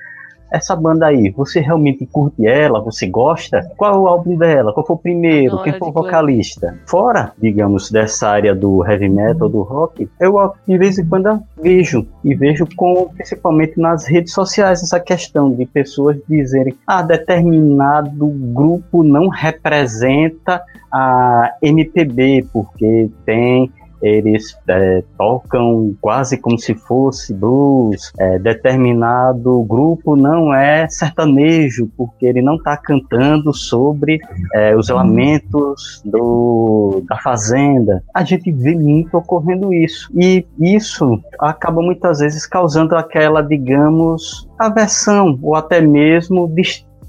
essa 0.51 0.77
banda 0.77 1.07
aí, 1.07 1.31
você 1.31 1.61
realmente 1.61 2.07
curte 2.07 2.47
ela? 2.47 2.81
Você 2.81 3.07
gosta? 3.07 3.69
Qual 3.77 3.95
é 3.95 3.99
o 3.99 4.09
álbum 4.09 4.37
dela? 4.37 4.73
Qual 4.73 4.87
foi 4.87 4.97
o 4.97 4.99
primeiro? 4.99 5.63
Quem 5.63 5.79
foi 5.79 5.89
o 5.89 5.93
vocalista? 5.93 6.77
Fora, 6.87 7.33
digamos, 7.39 7.91
dessa 7.91 8.29
área 8.29 8.55
do 8.55 8.85
heavy 8.87 9.09
metal, 9.09 9.49
do 9.49 9.63
rock, 9.63 10.09
eu 10.21 10.37
de 10.67 10.79
vez 10.79 10.99
em 10.99 11.07
quando 11.07 11.43
vejo, 11.61 12.07
e 12.23 12.35
vejo 12.35 12.67
com, 12.77 13.09
principalmente 13.15 13.79
nas 13.81 14.07
redes 14.07 14.33
sociais, 14.33 14.83
essa 14.83 15.01
questão 15.01 15.53
de 15.53 15.67
pessoas 15.67 16.17
dizerem, 16.29 16.75
ah, 16.87 17.03
determinado 17.03 18.27
grupo 18.29 19.03
não 19.03 19.29
representa 19.29 20.63
a 20.93 21.53
MPB, 21.63 22.47
porque 22.53 23.11
tem 23.25 23.71
eles 24.03 24.57
é, 24.69 25.03
tocam 25.17 25.95
quase 26.01 26.37
como 26.39 26.59
se 26.59 26.75
fosse 26.75 27.33
blues. 27.33 28.13
É, 28.19 28.39
determinado 28.39 29.63
grupo 29.65 30.17
não 30.17 30.53
é 30.55 30.89
sertanejo, 30.89 31.91
porque 31.97 32.27
ele 32.27 32.43
não 32.43 32.57
está 32.57 32.77
cantando 32.77 33.53
sobre 33.53 34.21
é, 34.55 34.77
os 34.77 34.89
elementos 34.89 36.03
do, 36.05 37.03
da 37.09 37.17
fazenda. 37.19 38.03
A 38.15 38.25
gente 38.25 38.51
vê 38.53 38.75
muito 38.75 39.17
ocorrendo 39.17 39.73
isso. 39.73 40.11
E 40.15 40.47
isso 40.61 41.21
acaba 41.41 41.81
muitas 41.81 42.19
vezes 42.19 42.47
causando 42.47 42.95
aquela, 42.97 43.43
digamos, 43.43 44.49
aversão 44.59 45.39
ou 45.43 45.55
até 45.55 45.81
mesmo 45.81 46.49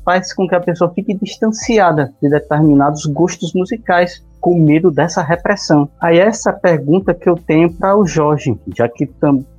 faz 0.07 0.33
com 0.33 0.47
que 0.47 0.55
a 0.55 0.61
pessoa 0.61 0.89
fique 0.93 1.13
distanciada 1.15 2.13
de 2.21 2.29
determinados 2.29 3.05
gostos 3.07 3.53
musicais 3.53 4.25
com 4.39 4.59
medo 4.59 4.91
dessa 4.91 5.21
repressão. 5.21 5.89
Aí 5.99 6.19
essa 6.19 6.53
pergunta 6.53 7.13
que 7.13 7.29
eu 7.29 7.35
tenho 7.35 7.71
para 7.71 7.97
o 7.97 8.05
Jorge, 8.05 8.57
já 8.75 8.87
que 8.87 9.09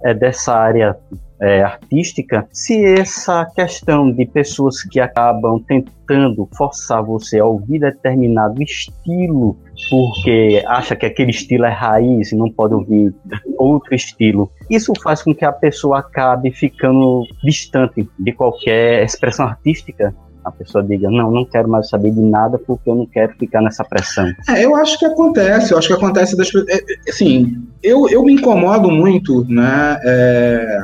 é 0.05 0.15
dessa 0.15 0.55
área 0.55 0.97
é, 1.41 1.63
artística, 1.63 2.47
se 2.53 2.85
essa 2.85 3.45
questão 3.55 4.11
de 4.11 4.27
pessoas 4.27 4.83
que 4.83 4.99
acabam 4.99 5.61
tentando 5.61 6.49
forçar 6.57 7.03
você 7.03 7.39
a 7.39 7.45
ouvir 7.45 7.79
determinado 7.81 8.63
estilo 8.63 9.57
porque 9.89 10.63
acha 10.67 10.97
que 10.97 11.07
aquele 11.07 11.31
estilo 11.31 11.65
é 11.65 11.71
raiz 11.71 12.33
e 12.33 12.37
não 12.37 12.51
pode 12.51 12.75
ouvir 12.75 13.15
outro 13.57 13.95
estilo. 13.95 14.51
Isso 14.69 14.93
faz 15.03 15.23
com 15.23 15.35
que 15.35 15.45
a 15.45 15.53
pessoa 15.53 16.01
acabe 16.01 16.51
ficando 16.51 17.25
distante 17.43 18.09
de 18.19 18.33
qualquer 18.33 19.05
expressão 19.05 19.47
artística 19.47 20.15
a 20.49 20.53
pessoa 20.53 20.85
diga, 20.85 21.11
não, 21.11 21.31
não 21.31 21.45
quero 21.45 21.69
mais 21.69 21.89
saber 21.89 22.11
de 22.11 22.21
nada 22.21 22.59
porque 22.59 22.91
eu 22.91 22.95
não 22.95 23.07
quero 23.07 23.35
ficar 23.35 23.63
nessa 23.63 23.85
pressão. 23.85 24.31
É, 24.49 24.65
eu 24.65 24.75
acho 24.77 24.99
que 24.99 25.05
acontece, 25.05 25.73
eu 25.73 25.79
acho 25.79 25.89
que 25.89 25.95
acontece 25.95 26.37
das 26.37 26.49
é, 26.55 26.75
é, 26.75 27.11
assim, 27.11 27.63
eu, 27.83 28.09
eu 28.09 28.23
me 28.25 28.33
incomodo 28.33 28.91
muito, 28.91 29.45
né, 29.49 30.01
é, 30.05 30.83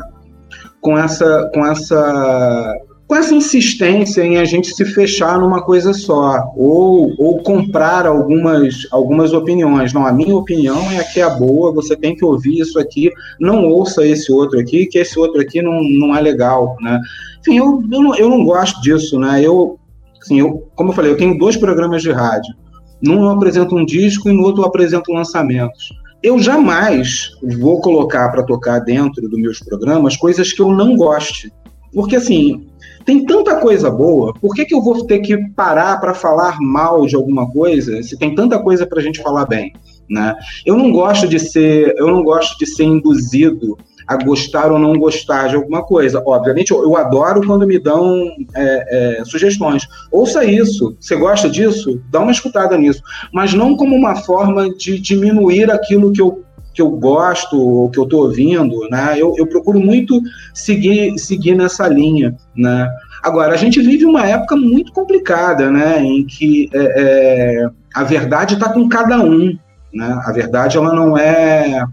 com 0.81 0.99
essa, 0.99 1.51
com 1.53 1.65
essa 1.67 2.77
com 3.15 3.19
essa 3.19 3.33
insistência 3.33 4.25
em 4.25 4.39
a 4.39 4.45
gente 4.45 4.75
se 4.75 4.85
fechar 4.85 5.39
numa 5.39 5.63
coisa 5.63 5.93
só, 5.93 6.53
ou, 6.57 7.15
ou 7.17 7.39
comprar 7.45 8.09
algumas, 8.09 8.89
algumas 8.91 9.33
opiniões. 9.33 9.93
Não, 9.93 10.05
a 10.05 10.13
minha 10.13 10.35
opinião 10.35 10.91
é 10.91 11.05
que 11.05 11.21
é 11.21 11.39
boa, 11.39 11.73
você 11.73 11.95
tem 11.95 12.17
que 12.17 12.25
ouvir 12.25 12.59
isso 12.59 12.77
aqui, 12.77 13.13
não 13.39 13.69
ouça 13.69 14.05
esse 14.05 14.33
outro 14.33 14.59
aqui, 14.59 14.87
que 14.87 14.99
esse 14.99 15.17
outro 15.17 15.41
aqui 15.41 15.63
não, 15.63 15.81
não 15.81 16.17
é 16.17 16.21
legal, 16.21 16.77
né? 16.81 17.01
Enfim, 17.39 17.59
eu, 17.59 17.85
eu, 17.93 18.03
não, 18.03 18.17
eu 18.17 18.29
não 18.29 18.45
gosto 18.45 18.81
disso, 18.83 19.17
né? 19.21 19.41
Eu, 19.41 19.79
assim, 20.21 20.41
eu, 20.41 20.67
como 20.75 20.91
eu 20.91 20.95
falei, 20.95 21.13
eu 21.13 21.17
tenho 21.17 21.39
dois 21.39 21.57
programas 21.57 22.03
de 22.03 22.11
rádio. 22.11 22.53
Num 23.01 23.23
eu 23.23 23.31
apresento 23.31 23.77
um 23.77 23.87
disco 23.87 24.29
e 24.29 24.33
no 24.33 24.43
outro 24.43 24.63
eu 24.63 24.67
apresento 24.67 25.13
lançamentos. 25.13 25.91
Eu 26.21 26.41
jamais 26.41 27.31
vou 27.61 27.81
colocar 27.81 28.29
para 28.31 28.43
tocar 28.43 28.81
dentro 28.81 29.29
dos 29.29 29.39
meus 29.39 29.61
programas 29.61 30.17
coisas 30.17 30.53
que 30.53 30.61
eu 30.61 30.73
não 30.73 30.97
goste. 30.97 31.53
Porque, 31.95 32.17
assim, 32.17 32.67
tem 33.05 33.25
tanta 33.25 33.57
coisa 33.61 33.91
boa, 33.91 34.33
por 34.35 34.55
que, 34.55 34.65
que 34.65 34.75
eu 34.75 34.83
vou 34.83 35.07
ter 35.07 35.21
que 35.21 35.37
parar 35.51 36.01
para 36.01 36.15
falar 36.15 36.59
mal 36.61 37.07
de 37.07 37.15
alguma 37.15 37.51
coisa 37.51 38.03
se 38.03 38.19
tem 38.19 38.35
tanta 38.35 38.59
coisa 38.59 38.87
para 38.87 39.01
a 39.01 39.03
gente 39.03 39.23
falar 39.23 39.47
bem? 39.47 39.73
Né? 40.09 40.35
Eu 40.65 40.77
não 40.77 40.93
gosto 40.93 41.27
de 41.27 41.39
ser, 41.39 41.95
eu 41.97 42.09
não 42.09 42.23
gosto 42.23 42.59
de 42.59 42.67
ser 42.67 42.85
induzido 42.85 43.77
a 44.07 44.17
gostar 44.17 44.71
ou 44.71 44.79
não 44.79 44.99
gostar 44.99 45.49
de 45.49 45.57
alguma 45.57 45.83
coisa. 45.83 46.23
Obviamente, 46.25 46.71
eu, 46.71 46.97
adoro 46.97 47.47
quando 47.47 47.67
me 47.67 47.79
dão 47.79 48.31
é, 48.55 49.21
é, 49.21 49.25
sugestões. 49.25 49.87
Ouça 50.13 50.45
isso. 50.45 50.97
Você 51.01 51.17
gosta 51.17 51.49
disso? 51.49 52.03
Dá 52.11 52.21
uma 52.21 52.33
escutada 52.33 52.77
nisso. 52.77 53.03
Mas 53.33 53.55
não 53.55 53.77
como 53.77 53.97
uma 53.97 54.17
forma 54.17 54.69
de 54.75 54.99
diminuir 54.99 55.71
aquilo 55.71 56.13
que 56.13 56.21
eu 56.21 56.45
que 56.75 56.83
eu 56.83 56.91
gosto 56.91 57.57
ou 57.57 57.89
que 57.89 57.99
eu 57.99 58.05
estou 58.05 58.25
ouvindo, 58.25 58.89
né? 58.91 59.15
Eu, 59.17 59.33
eu, 59.39 59.47
procuro 59.47 59.79
muito 59.79 60.21
seguir, 60.53 61.17
seguir 61.19 61.55
nessa 61.55 61.87
linha, 61.87 62.37
né? 62.55 62.91
Agora, 63.23 63.55
a 63.55 63.57
gente 63.57 63.81
vive 63.81 64.05
uma 64.05 64.27
época 64.27 64.57
muito 64.57 64.93
complicada, 64.93 65.71
né? 65.71 66.03
Em 66.03 66.27
que 66.27 66.69
é, 66.75 67.63
é, 67.63 67.67
a 67.95 68.03
verdade 68.03 68.55
está 68.55 68.73
com 68.73 68.89
cada 68.89 69.21
um, 69.21 69.57
né? 69.93 70.21
A 70.27 70.33
verdade, 70.33 70.77
ela 70.77 70.93
não 70.93 71.17
é 71.17 71.85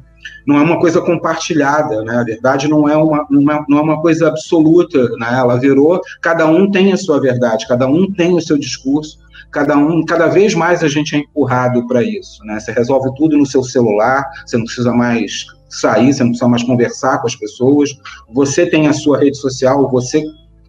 não 0.45 0.57
é 0.57 0.61
uma 0.61 0.79
coisa 0.79 0.99
compartilhada, 1.01 2.03
né? 2.03 2.17
A 2.17 2.23
verdade 2.23 2.67
não 2.67 2.89
é 2.89 2.97
uma, 2.97 3.25
uma, 3.29 3.65
não 3.69 3.77
é 3.77 3.81
uma 3.81 4.01
coisa 4.01 4.27
absoluta, 4.27 4.97
né? 5.17 5.37
Ela 5.37 5.57
virou, 5.57 6.01
cada 6.21 6.47
um 6.47 6.69
tem 6.69 6.91
a 6.91 6.97
sua 6.97 7.19
verdade, 7.19 7.67
cada 7.67 7.87
um 7.87 8.11
tem 8.11 8.35
o 8.35 8.41
seu 8.41 8.57
discurso, 8.57 9.19
cada 9.51 9.77
um, 9.77 10.03
cada 10.05 10.27
vez 10.27 10.53
mais 10.53 10.83
a 10.83 10.87
gente 10.87 11.15
é 11.15 11.19
empurrado 11.19 11.85
para 11.87 12.01
isso, 12.03 12.43
né? 12.45 12.59
Você 12.59 12.71
resolve 12.71 13.09
tudo 13.15 13.37
no 13.37 13.45
seu 13.45 13.63
celular, 13.63 14.25
você 14.45 14.57
não 14.57 14.65
precisa 14.65 14.93
mais 14.93 15.45
sair, 15.69 16.13
você 16.13 16.23
não 16.23 16.31
precisa 16.31 16.49
mais 16.49 16.63
conversar 16.63 17.19
com 17.19 17.27
as 17.27 17.35
pessoas, 17.35 17.89
você 18.33 18.65
tem 18.65 18.87
a 18.87 18.93
sua 18.93 19.19
rede 19.19 19.37
social, 19.37 19.89
você 19.89 20.23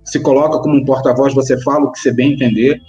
se 0.04 0.20
coloca 0.20 0.58
como 0.58 0.76
um 0.76 0.84
porta-voz, 0.84 1.32
você 1.32 1.60
fala 1.62 1.84
o 1.84 1.92
que 1.92 2.00
você 2.00 2.12
bem 2.12 2.32
entender 2.32 2.80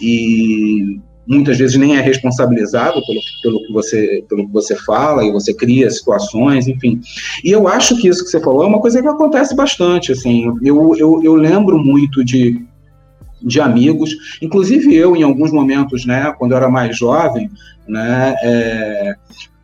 e 0.00 1.00
muitas 1.26 1.58
vezes 1.58 1.76
nem 1.76 1.96
é 1.96 2.00
responsabilizado 2.00 3.00
pelo, 3.04 3.20
pelo, 3.42 3.66
que 3.66 3.72
você, 3.72 4.24
pelo 4.28 4.46
que 4.46 4.52
você 4.52 4.76
fala 4.76 5.24
e 5.24 5.32
você 5.32 5.52
cria 5.52 5.90
situações, 5.90 6.68
enfim. 6.68 7.00
E 7.44 7.50
eu 7.50 7.66
acho 7.66 7.96
que 7.96 8.08
isso 8.08 8.24
que 8.24 8.30
você 8.30 8.40
falou 8.40 8.62
é 8.62 8.66
uma 8.66 8.80
coisa 8.80 9.02
que 9.02 9.08
acontece 9.08 9.54
bastante, 9.54 10.12
assim. 10.12 10.52
Eu, 10.62 10.94
eu, 10.96 11.22
eu 11.22 11.34
lembro 11.34 11.78
muito 11.78 12.24
de 12.24 12.64
de 13.46 13.60
amigos, 13.60 14.10
inclusive 14.42 14.92
eu 14.94 15.14
em 15.14 15.22
alguns 15.22 15.52
momentos, 15.52 16.04
né, 16.04 16.34
quando 16.36 16.50
eu 16.50 16.56
era 16.56 16.68
mais 16.68 16.98
jovem, 16.98 17.48
né, 17.86 18.34
é, 18.42 19.14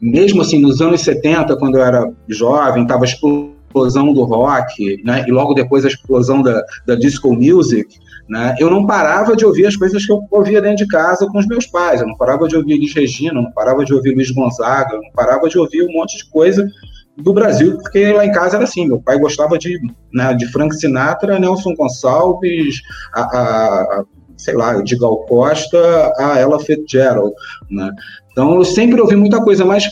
mesmo 0.01 0.41
assim 0.41 0.61
nos 0.61 0.81
anos 0.81 1.01
70, 1.01 1.57
quando 1.57 1.75
eu 1.75 1.83
era 1.83 2.09
jovem, 2.29 2.85
estava 2.85 3.03
a 3.03 3.09
explosão 3.09 4.15
do 4.15 4.23
rock, 4.23 5.03
né, 5.05 5.25
e 5.27 5.33
logo 5.33 5.53
depois 5.53 5.85
a 5.85 5.89
explosão 5.89 6.43
da, 6.43 6.63
da 6.87 6.95
disco 6.95 7.35
music, 7.35 7.99
né, 8.29 8.55
eu 8.61 8.71
não 8.71 8.87
parava 8.87 9.35
de 9.35 9.45
ouvir 9.45 9.67
as 9.67 9.75
coisas 9.75 10.07
que 10.07 10.13
eu 10.13 10.23
ouvia 10.31 10.63
dentro 10.63 10.85
de 10.85 10.87
casa 10.87 11.27
com 11.27 11.39
os 11.39 11.47
meus 11.49 11.67
pais, 11.67 12.01
eu 12.01 12.07
não 12.07 12.17
parava 12.17 12.47
de 12.47 12.57
ouvir 12.57 12.75
Elis 12.75 12.95
Regina, 12.95 13.35
não 13.35 13.51
parava 13.51 13.85
de 13.85 13.93
ouvir 13.93 14.15
Luiz 14.15 14.31
Gonzaga, 14.31 14.97
não 14.97 15.11
parava 15.13 15.49
de 15.49 15.59
ouvir 15.59 15.83
um 15.83 15.93
monte 15.93 16.19
de 16.19 16.31
coisa 16.31 16.71
do 17.17 17.33
Brasil, 17.33 17.79
porque 17.79 18.13
lá 18.13 18.25
em 18.25 18.33
casa 18.33 18.57
era 18.57 18.65
assim, 18.65 18.87
meu 18.87 19.01
pai 19.01 19.19
gostava 19.19 19.59
de, 19.59 19.79
né, 20.13 20.35
de 20.35 20.47
Frank 20.47 20.75
Sinatra, 20.75 21.39
Nelson 21.39 21.75
Gonçalves, 21.75 22.81
a, 23.15 23.21
a 23.23 24.05
sei 24.37 24.55
lá, 24.55 24.83
de 24.83 24.97
Gal 24.97 25.19
Costa 25.27 26.13
a 26.19 26.39
Ella 26.39 26.59
Fitzgerald, 26.59 27.33
né? 27.71 27.91
Então 28.33 28.55
eu 28.57 28.65
sempre 28.65 29.01
ouvi 29.01 29.15
muita 29.15 29.43
coisa, 29.43 29.65
mas 29.65 29.85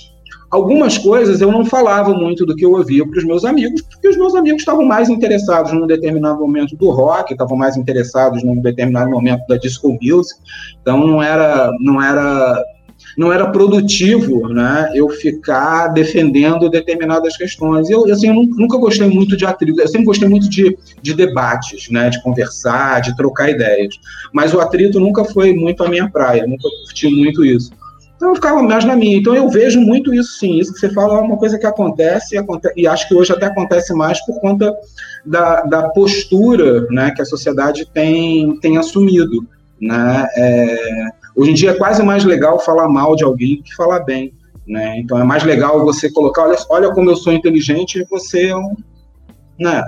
algumas 0.51 0.99
coisas 0.99 1.41
eu 1.41 1.53
não 1.53 1.65
falava 1.65 2.13
muito 2.13 2.45
do 2.45 2.57
que 2.57 2.65
eu 2.65 2.73
ouvia 2.73 3.07
para 3.07 3.19
os 3.19 3.25
meus 3.25 3.45
amigos, 3.45 3.83
porque 3.83 4.09
os 4.09 4.17
meus 4.17 4.35
amigos 4.35 4.63
estavam 4.63 4.85
mais 4.85 5.09
interessados 5.09 5.73
num 5.73 5.87
determinado 5.87 6.41
momento 6.41 6.77
do 6.77 6.91
rock, 6.91 7.33
estavam 7.33 7.57
mais 7.57 7.77
interessados 7.77 8.43
num 8.43 8.61
determinado 8.61 9.11
momento 9.11 9.47
da 9.47 9.57
disco 9.57 9.97
music, 10.03 10.41
então 10.81 11.07
não 11.07 11.23
era, 11.23 11.71
não 11.79 12.03
era 12.03 12.61
não 13.17 13.33
era 13.33 13.51
produtivo 13.51 14.49
né, 14.49 14.91
eu 14.95 15.09
ficar 15.09 15.89
defendendo 15.89 16.69
determinadas 16.69 17.37
questões. 17.37 17.91
Eu, 17.91 18.05
assim, 18.11 18.29
eu 18.29 18.35
nunca 18.35 18.79
gostei 18.79 19.09
muito 19.09 19.37
de 19.37 19.45
atrito, 19.45 19.81
eu 19.81 19.89
sempre 19.89 20.07
gostei 20.07 20.29
muito 20.29 20.49
de, 20.49 20.77
de 21.03 21.15
debates, 21.15 21.89
né, 21.91 22.11
de 22.11 22.23
conversar, 22.23 23.01
de 23.01 23.17
trocar 23.17 23.51
ideias. 23.51 23.95
Mas 24.33 24.55
o 24.55 24.61
atrito 24.61 25.01
nunca 25.01 25.25
foi 25.25 25.53
muito 25.55 25.83
a 25.83 25.89
minha 25.89 26.09
praia, 26.09 26.47
nunca 26.47 26.69
curti 26.85 27.09
muito 27.09 27.45
isso. 27.45 27.71
Então 28.21 28.29
eu 28.29 28.35
ficava 28.35 28.63
mais 28.63 28.85
na 28.85 28.95
minha. 28.95 29.17
Então 29.17 29.35
eu 29.35 29.49
vejo 29.49 29.81
muito 29.81 30.13
isso 30.13 30.39
sim. 30.39 30.59
Isso 30.59 30.75
que 30.75 30.79
você 30.79 30.91
fala 30.91 31.19
é 31.19 31.23
uma 31.23 31.39
coisa 31.39 31.59
que 31.59 31.65
acontece, 31.65 32.37
e 32.77 32.87
acho 32.87 33.09
que 33.09 33.15
hoje 33.15 33.33
até 33.33 33.47
acontece 33.47 33.95
mais 33.95 34.25
por 34.27 34.39
conta 34.41 34.75
da, 35.25 35.63
da 35.63 35.89
postura 35.89 36.87
né, 36.91 37.13
que 37.13 37.23
a 37.23 37.25
sociedade 37.25 37.87
tem, 37.87 38.59
tem 38.61 38.77
assumido. 38.77 39.47
Né? 39.81 40.27
É, 40.37 41.09
Hoje 41.41 41.53
em 41.53 41.55
dia 41.55 41.71
é 41.71 41.75
quase 41.75 42.03
mais 42.03 42.23
legal 42.23 42.61
falar 42.61 42.87
mal 42.87 43.17
de 43.17 43.25
alguém 43.25 43.57
do 43.57 43.63
que 43.63 43.75
falar 43.75 44.01
bem. 44.01 44.35
Né? 44.69 44.99
Então 44.99 45.19
é 45.19 45.25
mais 45.25 45.43
legal 45.43 45.83
você 45.83 46.13
colocar, 46.13 46.43
olha, 46.43 46.57
olha 46.69 46.91
como 46.93 47.09
eu 47.09 47.17
sou 47.17 47.33
inteligente 47.33 47.99
e 47.99 48.05
você 48.05 48.51
é 48.51 48.55
né, 49.59 49.83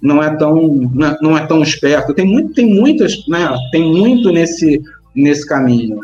não 0.00 0.22
é 0.22 0.36
tão 0.36 0.54
não 0.94 1.06
é, 1.06 1.18
não 1.20 1.36
é 1.36 1.44
tão 1.44 1.60
esperto. 1.60 2.14
Tem 2.14 2.24
muito, 2.24 2.54
tem 2.54 2.72
muitas, 2.72 3.26
né, 3.26 3.52
tem 3.72 3.82
muito 3.82 4.30
nesse 4.30 4.80
nesse 5.12 5.44
caminho. 5.44 5.98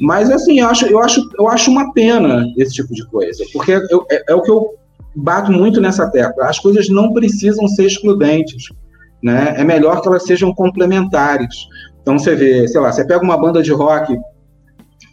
Mas 0.00 0.30
assim, 0.30 0.60
eu 0.60 0.68
acho, 0.68 0.86
eu 0.86 1.00
acho, 1.00 1.28
eu 1.36 1.48
acho 1.48 1.68
uma 1.68 1.92
pena 1.92 2.46
esse 2.56 2.74
tipo 2.74 2.94
de 2.94 3.04
coisa, 3.06 3.44
porque 3.52 3.72
eu, 3.90 4.06
é, 4.12 4.22
é 4.28 4.34
o 4.34 4.42
que 4.42 4.50
eu 4.50 4.74
bato 5.16 5.50
muito 5.50 5.80
nessa 5.80 6.08
tecla. 6.08 6.46
As 6.46 6.60
coisas 6.60 6.88
não 6.88 7.12
precisam 7.12 7.66
ser 7.66 7.86
excludentes, 7.86 8.68
né? 9.20 9.54
É 9.56 9.64
melhor 9.64 10.00
que 10.00 10.06
elas 10.06 10.22
sejam 10.22 10.54
complementares. 10.54 11.66
Então 12.08 12.18
você 12.18 12.34
vê, 12.34 12.66
sei 12.66 12.80
lá, 12.80 12.90
você 12.90 13.04
pega 13.04 13.22
uma 13.22 13.36
banda 13.36 13.62
de 13.62 13.70
rock 13.70 14.16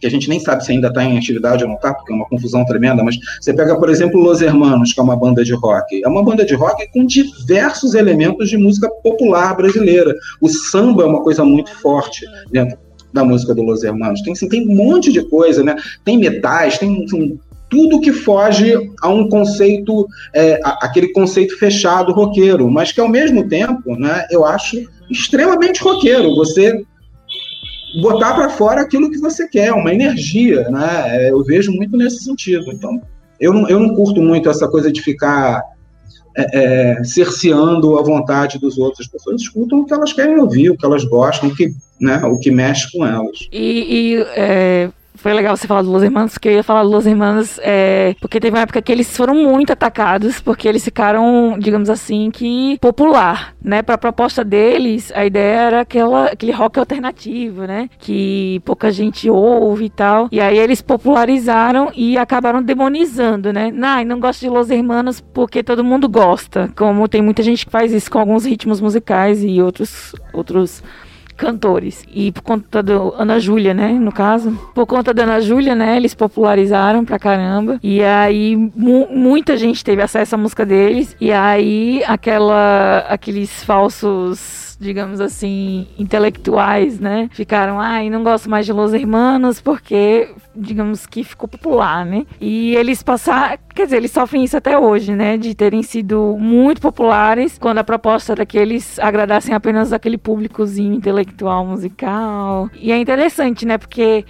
que 0.00 0.06
a 0.06 0.10
gente 0.10 0.30
nem 0.30 0.40
sabe 0.40 0.64
se 0.64 0.72
ainda 0.72 0.88
está 0.88 1.04
em 1.04 1.18
atividade 1.18 1.62
ou 1.62 1.68
não 1.68 1.76
está, 1.76 1.92
porque 1.92 2.10
é 2.10 2.16
uma 2.16 2.26
confusão 2.26 2.64
tremenda, 2.64 3.04
mas 3.04 3.18
você 3.38 3.52
pega, 3.52 3.78
por 3.78 3.90
exemplo, 3.90 4.18
Los 4.18 4.40
Hermanos, 4.40 4.94
que 4.94 5.00
é 5.00 5.02
uma 5.02 5.14
banda 5.14 5.44
de 5.44 5.52
rock. 5.52 6.02
É 6.02 6.08
uma 6.08 6.24
banda 6.24 6.42
de 6.42 6.54
rock 6.54 6.90
com 6.92 7.04
diversos 7.04 7.94
elementos 7.94 8.48
de 8.48 8.56
música 8.56 8.88
popular 9.02 9.54
brasileira. 9.54 10.14
O 10.40 10.48
samba 10.48 11.02
é 11.02 11.06
uma 11.06 11.22
coisa 11.22 11.44
muito 11.44 11.70
forte 11.80 12.24
dentro 12.50 12.78
da 13.12 13.22
música 13.22 13.54
do 13.54 13.62
Los 13.62 13.84
Hermanos. 13.84 14.22
Tem, 14.22 14.32
assim, 14.32 14.48
tem 14.48 14.66
um 14.66 14.74
monte 14.74 15.12
de 15.12 15.22
coisa, 15.22 15.62
né? 15.62 15.76
Tem 16.02 16.16
metais, 16.16 16.78
tem, 16.78 17.04
tem 17.04 17.38
tudo 17.68 18.00
que 18.00 18.12
foge 18.12 18.72
a 19.02 19.08
um 19.08 19.28
conceito, 19.28 20.06
é, 20.34 20.58
a, 20.64 20.86
aquele 20.86 21.12
conceito 21.12 21.58
fechado 21.58 22.12
roqueiro, 22.12 22.70
mas 22.70 22.90
que 22.90 23.00
ao 23.00 23.08
mesmo 23.08 23.46
tempo, 23.46 23.96
né, 23.96 24.26
eu 24.30 24.46
acho 24.46 24.78
extremamente 25.10 25.82
roqueiro. 25.82 26.34
Você 26.36 26.84
botar 28.00 28.34
para 28.34 28.50
fora 28.50 28.82
aquilo 28.82 29.10
que 29.10 29.18
você 29.18 29.48
quer, 29.48 29.72
uma 29.72 29.92
energia, 29.92 30.68
né? 30.68 31.26
É, 31.26 31.30
eu 31.30 31.42
vejo 31.44 31.72
muito 31.72 31.96
nesse 31.96 32.24
sentido. 32.24 32.70
Então, 32.72 33.00
eu 33.40 33.52
não, 33.52 33.68
eu 33.68 33.80
não 33.80 33.94
curto 33.94 34.20
muito 34.20 34.48
essa 34.48 34.68
coisa 34.68 34.90
de 34.90 35.02
ficar 35.02 35.62
é, 36.36 36.98
é, 36.98 37.04
cerceando 37.04 37.98
a 37.98 38.02
vontade 38.02 38.58
dos 38.58 38.78
outros. 38.78 39.06
As 39.06 39.12
pessoas 39.12 39.40
escutam 39.40 39.80
o 39.80 39.86
que 39.86 39.94
elas 39.94 40.12
querem 40.12 40.38
ouvir, 40.38 40.70
o 40.70 40.76
que 40.76 40.84
elas 40.84 41.04
gostam, 41.04 41.48
o 41.48 41.54
que, 41.54 41.74
né, 42.00 42.18
o 42.24 42.38
que 42.38 42.50
mexe 42.50 42.90
com 42.92 43.06
elas. 43.06 43.48
E, 43.52 44.16
e 44.16 44.22
é, 44.34 44.90
foi 45.16 45.32
legal 45.32 45.56
você 45.56 45.66
falar 45.66 45.82
do 45.82 45.90
Los 45.90 46.02
Hermanos, 46.02 46.32
porque 46.32 46.48
eu 46.48 46.52
ia 46.52 46.62
falar 46.62 46.82
do 46.82 46.90
Los 46.90 47.06
Hermanos, 47.06 47.58
é, 47.62 48.14
porque 48.20 48.40
teve 48.40 48.56
uma 48.56 48.62
época 48.62 48.80
que 48.80 48.92
eles 48.92 49.16
foram 49.16 49.34
muito 49.34 49.72
atacados, 49.72 50.40
porque 50.40 50.68
eles 50.68 50.84
ficaram, 50.84 51.56
digamos 51.58 51.90
assim, 51.90 52.30
que 52.30 52.78
popular, 52.80 53.54
né? 53.62 53.82
Pra 53.82 53.98
proposta 53.98 54.44
deles, 54.44 55.12
a 55.14 55.24
ideia 55.24 55.60
era 55.60 55.80
aquela, 55.80 56.26
aquele 56.26 56.52
rock 56.52 56.78
alternativo, 56.78 57.62
né? 57.62 57.88
Que 57.98 58.60
pouca 58.64 58.90
gente 58.90 59.28
ouve 59.28 59.86
e 59.86 59.90
tal. 59.90 60.28
E 60.30 60.40
aí 60.40 60.58
eles 60.58 60.82
popularizaram 60.82 61.90
e 61.94 62.16
acabaram 62.16 62.62
demonizando, 62.62 63.52
né? 63.52 63.70
Não, 63.72 64.04
não 64.04 64.20
gosto 64.20 64.40
de 64.40 64.48
Los 64.48 64.70
Hermanos 64.70 65.20
porque 65.20 65.62
todo 65.62 65.84
mundo 65.84 66.08
gosta. 66.08 66.70
Como 66.76 67.08
tem 67.08 67.22
muita 67.22 67.42
gente 67.42 67.64
que 67.64 67.72
faz 67.72 67.92
isso 67.92 68.10
com 68.10 68.18
alguns 68.18 68.44
ritmos 68.44 68.80
musicais 68.80 69.42
e 69.42 69.60
outros, 69.60 70.14
outros 70.32 70.82
cantores. 71.36 72.04
E 72.12 72.32
por 72.32 72.42
conta 72.42 72.82
do 72.82 73.14
Ana 73.16 73.38
Júlia, 73.38 73.74
né, 73.74 73.92
no 73.92 74.12
caso, 74.12 74.52
por 74.74 74.86
conta 74.86 75.12
da 75.12 75.24
Ana 75.24 75.40
Júlia, 75.40 75.74
né, 75.74 75.96
eles 75.96 76.14
popularizaram 76.14 77.04
pra 77.04 77.18
caramba. 77.18 77.78
E 77.82 78.02
aí 78.02 78.56
mu 78.56 79.06
muita 79.10 79.56
gente 79.56 79.84
teve 79.84 80.02
acesso 80.02 80.34
à 80.34 80.38
música 80.38 80.64
deles. 80.64 81.16
E 81.20 81.32
aí 81.32 82.02
aquela 82.06 83.04
aqueles 83.08 83.62
falsos 83.64 84.75
digamos 84.78 85.20
assim, 85.20 85.86
intelectuais, 85.98 87.00
né? 87.00 87.28
Ficaram, 87.32 87.80
ai, 87.80 88.10
não 88.10 88.22
gosto 88.22 88.50
mais 88.50 88.66
de 88.66 88.72
Los 88.72 88.92
Hermanos 88.92 89.60
porque, 89.60 90.28
digamos 90.54 91.06
que 91.06 91.24
ficou 91.24 91.48
popular, 91.48 92.04
né? 92.04 92.26
E 92.40 92.74
eles 92.76 93.02
passaram, 93.02 93.58
quer 93.74 93.84
dizer, 93.84 93.96
eles 93.96 94.10
sofrem 94.10 94.44
isso 94.44 94.56
até 94.56 94.78
hoje, 94.78 95.12
né? 95.12 95.36
De 95.36 95.54
terem 95.54 95.82
sido 95.82 96.36
muito 96.38 96.80
populares 96.80 97.58
quando 97.58 97.78
a 97.78 97.84
proposta 97.84 98.32
era 98.32 98.46
que 98.46 98.58
eles 98.58 98.98
agradassem 98.98 99.54
apenas 99.54 99.92
aquele 99.92 100.18
públicozinho 100.18 100.94
intelectual 100.94 101.64
musical. 101.66 102.70
E 102.80 102.92
é 102.92 102.98
interessante, 102.98 103.64
né? 103.64 103.78
Porque 103.78 104.24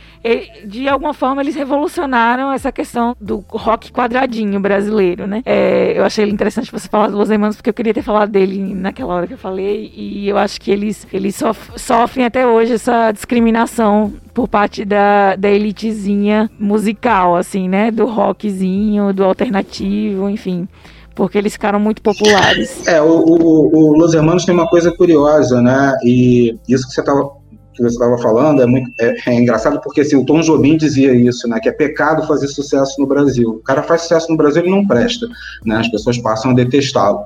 de 0.64 0.88
alguma 0.88 1.14
forma 1.14 1.42
eles 1.42 1.54
revolucionaram 1.54 2.52
essa 2.52 2.70
questão 2.72 3.16
do 3.20 3.44
rock 3.48 3.92
quadradinho 3.92 4.60
brasileiro, 4.60 5.26
né? 5.26 5.42
É, 5.44 5.92
eu 5.96 6.04
achei 6.04 6.28
interessante 6.28 6.70
você 6.70 6.88
falar 6.88 7.08
do 7.08 7.16
Los 7.16 7.30
Hermanos 7.30 7.56
porque 7.56 7.70
eu 7.70 7.74
queria 7.74 7.94
ter 7.94 8.02
falado 8.02 8.30
dele 8.30 8.74
naquela 8.74 9.14
hora 9.14 9.26
que 9.26 9.34
eu 9.34 9.38
falei 9.38 9.92
e 9.94 10.28
eu 10.28 10.35
eu 10.36 10.40
acho 10.40 10.60
que 10.60 10.70
eles, 10.70 11.06
eles 11.12 11.34
sof 11.34 11.70
sofrem 11.76 12.26
até 12.26 12.46
hoje 12.46 12.74
essa 12.74 13.10
discriminação 13.10 14.12
por 14.34 14.46
parte 14.46 14.84
da, 14.84 15.34
da 15.34 15.50
elitezinha 15.50 16.50
musical, 16.58 17.36
assim, 17.36 17.68
né? 17.68 17.90
Do 17.90 18.06
rockzinho, 18.06 19.12
do 19.12 19.24
alternativo, 19.24 20.28
enfim 20.28 20.68
porque 21.14 21.38
eles 21.38 21.54
ficaram 21.54 21.80
muito 21.80 22.02
populares. 22.02 22.86
É, 22.86 23.00
o, 23.00 23.06
o, 23.06 23.74
o 23.74 23.96
Los 23.96 24.12
Hermanos 24.12 24.44
tem 24.44 24.54
uma 24.54 24.68
coisa 24.68 24.92
curiosa, 24.92 25.62
né? 25.62 25.96
E 26.04 26.54
isso 26.68 26.86
que 26.86 26.92
você 26.92 27.00
estava 27.00 27.30
que 27.76 27.82
você 27.82 27.94
estava 27.94 28.18
falando 28.18 28.62
é 28.62 28.66
muito 28.66 28.90
é, 28.98 29.14
é, 29.26 29.34
engraçado 29.34 29.80
porque 29.82 30.00
assim, 30.00 30.16
o 30.16 30.24
Tom 30.24 30.40
Jobim 30.40 30.76
dizia 30.76 31.14
isso, 31.14 31.48
né, 31.48 31.60
que 31.60 31.68
é 31.68 31.72
pecado 31.72 32.26
fazer 32.26 32.48
sucesso 32.48 33.00
no 33.00 33.06
Brasil. 33.06 33.50
O 33.50 33.62
cara 33.62 33.82
faz 33.82 34.02
sucesso 34.02 34.30
no 34.30 34.36
Brasil 34.36 34.64
e 34.64 34.70
não 34.70 34.86
presta, 34.86 35.26
né? 35.64 35.76
As 35.76 35.88
pessoas 35.88 36.18
passam 36.18 36.50
a 36.50 36.54
detestá-lo. 36.54 37.20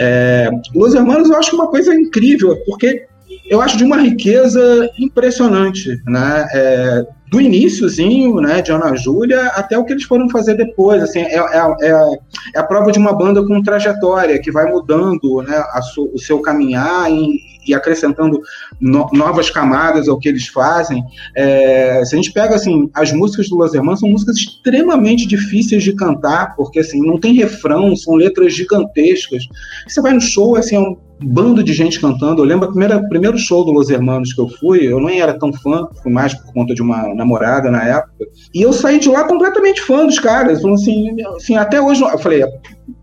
É, 0.00 0.50
Los 0.74 0.94
Hermanos 0.94 1.30
eu 1.30 1.36
acho 1.36 1.54
uma 1.54 1.68
coisa 1.68 1.94
incrível 1.94 2.56
porque 2.66 3.06
eu 3.48 3.60
acho 3.60 3.76
de 3.76 3.84
uma 3.84 3.96
riqueza 3.96 4.90
impressionante, 4.98 6.00
né? 6.06 6.46
É, 6.52 7.06
do 7.28 7.40
iníciozinho, 7.40 8.40
né, 8.40 8.62
de 8.62 8.70
Ana 8.70 8.94
Júlia, 8.94 9.46
até 9.48 9.76
o 9.76 9.84
que 9.84 9.92
eles 9.92 10.04
foram 10.04 10.28
fazer 10.30 10.54
depois, 10.54 11.02
assim, 11.02 11.20
é, 11.20 11.36
é, 11.36 11.76
é, 11.82 12.18
é 12.54 12.58
a 12.58 12.62
prova 12.62 12.92
de 12.92 12.98
uma 12.98 13.12
banda 13.12 13.44
com 13.44 13.62
trajetória, 13.62 14.40
que 14.40 14.52
vai 14.52 14.70
mudando, 14.70 15.42
né, 15.42 15.62
su, 15.92 16.10
o 16.14 16.18
seu 16.18 16.40
caminhar 16.40 17.10
e, 17.10 17.36
e 17.66 17.74
acrescentando 17.74 18.40
no, 18.80 19.08
novas 19.12 19.50
camadas 19.50 20.08
ao 20.08 20.18
que 20.18 20.28
eles 20.28 20.48
fazem. 20.48 21.04
É, 21.34 22.04
se 22.04 22.14
a 22.14 22.16
gente 22.16 22.32
pega, 22.32 22.54
assim, 22.54 22.90
as 22.94 23.12
músicas 23.12 23.48
do 23.48 23.56
Los 23.56 23.74
Hermanos 23.74 24.00
são 24.00 24.08
músicas 24.08 24.36
extremamente 24.36 25.26
difíceis 25.26 25.82
de 25.82 25.92
cantar, 25.92 26.54
porque, 26.56 26.80
assim, 26.80 27.00
não 27.00 27.18
tem 27.18 27.34
refrão, 27.34 27.94
são 27.96 28.14
letras 28.14 28.54
gigantescas. 28.54 29.44
Você 29.86 30.00
vai 30.00 30.12
no 30.12 30.20
show, 30.20 30.56
assim, 30.56 30.76
é 30.76 30.80
um 30.80 30.96
bando 31.22 31.62
de 31.62 31.72
gente 31.72 32.00
cantando. 32.00 32.42
Eu 32.42 32.46
lembro 32.46 32.68
o 32.68 33.08
primeiro 33.08 33.38
show 33.38 33.64
do 33.64 33.72
Los 33.72 33.88
Hermanos 33.88 34.32
que 34.32 34.40
eu 34.40 34.48
fui, 34.48 34.86
eu 34.86 35.00
nem 35.00 35.20
era 35.20 35.38
tão 35.38 35.52
fã, 35.52 35.88
fui 36.02 36.12
mais 36.12 36.34
por 36.34 36.52
conta 36.52 36.74
de 36.74 36.82
uma 36.82 37.14
namorada 37.14 37.70
na 37.70 37.82
época. 37.82 38.26
E 38.54 38.62
eu 38.62 38.72
saí 38.72 38.98
de 38.98 39.08
lá 39.08 39.24
completamente 39.24 39.80
fã 39.82 40.04
dos 40.04 40.18
caras. 40.18 40.60
Falando 40.60 40.78
assim, 40.78 41.16
assim, 41.36 41.56
até 41.56 41.80
hoje, 41.80 42.02
eu 42.02 42.18
falei, 42.18 42.44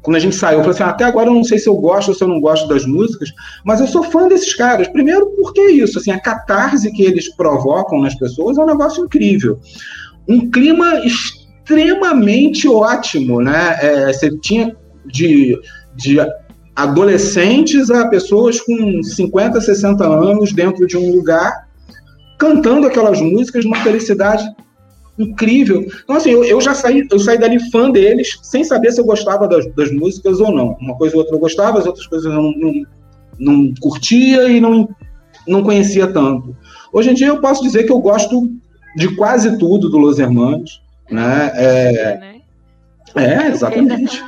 quando 0.02 0.18
a 0.18 0.20
gente 0.20 0.36
saiu, 0.36 0.60
eu 0.60 0.64
falei 0.64 0.76
assim, 0.76 0.84
até 0.84 1.06
agora 1.06 1.30
eu 1.30 1.34
não 1.34 1.44
sei 1.44 1.58
se 1.58 1.68
eu 1.68 1.76
gosto 1.76 2.10
ou 2.10 2.14
se 2.14 2.24
eu 2.24 2.28
não 2.28 2.40
gosto 2.40 2.68
das 2.68 2.86
músicas, 2.86 3.30
mas 3.66 3.80
eu 3.80 3.88
sou 3.88 4.04
fã 4.04 4.28
desses 4.28 4.53
caras. 4.54 4.88
Primeiro, 4.88 5.28
porque 5.32 5.62
é 5.62 5.72
isso, 5.72 6.00
assim, 6.00 6.12
a 6.12 6.20
catarse 6.20 6.92
que 6.92 7.04
eles 7.04 7.34
provocam 7.36 8.02
nas 8.02 8.16
pessoas 8.16 8.58
é 8.58 8.62
um 8.62 8.68
negócio 8.68 9.04
incrível. 9.06 9.60
Um 10.28 10.50
clima 10.50 11.02
extremamente 11.06 12.68
ótimo, 12.68 13.42
né? 13.42 13.78
É, 13.82 14.14
você 14.14 14.30
tinha 14.40 14.76
de, 15.06 15.60
de 15.96 16.18
adolescentes 16.76 17.90
a 17.90 18.08
pessoas 18.08 18.60
com 18.62 19.04
50, 19.04 19.62
60 19.62 20.04
anos 20.06 20.54
dentro 20.54 20.88
de 20.88 20.98
um 20.98 21.12
lugar 21.12 21.68
cantando 22.38 22.88
aquelas 22.88 23.22
músicas 23.22 23.64
numa 23.64 23.78
felicidade 23.78 24.44
incrível. 25.18 25.86
Então, 26.04 26.16
assim, 26.16 26.32
eu, 26.32 26.44
eu 26.44 26.60
já 26.60 26.74
saí, 26.74 27.08
eu 27.10 27.20
saí 27.20 27.38
dali 27.38 27.60
fã 27.72 27.90
deles, 27.92 28.40
sem 28.42 28.64
saber 28.64 28.92
se 28.92 29.00
eu 29.00 29.06
gostava 29.06 29.48
das, 29.48 29.66
das 29.76 29.92
músicas 29.92 30.40
ou 30.40 30.52
não. 30.52 30.76
Uma 30.82 30.98
coisa 30.98 31.16
ou 31.16 31.22
outra 31.22 31.36
eu 31.36 31.40
gostava, 31.40 31.80
as 31.80 31.86
outras 31.86 32.08
coisas 32.08 32.26
eu 32.26 32.34
não, 32.34 32.52
não, 32.52 32.86
não 33.40 33.74
curtia 33.80 34.48
e 34.50 34.60
não, 34.60 34.90
não 35.48 35.64
conhecia 35.64 36.08
tanto. 36.08 36.56
Hoje 36.92 37.12
em 37.12 37.14
dia 37.14 37.28
eu 37.28 37.42
posso 37.42 37.64
dizer 37.64 37.84
que 37.84 37.92
eu 37.92 38.00
gosto 38.00 38.50
de 38.96 39.16
quase 39.16 39.58
tudo 39.58 39.90
do 39.90 39.98
Los 39.98 40.20
Hermanos, 40.20 40.82
né? 41.10 41.52
É, 41.56 42.18
né? 42.20 42.42
é 43.16 43.48
exatamente. 43.48 44.22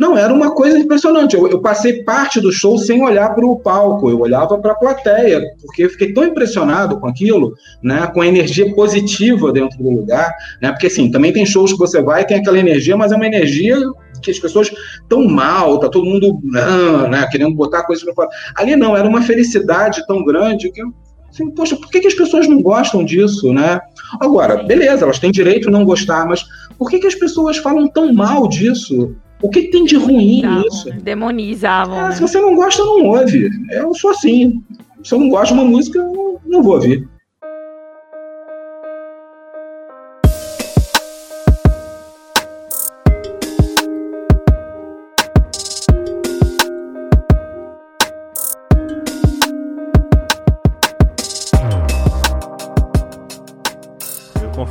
Não, 0.00 0.18
era 0.18 0.32
uma 0.32 0.52
coisa 0.52 0.78
impressionante. 0.78 1.36
Eu, 1.36 1.46
eu 1.48 1.60
passei 1.60 2.02
parte 2.02 2.40
do 2.40 2.50
show 2.50 2.76
sem 2.76 3.02
olhar 3.02 3.34
para 3.34 3.46
o 3.46 3.56
palco, 3.56 4.10
eu 4.10 4.18
olhava 4.18 4.58
para 4.58 4.72
a 4.72 4.76
plateia, 4.76 5.40
porque 5.62 5.84
eu 5.84 5.90
fiquei 5.90 6.12
tão 6.12 6.24
impressionado 6.24 6.98
com 6.98 7.06
aquilo, 7.06 7.54
né, 7.82 8.06
com 8.12 8.20
a 8.20 8.26
energia 8.26 8.74
positiva 8.74 9.52
dentro 9.52 9.78
do 9.78 9.90
lugar, 9.90 10.34
né, 10.60 10.72
porque 10.72 10.88
assim, 10.88 11.10
também 11.10 11.32
tem 11.32 11.46
shows 11.46 11.72
que 11.72 11.78
você 11.78 12.02
vai 12.02 12.22
e 12.22 12.26
tem 12.26 12.38
aquela 12.38 12.58
energia, 12.58 12.96
mas 12.96 13.12
é 13.12 13.16
uma 13.16 13.26
energia 13.26 13.78
que 14.20 14.30
as 14.30 14.38
pessoas 14.38 14.70
estão 15.02 15.24
mal, 15.26 15.78
tá 15.78 15.88
todo 15.88 16.04
mundo 16.04 16.40
né, 16.42 17.26
querendo 17.30 17.54
botar 17.54 17.84
coisas 17.84 18.04
para 18.04 18.14
fora. 18.14 18.28
Ali 18.56 18.76
não, 18.76 18.96
era 18.96 19.08
uma 19.08 19.22
felicidade 19.22 20.06
tão 20.06 20.24
grande 20.24 20.70
que 20.70 20.82
eu 20.82 20.92
assim, 21.36 21.50
poxa, 21.50 21.76
por 21.76 21.90
que, 21.90 22.00
que 22.00 22.06
as 22.06 22.14
pessoas 22.14 22.48
não 22.48 22.62
gostam 22.62 23.04
disso, 23.04 23.52
né? 23.52 23.80
Agora, 24.20 24.62
beleza, 24.62 25.04
elas 25.04 25.18
têm 25.18 25.30
direito 25.30 25.68
a 25.68 25.70
não 25.70 25.84
gostar, 25.84 26.26
mas 26.26 26.44
por 26.78 26.90
que, 26.90 26.98
que 26.98 27.06
as 27.06 27.14
pessoas 27.14 27.58
falam 27.58 27.88
tão 27.88 28.12
mal 28.12 28.48
disso? 28.48 29.14
O 29.42 29.50
que 29.50 29.68
tem 29.68 29.84
de 29.84 29.96
ruim 29.96 30.42
nisso? 30.42 30.90
Demonizavam. 31.02 31.98
É, 31.98 32.08
né? 32.08 32.12
Se 32.12 32.22
você 32.22 32.40
não 32.40 32.54
gosta, 32.54 32.82
não 32.82 33.04
ouve. 33.04 33.50
Eu 33.70 33.94
sou 33.94 34.10
assim. 34.10 34.62
Se 35.04 35.14
eu 35.14 35.20
não 35.20 35.28
gosto 35.28 35.54
de 35.54 35.60
uma 35.60 35.68
música, 35.68 35.98
eu 35.98 36.40
não 36.46 36.62
vou 36.62 36.74
ouvir. 36.74 37.06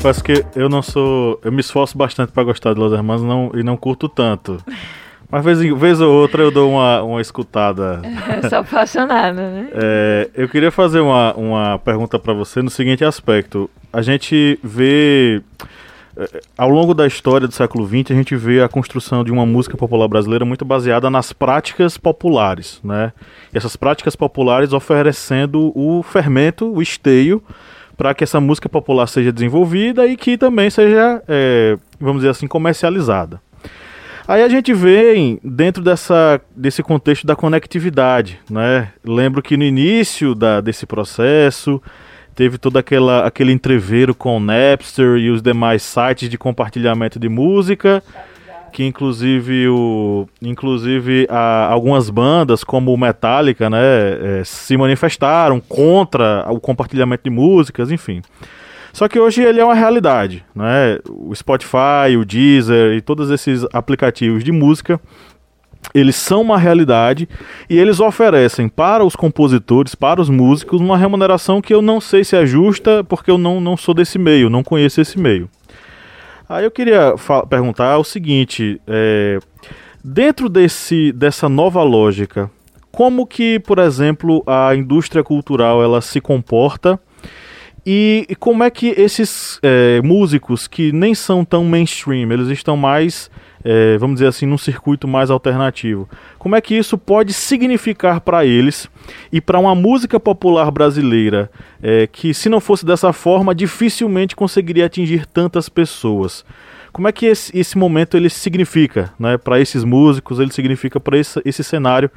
Confesso 0.06 0.24
que 0.24 0.46
eu 0.56 0.70
não 0.70 0.84
sou. 0.84 1.40
Eu 1.44 1.52
me 1.52 1.62
esforço 1.62 1.98
bastante 1.98 2.32
pra 2.32 2.44
gostar 2.44 2.74
de 2.76 2.80
Los 2.80 2.94
Hermanos 2.94 3.24
não, 3.24 3.52
e 3.56 3.64
não 3.64 3.76
curto 3.76 4.08
tanto. 4.08 4.64
Mas 5.32 5.44
vez, 5.44 5.60
vez 5.60 6.00
ou 6.00 6.14
outra 6.14 6.44
eu 6.44 6.52
dou 6.52 6.74
uma, 6.74 7.02
uma 7.02 7.22
escutada. 7.22 8.02
Eu 8.44 8.46
sou 8.48 8.60
apaixonada, 8.60 9.34
né? 9.34 9.70
É, 9.74 10.30
eu 10.36 10.48
queria 10.48 10.70
fazer 10.70 11.00
uma, 11.00 11.34
uma 11.34 11.80
pergunta 11.80 12.20
pra 12.20 12.34
você 12.34 12.62
no 12.62 12.70
seguinte 12.70 13.04
aspecto. 13.04 13.68
A 13.92 14.04
gente 14.04 14.60
vê. 14.64 15.42
é, 16.16 16.42
Ao 16.56 16.70
longo 16.70 16.94
da 16.94 17.08
história 17.08 17.48
do 17.48 17.54
século 17.56 17.88
XX, 17.88 18.12
a 18.12 18.14
gente 18.14 18.36
vê 18.36 18.62
a 18.62 18.70
construção 18.70 19.24
de 19.24 19.32
uma 19.32 19.46
música 19.46 19.76
popular 19.76 20.08
brasileira 20.08 20.46
muito 20.46 20.64
baseada 20.64 21.10
nas 21.10 21.34
práticas 21.34 21.98
populares, 21.98 22.80
né? 22.84 23.12
E 23.52 23.58
essas 23.58 23.76
práticas 23.76 24.16
populares 24.16 24.72
oferecendo 24.72 25.72
o 25.76 26.04
fermento, 26.04 26.72
o 26.72 26.80
esteio, 26.80 27.42
para 27.98 28.14
que 28.14 28.24
essa 28.24 28.40
música 28.40 28.68
popular 28.68 29.08
seja 29.08 29.32
desenvolvida 29.32 30.06
e 30.06 30.18
que 30.18 30.38
também 30.38 30.70
seja, 30.70 31.22
é, 31.28 31.78
vamos 32.00 32.18
dizer 32.18 32.30
assim, 32.30 32.48
comercializada. 32.48 33.42
Aí 34.28 34.42
a 34.42 34.50
gente 34.50 34.74
vem 34.74 35.40
dentro 35.44 35.84
dessa, 35.84 36.42
desse 36.56 36.82
contexto 36.82 37.28
da 37.28 37.36
conectividade, 37.36 38.40
né? 38.50 38.92
Lembro 39.04 39.42
que 39.42 39.56
no 39.56 39.64
início 39.64 40.34
da, 40.34 40.62
desse 40.62 40.88
processo 40.88 41.82
teve 42.34 42.58
todo 42.58 42.78
aquela, 42.78 43.26
aquele 43.26 43.52
entreveiro 43.52 44.16
com 44.16 44.38
o 44.38 44.40
Napster 44.40 45.18
e 45.18 45.30
os 45.30 45.44
demais 45.44 45.84
sites 45.84 46.28
de 46.28 46.40
compartilhamento 46.40 47.20
de 47.20 47.30
música, 47.30 48.04
que 48.76 48.84
inclusive, 48.84 49.70
o, 49.70 50.28
inclusive 50.42 51.26
a, 51.30 51.68
algumas 51.72 52.10
bandas 52.10 52.62
como 52.62 52.98
Metallica, 52.98 53.70
né, 53.70 53.80
eh, 53.80 54.42
se 54.44 54.76
manifestaram 54.76 55.62
contra 55.62 56.46
o 56.50 56.60
compartilhamento 56.60 57.24
de 57.24 57.30
músicas, 57.30 57.90
enfim. 57.90 58.22
Só 58.92 59.08
que 59.08 59.18
hoje 59.18 59.42
ele 59.42 59.62
é 59.62 59.64
uma 59.64 59.74
realidade, 59.74 60.44
né? 60.54 61.00
O 61.10 61.34
Spotify, 61.34 62.18
o 62.20 62.26
Deezer 62.26 62.98
e 62.98 63.02
todos 63.02 63.32
esses 63.32 63.66
aplicativos 63.72 64.44
de 64.44 64.52
música, 64.52 65.00
eles 65.94 66.18
são 66.18 66.42
uma 66.42 66.58
realidade 66.58 67.30
e 67.70 67.78
eles 67.78 68.02
oferecem 68.02 68.68
para 68.68 69.06
os 69.06 69.16
compositores, 69.16 69.96
para 69.96 70.20
os 70.20 70.30
músicos, 70.30 70.82
uma 70.82 70.98
remuneração 70.98 71.62
que 71.62 71.74
eu 71.74 71.82
não 71.82 72.02
sei 72.02 72.26
se 72.26 72.36
é 72.36 72.46
justa, 72.46 73.06
porque 73.06 73.32
eu 73.32 73.38
não, 73.38 73.62
não 73.62 73.78
sou 73.78 73.94
desse 73.94 74.20
meio, 74.20 74.50
não 74.50 74.64
conheço 74.64 75.00
esse 75.00 75.18
meio. 75.18 75.50
Aí 76.48 76.64
eu 76.64 76.72
queria 76.72 77.16
perguntar 77.50 77.98
o 77.98 78.04
seguinte: 78.04 78.80
é, 78.88 79.40
dentro 80.04 80.48
desse, 80.48 81.12
dessa 81.12 81.50
nova 81.50 81.82
lógica, 81.84 82.50
como 82.92 83.26
que, 83.26 83.60
por 83.60 83.80
exemplo, 83.80 84.44
a 84.46 84.76
indústria 84.76 85.24
cultural 85.24 85.84
ela 85.84 86.02
se 86.02 86.22
comporta 86.22 87.00
e, 87.86 88.36
como 88.40 88.64
é 88.64 88.72
que 88.72 88.88
esses 88.98 89.60
é, 89.62 90.02
músicos 90.02 90.68
que 90.68 90.92
nem 90.92 91.14
são 91.14 91.46
tão 91.46 91.64
mainstream, 91.66 92.32
eles 92.32 92.48
estão 92.48 92.76
mais, 92.76 93.30
é, 93.64 93.96
vamos 94.00 94.16
dizer 94.16 94.28
assim, 94.28 94.48
num 94.48 94.58
circuito 94.58 95.08
mais 95.08 95.30
alternativo, 95.30 96.10
como 96.40 96.56
é 96.56 96.62
que 96.62 96.76
isso 96.76 96.98
pode 96.98 97.32
significar 97.32 98.22
para 98.22 98.44
eles 98.44 98.90
e 99.32 99.40
para 99.40 99.60
uma 99.60 99.76
música 99.76 100.20
popular 100.20 100.72
brasileira 100.72 101.52
é, 101.82 102.08
que, 102.08 102.34
se 102.34 102.50
não 102.50 102.60
fosse 102.60 102.84
dessa 102.84 103.14
forma, 103.14 103.54
dificilmente 103.54 104.36
conseguiria 104.36 104.88
atingir 104.88 105.28
tantas 105.28 105.70
pessoas? 105.70 106.44
Como 106.92 107.08
é 107.08 107.12
que 107.12 107.28
esse, 107.28 107.56
esse 107.56 107.78
momento 107.78 108.18
ele 108.18 108.30
significa 108.30 109.14
né, 109.20 109.38
para 109.38 109.60
esses 109.60 109.84
músicos, 109.84 110.40
ele 110.40 110.52
significa 110.52 111.00
para 111.00 111.18
esse, 111.18 111.40
esse 111.46 111.64
cenário 111.64 112.10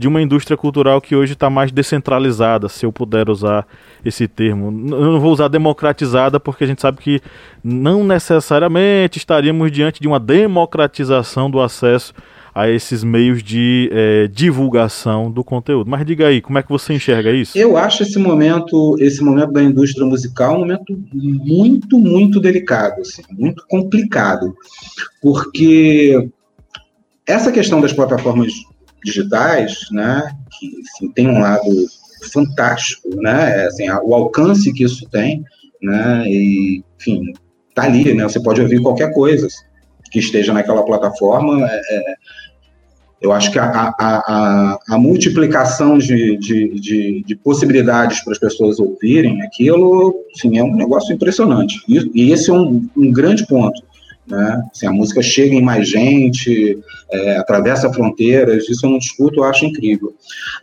de 0.00 0.08
uma 0.08 0.22
indústria 0.22 0.56
cultural 0.56 0.98
que 0.98 1.14
hoje 1.14 1.34
está 1.34 1.50
mais 1.50 1.70
descentralizada, 1.70 2.70
se 2.70 2.86
eu 2.86 2.90
puder 2.90 3.28
usar 3.28 3.66
esse 4.02 4.26
termo. 4.26 4.68
Eu 4.96 5.12
não 5.12 5.20
vou 5.20 5.30
usar 5.30 5.46
democratizada, 5.48 6.40
porque 6.40 6.64
a 6.64 6.66
gente 6.66 6.80
sabe 6.80 6.96
que 6.96 7.20
não 7.62 8.02
necessariamente 8.02 9.18
estaríamos 9.18 9.70
diante 9.70 10.00
de 10.00 10.08
uma 10.08 10.18
democratização 10.18 11.50
do 11.50 11.60
acesso 11.60 12.14
a 12.54 12.66
esses 12.70 13.04
meios 13.04 13.42
de 13.42 13.90
eh, 13.92 14.28
divulgação 14.32 15.30
do 15.30 15.44
conteúdo. 15.44 15.90
Mas 15.90 16.06
diga 16.06 16.28
aí, 16.28 16.40
como 16.40 16.58
é 16.58 16.62
que 16.62 16.70
você 16.70 16.94
enxerga 16.94 17.30
isso? 17.30 17.58
Eu 17.58 17.76
acho 17.76 18.02
esse 18.02 18.18
momento, 18.18 18.96
esse 18.98 19.22
momento 19.22 19.52
da 19.52 19.62
indústria 19.62 20.06
musical 20.06 20.56
um 20.56 20.60
momento 20.60 20.98
muito, 21.12 21.98
muito 21.98 22.40
delicado, 22.40 23.02
assim, 23.02 23.22
muito 23.38 23.62
complicado, 23.68 24.54
porque 25.20 26.26
essa 27.26 27.52
questão 27.52 27.82
das 27.82 27.92
plataformas 27.92 28.50
digitais, 29.04 29.86
né, 29.90 30.30
que 30.58 30.70
assim, 30.82 31.10
tem 31.12 31.28
um 31.28 31.40
lado 31.40 31.70
fantástico, 32.32 33.08
né, 33.16 33.66
assim, 33.66 33.88
a- 33.88 34.02
o 34.02 34.14
alcance 34.14 34.72
que 34.72 34.84
isso 34.84 35.08
tem, 35.08 35.44
né, 35.82 36.24
e, 36.26 36.82
enfim, 37.00 37.32
tá 37.74 37.84
ali, 37.84 38.12
né, 38.14 38.24
você 38.24 38.40
pode 38.42 38.60
ouvir 38.60 38.82
qualquer 38.82 39.12
coisa 39.12 39.48
que 40.10 40.18
esteja 40.18 40.52
naquela 40.52 40.84
plataforma, 40.84 41.66
é, 41.66 41.80
é, 41.90 42.14
eu 43.20 43.32
acho 43.32 43.52
que 43.52 43.58
a, 43.58 43.64
a, 43.66 43.94
a, 43.98 44.78
a 44.88 44.98
multiplicação 44.98 45.98
de, 45.98 46.38
de, 46.38 46.80
de, 46.80 47.22
de 47.26 47.36
possibilidades 47.36 48.20
para 48.24 48.32
as 48.32 48.38
pessoas 48.38 48.80
ouvirem 48.80 49.42
aquilo, 49.42 50.14
sim, 50.34 50.56
é 50.56 50.64
um 50.64 50.74
negócio 50.74 51.14
impressionante. 51.14 51.82
E, 51.86 52.10
e 52.14 52.32
esse 52.32 52.50
é 52.50 52.54
um, 52.54 52.88
um 52.96 53.12
grande 53.12 53.46
ponto. 53.46 53.82
Né? 54.30 54.62
Assim, 54.70 54.86
a 54.86 54.92
música 54.92 55.20
chega 55.20 55.54
em 55.54 55.62
mais 55.62 55.88
gente, 55.88 56.78
é, 57.10 57.36
atravessa 57.36 57.92
fronteiras, 57.92 58.68
isso 58.68 58.86
eu 58.86 58.90
não 58.90 58.98
discuto, 58.98 59.40
eu 59.40 59.44
acho 59.44 59.64
incrível. 59.64 60.14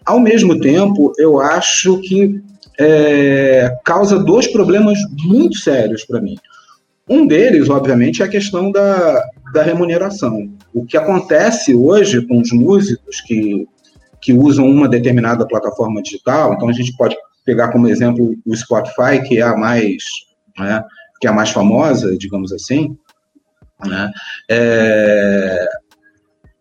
Ao 0.05 0.19
mesmo 0.19 0.59
tempo, 0.59 1.11
eu 1.17 1.39
acho 1.41 1.99
que 1.99 2.41
é, 2.79 3.75
causa 3.83 4.17
dois 4.17 4.47
problemas 4.47 4.97
muito 5.25 5.57
sérios 5.57 6.05
para 6.05 6.21
mim. 6.21 6.37
Um 7.09 7.25
deles, 7.25 7.69
obviamente, 7.69 8.21
é 8.21 8.25
a 8.25 8.29
questão 8.29 8.71
da, 8.71 9.23
da 9.53 9.63
remuneração. 9.63 10.49
O 10.73 10.85
que 10.85 10.97
acontece 10.97 11.75
hoje 11.75 12.25
com 12.25 12.39
os 12.39 12.51
músicos 12.51 13.21
que, 13.21 13.67
que 14.21 14.33
usam 14.33 14.69
uma 14.69 14.87
determinada 14.87 15.47
plataforma 15.47 16.01
digital, 16.01 16.53
então 16.53 16.69
a 16.69 16.73
gente 16.73 16.95
pode 16.95 17.15
pegar 17.45 17.69
como 17.69 17.87
exemplo 17.87 18.35
o 18.45 18.55
Spotify, 18.55 19.25
que 19.25 19.37
é 19.39 19.41
a 19.41 19.55
mais, 19.55 20.03
né, 20.57 20.83
que 21.19 21.27
é 21.27 21.29
a 21.29 21.33
mais 21.33 21.49
famosa, 21.49 22.17
digamos 22.17 22.51
assim, 22.51 22.97
né, 23.85 24.11
é, 24.49 25.67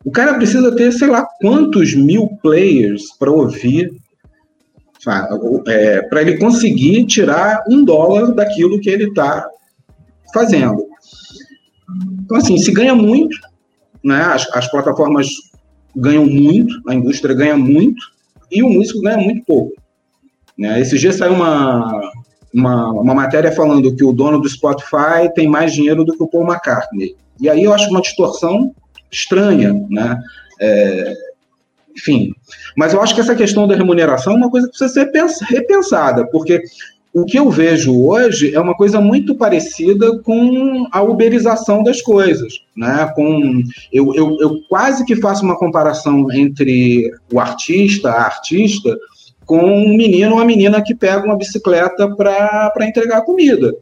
o 0.07 0.11
cara 0.13 0.35
precisa 0.35 0.75
ter, 0.75 0.93
sei 0.93 1.09
lá, 1.09 1.27
quantos 1.41 1.93
mil 1.93 2.29
players 2.41 3.13
para 3.19 3.29
ouvir, 3.29 3.93
é, 5.67 6.03
para 6.03 6.23
ele 6.23 6.39
conseguir 6.39 7.05
tirar 7.07 7.65
um 7.69 7.85
dólar 7.85 8.33
daquilo 8.33 8.81
que 8.81 8.89
ele 8.89 9.09
está 9.09 9.49
fazendo. 10.33 10.87
Então, 12.25 12.37
assim, 12.37 12.57
se 12.57 12.71
ganha 12.71 12.95
muito, 12.95 13.37
né? 14.05 14.21
As, 14.23 14.49
as, 14.55 14.71
plataformas 14.71 15.29
ganham 15.95 16.25
muito, 16.25 16.81
a 16.89 16.95
indústria 16.95 17.35
ganha 17.35 17.57
muito, 17.57 18.01
e 18.49 18.63
o 18.63 18.69
músico 18.69 19.01
ganha 19.01 19.19
muito 19.19 19.45
pouco. 19.45 19.73
Né? 20.57 20.81
Esse 20.81 20.97
dia 20.99 21.13
saiu 21.13 21.33
uma, 21.33 22.01
uma, 22.57 22.91
uma 22.91 23.15
matéria 23.15 23.53
falando 23.53 23.95
que 23.95 24.03
o 24.03 24.13
dono 24.13 24.41
do 24.41 24.49
Spotify 24.49 25.33
tem 25.35 25.47
mais 25.47 25.75
dinheiro 25.75 26.05
do 26.05 26.17
que 26.17 26.23
o 26.23 26.27
Paul 26.27 26.47
McCartney. 26.47 27.15
E 27.39 27.51
aí 27.51 27.63
eu 27.63 27.75
acho 27.75 27.91
uma 27.91 28.01
distorção 28.01 28.75
estranha, 29.13 29.75
né? 29.91 30.19
É, 30.59 31.15
enfim, 31.95 32.33
mas 32.75 32.95
eu 32.95 33.03
acho 33.03 33.15
que 33.15 33.21
essa 33.21 33.35
questão 33.35 33.69
da 33.69 33.77
remuneração 33.77 34.33
é 34.33 34.37
uma 34.37 34.51
coisa 34.51 34.67
que 34.67 34.79
precisa 34.79 35.29
ser 35.29 35.45
repensada, 35.45 36.27
porque 36.29 36.63
o 37.13 37.25
que 37.25 37.39
eu 37.39 37.51
vejo 37.51 37.99
hoje 38.07 38.55
é 38.55 38.61
uma 38.61 38.75
coisa 38.75 39.01
muito 39.01 39.35
parecida 39.35 40.19
com 40.21 40.87
a 40.91 41.03
uberização 41.03 41.83
das 41.83 42.01
coisas, 42.01 42.55
né? 42.75 43.11
Com 43.15 43.63
eu, 43.93 44.15
eu, 44.15 44.37
eu 44.41 44.63
quase 44.69 45.05
que 45.05 45.17
faço 45.17 45.45
uma 45.45 45.59
comparação 45.59 46.31
entre 46.33 47.11
o 47.33 47.39
artista, 47.39 48.11
a 48.11 48.25
artista, 48.25 48.97
com 49.47 49.59
um 49.59 49.97
menino 49.97 50.33
ou 50.33 50.39
uma 50.39 50.45
menina 50.45 50.83
que 50.83 50.95
pega 50.95 51.25
uma 51.25 51.37
bicicleta 51.37 52.15
para 52.15 52.73
entregar 52.81 53.23
comida, 53.23 53.75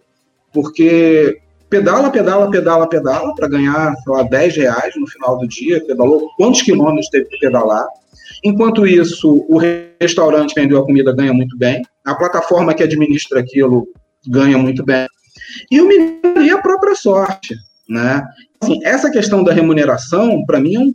porque 0.53 1.41
pedala, 1.71 2.11
pedala, 2.11 2.51
pedala, 2.51 2.89
pedala 2.89 3.35
para 3.35 3.49
ganhar, 3.49 3.95
lá, 4.07 4.23
10 4.23 4.57
reais 4.57 4.95
no 4.97 5.07
final 5.09 5.39
do 5.39 5.49
dia, 5.49 5.85
pedalou 5.85 6.31
quantos 6.37 6.63
quilômetros 6.63 7.09
teve 7.09 7.25
que 7.31 7.39
pedalar. 7.39 7.87
Enquanto 8.45 8.87
isso, 8.87 9.45
o 9.49 9.59
restaurante 10.01 10.55
vendeu 10.55 10.79
a 10.79 10.85
comida 10.85 11.15
ganha 11.15 11.33
muito 11.33 11.57
bem, 11.57 11.83
a 12.05 12.15
plataforma 12.15 12.75
que 12.75 12.83
administra 12.83 13.41
aquilo 13.41 13.89
ganha 14.29 14.59
muito 14.59 14.85
bem, 14.85 15.07
e 15.71 15.81
o 15.81 15.89
menino 15.89 16.43
e 16.43 16.51
a 16.51 16.59
própria 16.59 16.95
sorte. 16.95 17.57
Né? 17.89 18.23
Assim, 18.61 18.81
essa 18.85 19.11
questão 19.11 19.43
da 19.43 19.53
remuneração, 19.53 20.45
para 20.45 20.61
mim, 20.61 20.77
é 20.77 20.81
um 20.81 20.95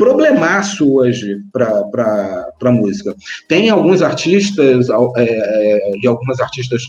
problemaço 0.00 0.94
hoje 0.94 1.42
para 1.52 2.48
a 2.64 2.72
música. 2.72 3.14
Tem 3.46 3.68
alguns 3.68 4.00
artistas 4.00 4.88
é, 4.88 5.22
é, 5.24 5.92
e 6.02 6.06
algumas 6.06 6.40
artistas 6.40 6.84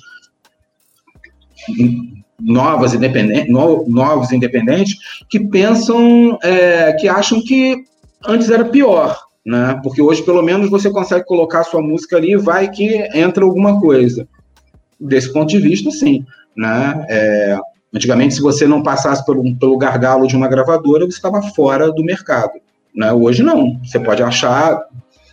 novas, 2.39 2.93
independentes, 2.93 3.52
novos 3.52 4.32
independentes, 4.32 4.95
que 5.30 5.41
pensam, 5.41 6.39
é, 6.41 6.93
que 6.93 7.10
acham 7.10 7.43
que 7.43 7.84
antes 8.26 8.50
era 8.50 8.63
pior, 8.63 9.19
né? 9.45 9.78
Porque 9.84 10.02
hoje, 10.02 10.24
pelo 10.24 10.41
menos, 10.41 10.69
você 10.69 10.89
consegue 10.89 11.26
colocar 11.26 11.65
sua 11.65 11.82
música 11.82 12.15
ali 12.15 12.32
e 12.32 12.38
vai 12.38 12.69
que 12.69 13.10
entra 13.13 13.43
alguma 13.43 13.78
coisa. 13.82 14.26
Desse 14.97 15.34
ponto 15.34 15.50
de 15.50 15.60
vista, 15.60 15.91
sim, 15.91 16.26
né? 16.56 17.06
É, 17.10 17.60
antigamente, 17.93 18.36
se 18.36 18.41
você 18.41 18.65
não 18.65 18.82
passasse 18.82 19.26
pelo, 19.26 19.43
pelo 19.58 19.78
gargalo 19.78 20.28
de 20.28 20.36
uma 20.38 20.47
gravadora, 20.47 21.06
você 21.06 21.17
estava 21.17 21.41
fora 21.41 21.91
do 21.91 22.06
mercado. 22.06 22.54
Né? 22.95 23.12
Hoje 23.12 23.43
não. 23.43 23.80
Você 23.84 23.99
pode 23.99 24.21
achar, 24.21 24.82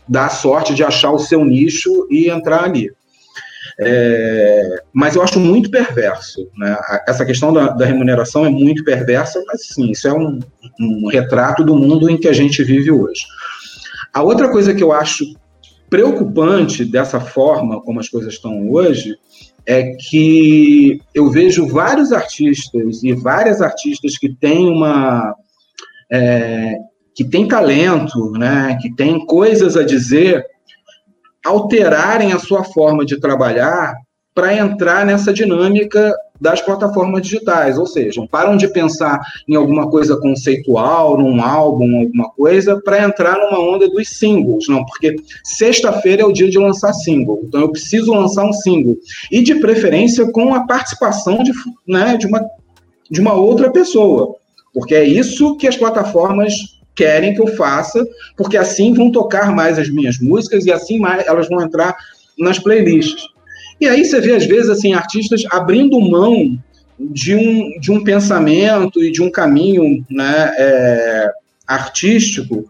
dar 0.08 0.28
sorte 0.28 0.74
de 0.74 0.82
achar 0.82 1.10
o 1.12 1.18
seu 1.18 1.44
nicho 1.44 2.06
e 2.10 2.28
entrar 2.28 2.64
ali. 2.64 2.90
É, 3.80 4.82
mas 4.92 5.14
eu 5.14 5.22
acho 5.22 5.38
muito 5.38 5.70
perverso. 5.70 6.48
Né? 6.56 6.76
Essa 7.06 7.24
questão 7.24 7.52
da, 7.52 7.68
da, 7.68 7.84
remuneração 7.84 8.44
é 8.44 8.50
muito 8.50 8.82
perversa, 8.82 9.42
mas 9.46 9.68
sim, 9.68 9.90
isso 9.90 10.08
é 10.08 10.12
um, 10.12 10.40
um 10.80 11.08
retrato 11.08 11.64
do 11.64 11.76
mundo 11.76 12.10
em 12.10 12.16
que 12.16 12.28
a 12.28 12.32
gente 12.32 12.62
vive 12.64 12.90
hoje. 12.90 13.24
A 14.12 14.22
outra 14.22 14.50
coisa 14.50 14.74
que 14.74 14.82
eu 14.82 14.92
acho 14.92 15.24
preocupante 15.88 16.84
dessa 16.84 17.20
forma 17.20 17.80
como 17.82 18.00
as 18.00 18.08
coisas 18.08 18.34
estão 18.34 18.68
hoje 18.70 19.16
é 19.64 19.92
que 19.94 21.00
eu 21.14 21.30
vejo 21.30 21.66
vários 21.68 22.12
artistas 22.12 23.02
e 23.02 23.12
várias 23.12 23.60
artistas 23.60 24.18
que 24.18 24.34
têm 24.34 24.66
uma 24.66 25.34
é, 26.10 26.74
que 27.18 27.24
têm 27.24 27.48
talento, 27.48 28.30
né, 28.30 28.78
que 28.80 28.94
têm 28.94 29.26
coisas 29.26 29.76
a 29.76 29.82
dizer 29.82 30.46
alterarem 31.44 32.32
a 32.32 32.38
sua 32.38 32.62
forma 32.62 33.04
de 33.04 33.18
trabalhar 33.18 33.92
para 34.32 34.54
entrar 34.54 35.04
nessa 35.04 35.32
dinâmica 35.32 36.14
das 36.40 36.62
plataformas 36.62 37.22
digitais, 37.22 37.76
ou 37.76 37.86
seja, 37.86 38.24
param 38.30 38.56
de 38.56 38.68
pensar 38.68 39.20
em 39.48 39.56
alguma 39.56 39.90
coisa 39.90 40.16
conceitual, 40.16 41.18
num 41.18 41.42
álbum, 41.42 42.02
alguma 42.02 42.30
coisa, 42.30 42.80
para 42.80 43.02
entrar 43.02 43.36
numa 43.36 43.58
onda 43.58 43.88
dos 43.88 44.10
singles, 44.10 44.68
não, 44.68 44.84
porque 44.84 45.16
sexta-feira 45.42 46.22
é 46.22 46.24
o 46.24 46.32
dia 46.32 46.48
de 46.48 46.56
lançar 46.56 46.92
single, 46.92 47.40
então 47.42 47.62
eu 47.62 47.72
preciso 47.72 48.12
lançar 48.12 48.44
um 48.44 48.52
single, 48.52 48.96
e 49.32 49.42
de 49.42 49.56
preferência 49.56 50.30
com 50.30 50.54
a 50.54 50.64
participação 50.68 51.42
de, 51.42 51.50
né, 51.84 52.16
de, 52.16 52.28
uma, 52.28 52.48
de 53.10 53.20
uma 53.20 53.32
outra 53.32 53.72
pessoa, 53.72 54.36
porque 54.72 54.94
é 54.94 55.02
isso 55.02 55.56
que 55.56 55.66
as 55.66 55.76
plataformas 55.76 56.77
querem 56.98 57.32
que 57.32 57.40
eu 57.40 57.46
faça, 57.46 58.04
porque 58.36 58.56
assim 58.56 58.92
vão 58.92 59.12
tocar 59.12 59.54
mais 59.54 59.78
as 59.78 59.88
minhas 59.88 60.18
músicas 60.18 60.66
e 60.66 60.72
assim 60.72 60.98
mais 60.98 61.24
elas 61.24 61.48
vão 61.48 61.62
entrar 61.62 61.96
nas 62.36 62.58
playlists. 62.58 63.22
E 63.80 63.86
aí 63.86 64.04
você 64.04 64.20
vê, 64.20 64.34
às 64.34 64.44
vezes, 64.44 64.68
assim, 64.68 64.92
artistas 64.92 65.44
abrindo 65.52 66.00
mão 66.00 66.58
de 66.98 67.36
um, 67.36 67.78
de 67.78 67.92
um 67.92 68.02
pensamento 68.02 69.02
e 69.02 69.12
de 69.12 69.22
um 69.22 69.30
caminho 69.30 70.04
né, 70.10 70.52
é, 70.58 71.30
artístico 71.64 72.64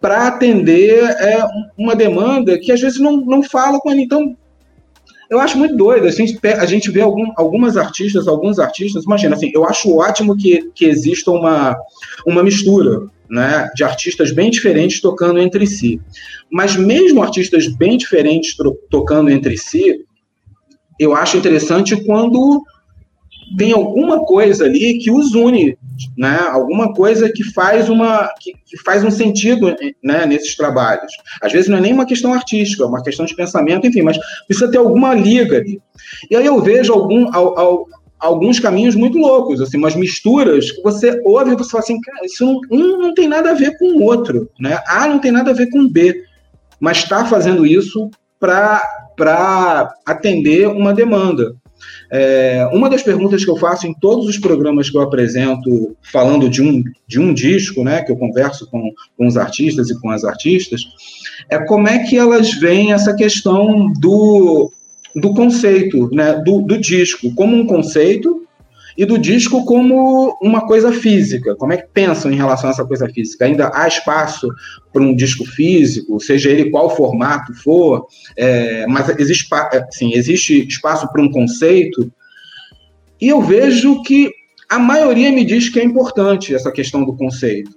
para 0.00 0.28
atender 0.28 1.02
é, 1.02 1.44
uma 1.76 1.94
demanda 1.94 2.58
que 2.58 2.72
às 2.72 2.80
vezes 2.80 2.98
não, 2.98 3.18
não 3.18 3.42
fala 3.42 3.78
com 3.78 3.90
ele. 3.90 4.02
Então, 4.02 4.34
eu 5.28 5.40
acho 5.40 5.58
muito 5.58 5.76
doido. 5.76 6.06
A 6.06 6.10
gente, 6.10 6.38
a 6.46 6.66
gente 6.66 6.90
vê 6.90 7.00
algum, 7.00 7.32
algumas 7.36 7.76
artistas, 7.76 8.28
alguns 8.28 8.58
artistas, 8.58 9.04
imagina, 9.04 9.34
assim, 9.34 9.50
eu 9.54 9.64
acho 9.64 9.96
ótimo 9.96 10.36
que, 10.36 10.70
que 10.74 10.84
exista 10.84 11.30
uma, 11.30 11.76
uma 12.26 12.42
mistura 12.42 13.06
né, 13.28 13.68
de 13.74 13.84
artistas 13.84 14.32
bem 14.32 14.50
diferentes 14.50 15.00
tocando 15.00 15.38
entre 15.38 15.66
si. 15.66 16.00
Mas 16.50 16.76
mesmo 16.76 17.22
artistas 17.22 17.66
bem 17.66 17.96
diferentes 17.96 18.56
tocando 18.90 19.30
entre 19.30 19.56
si, 19.56 20.04
eu 20.98 21.14
acho 21.14 21.36
interessante 21.36 21.96
quando 22.04 22.62
tem 23.56 23.72
alguma 23.72 24.24
coisa 24.24 24.64
ali 24.64 24.98
que 24.98 25.10
os 25.10 25.34
une, 25.34 25.76
né? 26.16 26.38
Alguma 26.50 26.92
coisa 26.92 27.30
que 27.30 27.44
faz 27.52 27.88
uma 27.88 28.30
que, 28.40 28.52
que, 28.64 28.76
faz 28.84 29.04
um 29.04 29.10
sentido, 29.10 29.74
né? 30.02 30.26
Nesses 30.26 30.56
trabalhos. 30.56 31.12
Às 31.42 31.52
vezes 31.52 31.68
não 31.68 31.78
é 31.78 31.80
nem 31.80 31.92
uma 31.92 32.06
questão 32.06 32.32
artística, 32.32 32.82
é 32.82 32.86
uma 32.86 33.02
questão 33.02 33.26
de 33.26 33.34
pensamento, 33.34 33.86
enfim, 33.86 34.02
mas 34.02 34.18
precisa 34.46 34.70
ter 34.70 34.78
alguma 34.78 35.14
liga 35.14 35.58
ali. 35.58 35.80
E 36.30 36.36
aí 36.36 36.46
eu 36.46 36.60
vejo 36.60 36.92
algum, 36.92 37.34
ao, 37.34 37.58
ao, 37.58 37.86
alguns 38.18 38.58
caminhos 38.58 38.94
muito 38.94 39.18
loucos, 39.18 39.60
assim, 39.60 39.76
umas 39.76 39.94
misturas 39.94 40.70
que 40.70 40.82
você 40.82 41.20
ouve 41.24 41.52
e 41.52 41.56
você 41.56 41.70
fala 41.70 41.84
assim, 41.84 42.00
cara, 42.00 42.24
isso 42.24 42.44
não, 42.44 42.60
um 42.70 42.98
não 42.98 43.14
tem 43.14 43.28
nada 43.28 43.50
a 43.50 43.54
ver 43.54 43.76
com 43.78 43.86
o 43.86 44.02
outro, 44.02 44.50
né? 44.58 44.80
A 44.86 45.06
não 45.06 45.18
tem 45.18 45.30
nada 45.30 45.50
a 45.50 45.54
ver 45.54 45.70
com 45.70 45.88
B, 45.88 46.22
mas 46.80 46.98
está 46.98 47.24
fazendo 47.24 47.66
isso 47.66 48.10
para 48.38 49.94
atender 50.04 50.68
uma 50.68 50.92
demanda. 50.92 51.56
É, 52.10 52.68
uma 52.72 52.88
das 52.88 53.02
perguntas 53.02 53.44
que 53.44 53.50
eu 53.50 53.56
faço 53.56 53.86
em 53.86 53.94
todos 53.94 54.26
os 54.26 54.38
programas 54.38 54.88
que 54.88 54.96
eu 54.96 55.02
apresento, 55.02 55.96
falando 56.12 56.48
de 56.48 56.62
um, 56.62 56.82
de 57.06 57.20
um 57.20 57.34
disco, 57.34 57.82
né, 57.82 58.02
que 58.02 58.12
eu 58.12 58.16
converso 58.16 58.68
com, 58.70 58.92
com 59.16 59.26
os 59.26 59.36
artistas 59.36 59.90
e 59.90 60.00
com 60.00 60.10
as 60.10 60.24
artistas, 60.24 60.82
é 61.50 61.58
como 61.58 61.88
é 61.88 62.00
que 62.04 62.16
elas 62.16 62.52
veem 62.54 62.92
essa 62.92 63.14
questão 63.14 63.92
do 64.00 64.72
do 65.18 65.32
conceito, 65.32 66.10
né, 66.14 66.34
do, 66.44 66.60
do 66.60 66.78
disco. 66.78 67.34
Como 67.34 67.56
um 67.56 67.66
conceito 67.66 68.45
e 68.96 69.04
do 69.04 69.18
disco 69.18 69.64
como 69.64 70.36
uma 70.40 70.66
coisa 70.66 70.90
física. 70.90 71.54
Como 71.56 71.72
é 71.72 71.76
que 71.76 71.88
pensam 71.92 72.32
em 72.32 72.36
relação 72.36 72.70
a 72.70 72.72
essa 72.72 72.84
coisa 72.84 73.08
física? 73.08 73.44
Ainda 73.44 73.70
há 73.74 73.86
espaço 73.86 74.48
para 74.92 75.02
um 75.02 75.14
disco 75.14 75.44
físico, 75.44 76.18
seja 76.18 76.50
ele 76.50 76.70
qual 76.70 76.94
formato 76.94 77.52
for, 77.54 78.06
é, 78.36 78.86
mas 78.86 79.08
existe, 79.18 79.46
assim, 79.52 80.14
existe 80.14 80.66
espaço 80.66 81.10
para 81.12 81.22
um 81.22 81.30
conceito. 81.30 82.10
E 83.20 83.28
eu 83.28 83.42
vejo 83.42 84.02
que 84.02 84.30
a 84.68 84.78
maioria 84.78 85.30
me 85.30 85.44
diz 85.44 85.68
que 85.68 85.78
é 85.78 85.84
importante 85.84 86.54
essa 86.54 86.72
questão 86.72 87.04
do 87.04 87.16
conceito, 87.16 87.76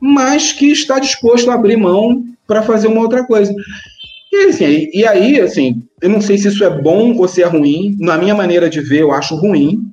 mas 0.00 0.52
que 0.52 0.66
está 0.66 0.98
disposto 0.98 1.50
a 1.50 1.54
abrir 1.54 1.76
mão 1.76 2.24
para 2.46 2.62
fazer 2.62 2.88
uma 2.88 3.02
outra 3.02 3.24
coisa. 3.24 3.54
E, 4.32 4.46
assim, 4.46 4.88
e 4.92 5.04
aí, 5.06 5.40
assim, 5.40 5.82
eu 6.00 6.08
não 6.08 6.20
sei 6.20 6.38
se 6.38 6.48
isso 6.48 6.64
é 6.64 6.80
bom 6.80 7.16
ou 7.16 7.28
se 7.28 7.42
é 7.42 7.46
ruim. 7.46 7.96
Na 7.98 8.16
minha 8.16 8.34
maneira 8.34 8.70
de 8.70 8.80
ver, 8.80 9.00
eu 9.00 9.12
acho 9.12 9.34
ruim, 9.34 9.90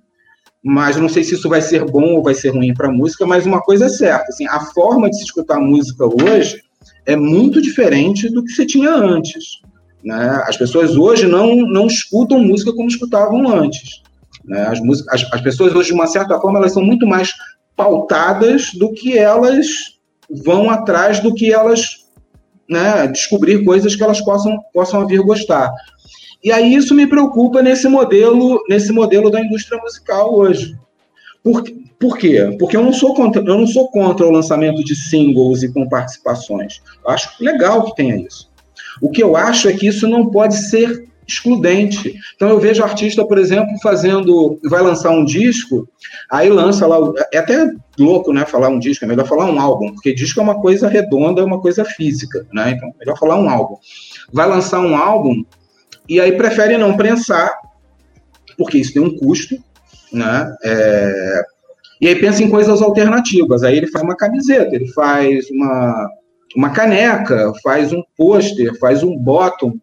mas 0.68 0.98
não 0.98 1.08
sei 1.08 1.24
se 1.24 1.34
isso 1.34 1.48
vai 1.48 1.62
ser 1.62 1.86
bom 1.86 2.16
ou 2.16 2.22
vai 2.22 2.34
ser 2.34 2.50
ruim 2.50 2.74
para 2.74 2.90
a 2.90 2.92
música. 2.92 3.26
Mas 3.26 3.46
uma 3.46 3.62
coisa 3.62 3.86
é 3.86 3.90
certa, 3.90 4.26
assim, 4.28 4.46
a 4.48 4.60
forma 4.60 5.10
de 5.10 5.16
se 5.16 5.24
escutar 5.24 5.62
música 5.62 6.06
hoje 6.06 6.62
é 7.06 7.16
muito 7.16 7.62
diferente 7.62 8.30
do 8.30 8.44
que 8.44 8.52
se 8.52 8.66
tinha 8.66 8.92
antes. 8.92 9.62
Né? 10.04 10.44
As 10.46 10.58
pessoas 10.58 10.98
hoje 10.98 11.26
não, 11.26 11.56
não 11.56 11.88
escutam 11.88 12.44
música 12.44 12.74
como 12.74 12.90
escutavam 12.90 13.48
antes. 13.48 14.02
Né? 14.44 14.62
As, 14.68 14.80
as, 15.10 15.34
as 15.34 15.42
pessoas 15.42 15.74
hoje, 15.74 15.88
de 15.88 15.94
uma 15.94 16.06
certa 16.06 16.38
forma, 16.38 16.60
elas 16.60 16.74
são 16.74 16.84
muito 16.84 17.08
mais 17.08 17.32
pautadas 17.74 18.74
do 18.74 18.92
que 18.92 19.18
elas 19.18 19.68
vão 20.30 20.70
atrás 20.70 21.22
do 21.22 21.34
que 21.34 21.54
elas 21.54 22.08
né, 22.70 23.08
descobrir 23.08 23.64
coisas 23.64 23.96
que 23.96 24.04
elas 24.04 24.20
possam, 24.20 24.60
possam 24.74 25.08
vir 25.08 25.22
gostar. 25.22 25.72
E 26.48 26.52
aí 26.54 26.76
isso 26.76 26.96
me 26.96 27.06
preocupa 27.06 27.62
nesse 27.62 27.90
modelo, 27.90 28.64
nesse 28.70 28.94
modelo 28.94 29.30
da 29.30 29.42
indústria 29.42 29.78
musical 29.82 30.34
hoje. 30.34 30.78
Por, 31.44 31.62
por 32.00 32.18
quê? 32.18 32.56
Porque 32.58 32.78
eu 32.78 32.84
não, 32.86 32.94
sou 32.94 33.14
contra, 33.14 33.42
eu 33.42 33.58
não 33.58 33.68
sou 33.68 33.92
contra 33.92 34.26
o 34.26 34.32
lançamento 34.32 34.82
de 34.82 34.96
singles 34.96 35.62
e 35.62 35.74
com 35.74 35.90
participações. 35.90 36.82
Eu 37.04 37.12
acho 37.12 37.44
legal 37.44 37.84
que 37.84 37.98
tenha 37.98 38.16
isso. 38.16 38.50
O 39.02 39.10
que 39.12 39.22
eu 39.22 39.36
acho 39.36 39.68
é 39.68 39.74
que 39.74 39.88
isso 39.88 40.08
não 40.08 40.32
pode 40.32 40.56
ser 40.56 41.10
excludente. 41.28 42.16
Então 42.38 42.48
eu 42.48 42.62
vejo 42.62 42.82
artista, 42.82 43.28
por 43.28 43.38
exemplo, 43.38 43.76
fazendo, 43.84 44.58
vai 44.70 44.82
lançar 44.82 45.12
um 45.12 45.26
disco, 45.26 45.86
aí 46.32 46.50
lança 46.50 46.88
lá, 46.88 46.98
é 47.34 47.40
até 47.40 47.70
louco, 48.00 48.32
né, 48.32 48.46
falar 48.46 48.70
um 48.70 48.80
disco, 48.80 49.04
é 49.04 49.08
melhor 49.08 49.28
falar 49.28 49.52
um 49.52 49.60
álbum, 49.60 49.92
porque 49.92 50.14
disco 50.14 50.40
é 50.40 50.44
uma 50.44 50.62
coisa 50.62 50.88
redonda, 50.88 51.42
é 51.42 51.44
uma 51.44 51.60
coisa 51.60 51.84
física, 51.84 52.48
né? 52.54 52.72
Então, 52.72 52.88
é 52.88 53.00
melhor 53.00 53.20
falar 53.20 53.38
um 53.38 53.50
álbum. 53.50 53.76
Vai 54.32 54.48
lançar 54.48 54.80
um 54.80 54.96
álbum 54.96 55.44
e 56.08 56.20
aí 56.20 56.32
prefere 56.38 56.78
não 56.78 56.96
prensar, 56.96 57.54
porque 58.58 58.78
isso 58.78 58.94
tem 58.94 59.02
um 59.02 59.16
custo, 59.18 59.56
né? 60.12 60.56
É... 60.64 61.42
E 62.00 62.08
aí 62.08 62.16
pensa 62.16 62.44
em 62.44 62.50
coisas 62.50 62.82
alternativas. 62.82 63.64
Aí 63.64 63.78
ele 63.78 63.88
faz 63.88 64.04
uma 64.04 64.16
camiseta, 64.16 64.76
ele 64.76 64.88
faz 64.94 65.50
uma, 65.50 66.10
uma 66.56 66.70
caneca, 66.70 67.52
faz 67.64 67.92
um 67.92 68.04
pôster, 68.16 68.78
faz 68.80 69.04
um 69.04 69.18
bottom. 69.18 69.74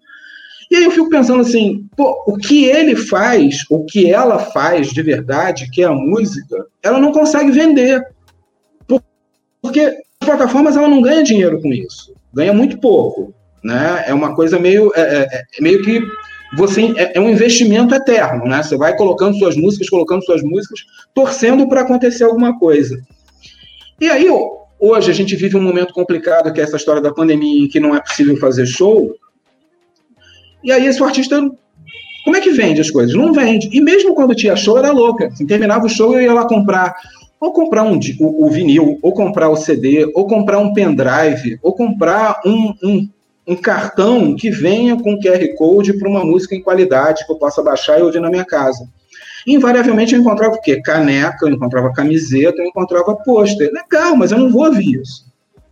E 0.70 0.76
aí 0.76 0.84
eu 0.84 0.90
fico 0.90 1.10
pensando 1.10 1.40
assim, 1.40 1.86
pô, 1.96 2.24
o 2.26 2.36
que 2.36 2.64
ele 2.64 2.96
faz, 2.96 3.64
o 3.68 3.84
que 3.84 4.10
ela 4.10 4.38
faz 4.38 4.88
de 4.88 5.02
verdade, 5.02 5.70
que 5.70 5.82
é 5.82 5.86
a 5.86 5.92
música, 5.92 6.66
ela 6.82 6.98
não 6.98 7.12
consegue 7.12 7.50
vender. 7.50 8.02
Porque 9.60 9.80
as 9.80 10.26
plataformas 10.26 10.76
ela 10.76 10.88
não 10.88 11.02
ganha 11.02 11.22
dinheiro 11.22 11.60
com 11.60 11.68
isso. 11.72 12.14
Ganha 12.32 12.52
muito 12.52 12.78
pouco. 12.78 13.34
Né? 13.64 14.04
É 14.06 14.12
uma 14.12 14.34
coisa 14.34 14.58
meio, 14.58 14.92
é, 14.94 15.00
é, 15.00 15.42
é 15.58 15.62
meio 15.62 15.82
que 15.82 16.02
você 16.54 16.92
é, 16.96 17.16
é, 17.16 17.20
um 17.20 17.30
investimento 17.30 17.94
eterno, 17.94 18.44
né? 18.44 18.62
Você 18.62 18.76
vai 18.76 18.96
colocando 18.96 19.38
suas 19.38 19.56
músicas, 19.56 19.88
colocando 19.88 20.24
suas 20.24 20.42
músicas, 20.42 20.80
torcendo 21.14 21.66
para 21.66 21.80
acontecer 21.80 22.24
alguma 22.24 22.58
coisa. 22.58 23.00
E 24.00 24.08
aí, 24.08 24.26
hoje 24.78 25.10
a 25.10 25.14
gente 25.14 25.34
vive 25.34 25.56
um 25.56 25.62
momento 25.62 25.94
complicado, 25.94 26.52
que 26.52 26.60
é 26.60 26.64
essa 26.64 26.76
história 26.76 27.00
da 27.00 27.12
pandemia, 27.12 27.64
em 27.64 27.68
que 27.68 27.80
não 27.80 27.94
é 27.94 28.00
possível 28.00 28.36
fazer 28.36 28.66
show. 28.66 29.14
E 30.62 30.70
aí 30.70 30.86
esse 30.86 31.02
artista, 31.02 31.40
como 32.24 32.36
é 32.36 32.40
que 32.40 32.50
vende 32.50 32.80
as 32.80 32.90
coisas? 32.90 33.14
Não 33.14 33.32
vende. 33.32 33.68
E 33.72 33.80
mesmo 33.80 34.14
quando 34.14 34.34
tinha 34.34 34.56
show, 34.56 34.78
era 34.78 34.92
louca. 34.92 35.28
Assim, 35.28 35.46
terminava 35.46 35.86
o 35.86 35.90
show, 35.90 36.14
eu 36.14 36.22
ia 36.22 36.34
lá 36.34 36.46
comprar 36.46 36.94
ou 37.40 37.52
comprar 37.52 37.82
um, 37.82 37.98
o, 38.20 38.46
o, 38.46 38.50
vinil, 38.50 38.98
ou 39.02 39.12
comprar 39.12 39.50
o 39.50 39.56
CD, 39.56 40.10
ou 40.14 40.26
comprar 40.26 40.58
um 40.58 40.72
pendrive, 40.72 41.58
ou 41.62 41.74
comprar 41.74 42.40
um, 42.46 42.72
um 42.82 43.08
um 43.46 43.56
cartão 43.56 44.34
que 44.34 44.50
venha 44.50 44.96
com 44.96 45.18
QR 45.18 45.54
Code 45.56 45.92
para 45.94 46.08
uma 46.08 46.24
música 46.24 46.54
em 46.54 46.62
qualidade 46.62 47.26
que 47.26 47.32
eu 47.32 47.36
possa 47.36 47.62
baixar 47.62 47.98
e 47.98 48.02
ouvir 48.02 48.20
na 48.20 48.30
minha 48.30 48.44
casa. 48.44 48.88
Invariavelmente 49.46 50.14
eu 50.14 50.20
encontrava 50.20 50.54
o 50.54 50.60
quê? 50.60 50.80
Caneca, 50.80 51.46
eu 51.46 51.50
encontrava 51.50 51.92
camiseta, 51.92 52.62
eu 52.62 52.66
encontrava 52.66 53.16
pôster. 53.16 53.70
Legal, 53.72 54.16
mas 54.16 54.32
eu 54.32 54.38
não 54.38 54.50
vou 54.50 54.64
ouvir 54.64 55.00
isso. 55.00 55.26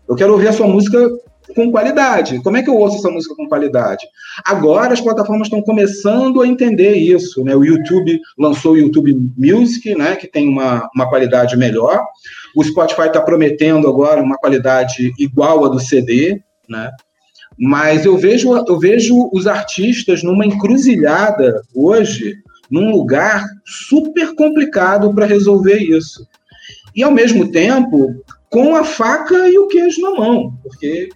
Eu 0.07 0.15
quero 0.15 0.33
ouvir 0.33 0.49
a 0.49 0.53
sua 0.53 0.69
música 0.69 1.09
com 1.55 1.71
qualidade. 1.71 2.43
Como 2.43 2.57
é 2.57 2.63
que 2.63 2.69
eu 2.69 2.77
ouço 2.77 2.97
essa 2.97 3.11
música 3.11 3.35
com 3.35 3.49
qualidade? 3.49 4.07
Agora 4.45 4.93
as 4.93 5.01
plataformas 5.01 5.47
estão 5.47 5.63
começando 5.63 6.43
a 6.43 6.47
entender 6.47 6.95
isso. 6.95 7.43
Né? 7.43 7.55
O 7.55 7.65
YouTube 7.65 8.21
lançou 8.39 8.73
o 8.73 8.77
YouTube 8.77 9.33
Music, 9.37 9.95
né? 9.95 10.17
que 10.17 10.27
tem 10.27 10.49
uma, 10.49 10.89
uma 10.95 11.09
qualidade 11.09 11.57
melhor. 11.57 12.05
O 12.55 12.63
Spotify 12.63 13.07
está 13.07 13.21
prometendo 13.21 13.89
agora 13.89 14.23
uma 14.23 14.37
qualidade 14.37 15.13
igual 15.19 15.65
à 15.65 15.69
do 15.69 15.81
CD. 15.81 16.43
Né? 16.69 16.91
Mas 17.65 18.05
eu 18.05 18.19
vejo, 18.19 18.53
eu 18.67 18.77
vejo 18.77 19.31
os 19.33 19.47
artistas 19.47 20.21
numa 20.25 20.45
encruzilhada 20.45 21.63
hoje, 21.73 22.35
num 22.69 22.91
lugar 22.91 23.47
super 23.65 24.35
complicado 24.35 25.15
para 25.15 25.27
resolver 25.27 25.77
isso. 25.77 26.27
E, 26.93 27.05
ao 27.05 27.13
mesmo 27.13 27.53
tempo, 27.53 28.21
com 28.51 28.75
a 28.75 28.83
faca 28.83 29.49
e 29.49 29.57
o 29.59 29.69
queijo 29.69 30.01
na 30.01 30.11
mão, 30.11 30.59
porque 30.61 31.09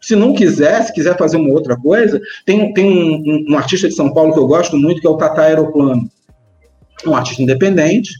se 0.00 0.16
não 0.16 0.32
quiser, 0.32 0.82
se 0.84 0.92
quiser 0.94 1.18
fazer 1.18 1.36
uma 1.36 1.52
outra 1.52 1.76
coisa, 1.76 2.18
tem, 2.46 2.72
tem 2.72 2.86
um, 2.86 3.16
um, 3.16 3.44
um 3.50 3.58
artista 3.58 3.86
de 3.86 3.94
São 3.94 4.10
Paulo 4.10 4.32
que 4.32 4.38
eu 4.38 4.46
gosto 4.46 4.74
muito, 4.78 5.02
que 5.02 5.06
é 5.06 5.10
o 5.10 5.18
Tata 5.18 5.42
Aeroplano. 5.42 6.10
Um 7.06 7.14
artista 7.14 7.42
independente, 7.42 8.10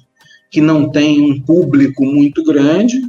que 0.50 0.60
não 0.60 0.90
tem 0.90 1.18
um 1.18 1.40
público 1.40 2.04
muito 2.04 2.44
grande, 2.44 3.00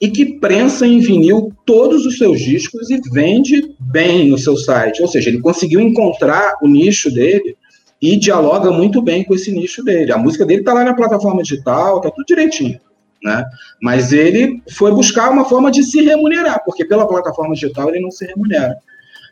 e 0.00 0.08
que 0.08 0.38
prensa 0.38 0.86
em 0.86 0.98
vinil 0.98 1.52
todos 1.66 2.06
os 2.06 2.16
seus 2.16 2.40
discos 2.40 2.88
e 2.88 3.00
vende 3.12 3.74
bem 3.78 4.28
no 4.28 4.38
seu 4.38 4.56
site. 4.56 5.02
Ou 5.02 5.08
seja, 5.08 5.28
ele 5.28 5.40
conseguiu 5.40 5.80
encontrar 5.80 6.54
o 6.62 6.66
nicho 6.66 7.12
dele 7.12 7.56
e 8.00 8.16
dialoga 8.16 8.70
muito 8.70 9.02
bem 9.02 9.22
com 9.22 9.34
esse 9.34 9.52
nicho 9.52 9.84
dele. 9.84 10.10
A 10.10 10.16
música 10.16 10.46
dele 10.46 10.60
está 10.60 10.72
lá 10.72 10.84
na 10.84 10.94
plataforma 10.94 11.42
digital, 11.42 11.98
está 11.98 12.10
tudo 12.10 12.24
direitinho. 12.24 12.80
Né? 13.22 13.44
Mas 13.82 14.14
ele 14.14 14.62
foi 14.70 14.90
buscar 14.92 15.30
uma 15.30 15.44
forma 15.44 15.70
de 15.70 15.82
se 15.82 16.00
remunerar, 16.02 16.62
porque 16.64 16.86
pela 16.86 17.06
plataforma 17.06 17.52
digital 17.52 17.90
ele 17.90 18.00
não 18.00 18.10
se 18.10 18.24
remunera. 18.24 18.78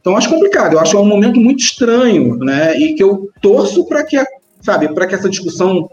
Então 0.00 0.16
acho 0.16 0.28
complicado, 0.28 0.74
eu 0.74 0.80
acho 0.80 0.98
um 0.98 1.06
momento 1.06 1.40
muito 1.40 1.60
estranho, 1.60 2.36
né? 2.36 2.78
E 2.78 2.94
que 2.94 3.02
eu 3.02 3.30
torço 3.40 3.84
para 3.86 4.04
que, 4.04 4.16
sabe, 4.60 4.94
para 4.94 5.06
que 5.06 5.14
essa 5.14 5.28
discussão 5.28 5.88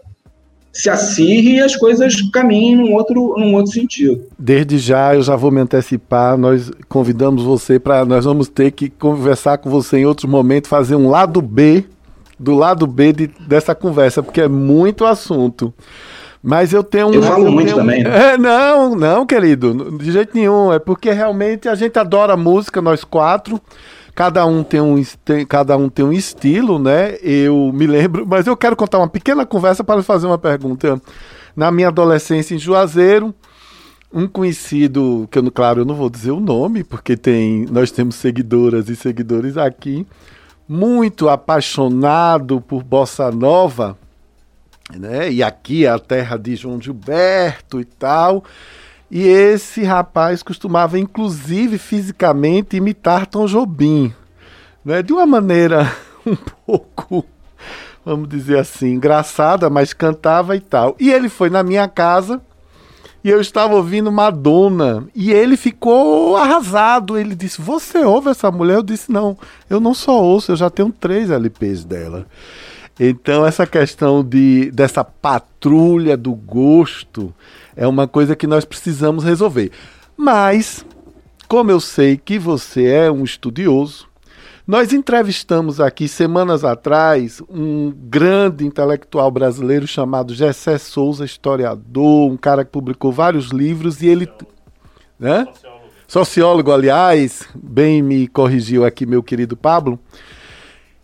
se 0.76 0.89
acirre 0.89 1.55
e 1.55 1.61
as 1.61 1.73
coisas 1.73 2.13
caminhem 2.32 2.76
num 2.76 2.93
outro, 2.93 3.34
num 3.38 3.55
outro 3.55 3.71
sentido. 3.71 4.26
Desde 4.38 4.78
já, 4.78 5.15
eu 5.15 5.23
já 5.23 5.34
vou 5.34 5.49
me 5.49 5.61
antecipar, 5.61 6.38
nós 6.38 6.69
convidamos 6.89 7.43
você 7.43 7.80
para, 7.80 8.03
nós 8.03 8.26
vamos 8.26 8.49
ter 8.49 8.71
que 8.71 8.89
conversar 8.89 9.57
com 9.57 9.69
você 9.69 9.99
em 9.99 10.05
outro 10.05 10.28
momento, 10.28 10.67
fazer 10.67 10.97
um 10.97 11.09
lado 11.09 11.41
B, 11.41 11.86
do 12.38 12.53
lado 12.53 12.86
B 12.86 13.13
de, 13.13 13.28
dessa 13.47 13.73
conversa, 13.73 14.21
porque 14.21 14.41
é 14.41 14.49
muito 14.49 15.05
assunto. 15.05 15.73
Mas 16.43 16.73
eu 16.73 16.84
tenho 16.84 17.07
um. 17.07 17.13
Eu 17.13 17.23
falo 17.23 17.45
eu 17.45 17.51
muito 17.53 17.67
tenho, 17.67 17.78
também. 17.78 18.03
Né? 18.03 18.34
É, 18.34 18.38
não, 18.38 18.95
não, 18.95 19.26
querido, 19.26 19.97
de 19.97 20.11
jeito 20.11 20.36
nenhum. 20.36 20.73
É 20.73 20.78
porque 20.78 21.09
realmente 21.09 21.69
a 21.69 21.73
gente 21.73 21.97
adora 21.97 22.36
música, 22.36 22.82
nós 22.82 23.03
quatro. 23.03 23.59
Cada 24.16 24.45
um 24.45 24.63
tem 24.63 24.80
um, 24.80 25.03
tem, 25.26 25.45
cada 25.45 25.76
um 25.76 25.89
tem 25.89 26.05
um 26.05 26.13
estilo, 26.13 26.80
né? 26.80 27.18
Eu 27.22 27.70
me 27.74 27.86
lembro, 27.86 28.26
mas 28.26 28.47
eu 28.47 28.55
quero 28.55 28.74
contar 28.74 28.97
uma 28.97 29.09
pequena 29.09 29.45
conversa 29.45 29.84
para 29.84 30.01
fazer 30.01 30.26
uma 30.26 30.38
pergunta. 30.38 31.01
Na 31.53 31.70
minha 31.70 31.89
adolescência 31.89 32.55
em 32.55 32.57
Juazeiro, 32.57 33.36
um 34.13 34.26
conhecido, 34.26 35.28
que 35.30 35.38
eu, 35.38 35.51
claro, 35.51 35.82
eu 35.82 35.86
não 35.86 35.95
vou 35.95 36.09
dizer 36.09 36.32
o 36.32 36.39
nome, 36.39 36.82
porque 36.82 37.18
tem, 37.18 37.66
nós 37.70 37.91
temos 37.91 38.16
seguidoras 38.16 38.88
e 38.88 38.95
seguidores 38.95 39.57
aqui, 39.57 40.07
muito 40.68 41.28
apaixonado 41.28 42.61
por 42.61 42.84
bossa 42.84 43.30
nova, 43.30 43.97
né? 44.93 45.30
E 45.30 45.43
aqui 45.43 45.86
é 45.86 45.89
a 45.89 45.99
terra 45.99 46.38
de 46.38 46.55
João 46.55 46.80
Gilberto 46.80 47.82
e 47.82 47.86
tal. 47.86 48.45
E 49.10 49.28
esse 49.28 49.84
rapaz 49.84 50.41
costumava, 50.41 50.97
inclusive 50.97 51.78
fisicamente, 51.78 52.78
imitar 52.78 53.28
Tom 53.28 53.45
Jobim, 53.45 54.14
né? 54.84 55.01
de 55.01 55.14
uma 55.14 55.26
maneira 55.26 55.91
um 56.26 56.36
pouco, 56.66 57.26
vamos 58.03 58.28
dizer 58.28 58.60
assim, 58.60 58.93
engraçada, 58.93 59.70
mas 59.70 59.93
cantava 59.93 60.56
e 60.56 60.60
tal. 60.60 60.95
E 60.99 61.12
ele 61.12 61.30
foi 61.30 61.49
na 61.49 61.62
minha 61.62 61.88
casa 61.88 62.41
e 63.26 63.30
eu 63.32 63.41
estava 63.41 63.74
ouvindo 63.74 64.12
Madonna 64.12 65.08
e 65.16 65.32
ele 65.32 65.58
ficou 65.58 66.38
arrasado. 66.38 67.18
Ele 67.18 67.34
disse: 67.34 67.60
Você 67.60 67.97
ouve 67.99 68.30
essa 68.30 68.51
mulher? 68.51 68.76
Eu 68.76 68.84
disse: 68.84 69.12
Não, 69.12 69.36
eu 69.68 69.80
não 69.80 69.95
só 69.95 70.22
ouço, 70.22 70.51
eu 70.51 70.56
já 70.56 70.70
tenho 70.70 70.91
três 70.91 71.32
LPs 71.32 71.84
dela. 71.84 72.28
Então, 72.99 73.43
essa 73.43 73.66
questão 73.66 74.24
de, 74.24 74.70
dessa 74.72 75.03
patrulha 75.03 76.16
do 76.16 76.34
gosto 76.34 77.34
é 77.76 77.88
uma 77.88 78.07
coisa 78.07 78.36
que 78.36 78.47
nós 78.47 78.65
precisamos 78.65 79.23
resolver. 79.23 79.71
Mas, 80.17 80.86
como 81.47 81.71
eu 81.71 81.80
sei 81.80 82.17
que 82.17 82.39
você 82.39 82.86
é 82.86 83.11
um 83.11 83.23
estudioso, 83.23 84.07
nós 84.67 84.91
entrevistamos 84.93 85.80
aqui 85.80 86.07
semanas 86.07 86.63
atrás 86.63 87.39
um 87.47 87.91
grande 87.91 88.65
intelectual 88.65 89.30
brasileiro 89.30 89.86
chamado 89.86 90.34
Gessé 90.34 90.80
Souza, 90.80 91.23
historiador, 91.23 92.32
um 92.32 92.38
cara 92.38 92.65
que 92.65 92.71
publicou 92.71 93.11
vários 93.11 93.49
livros 93.49 94.01
e 94.01 94.07
ele. 94.07 94.28
Né? 95.19 95.45
Sociólogo. 95.45 95.86
Sociólogo, 96.07 96.71
aliás, 96.71 97.47
bem 97.53 98.01
me 98.01 98.28
corrigiu 98.28 98.84
aqui 98.86 99.05
meu 99.05 99.21
querido 99.21 99.55
Pablo. 99.55 99.99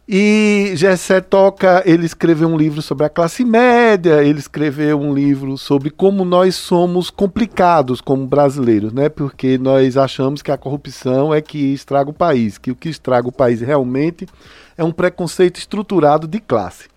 E 0.08 0.74
Gessé 0.76 1.22
toca, 1.22 1.84
ele 1.86 2.06
escreveu 2.06 2.48
um 2.48 2.58
livro 2.58 2.82
sobre 2.82 3.06
a 3.06 3.10
classe 3.10 3.46
média, 3.46 4.24
ele 4.24 4.40
escreveu 4.40 5.00
um 5.00 5.14
livro 5.14 5.58
sobre 5.58 5.90
como 5.90 6.26
nós 6.26 6.56
somos 6.56 7.10
complicados 7.10 8.02
como 8.02 8.26
brasileiros, 8.26 8.92
né? 8.92 9.10
Porque 9.10 9.58
nós 9.58 9.96
achamos 9.96 10.42
que 10.42 10.52
a 10.52 10.58
corrupção 10.58 11.34
é 11.34 11.40
que 11.40 11.74
estraga 11.74 12.10
o 12.10 12.14
país, 12.14 12.58
que 12.58 12.72
o 12.72 12.76
que 12.76 12.90
estraga 12.90 13.28
o 13.28 13.32
país 13.32 13.62
realmente 13.62 14.28
é 14.76 14.84
um 14.84 14.92
preconceito 14.92 15.58
estruturado 15.58 16.28
de 16.28 16.40
classe. 16.40 16.90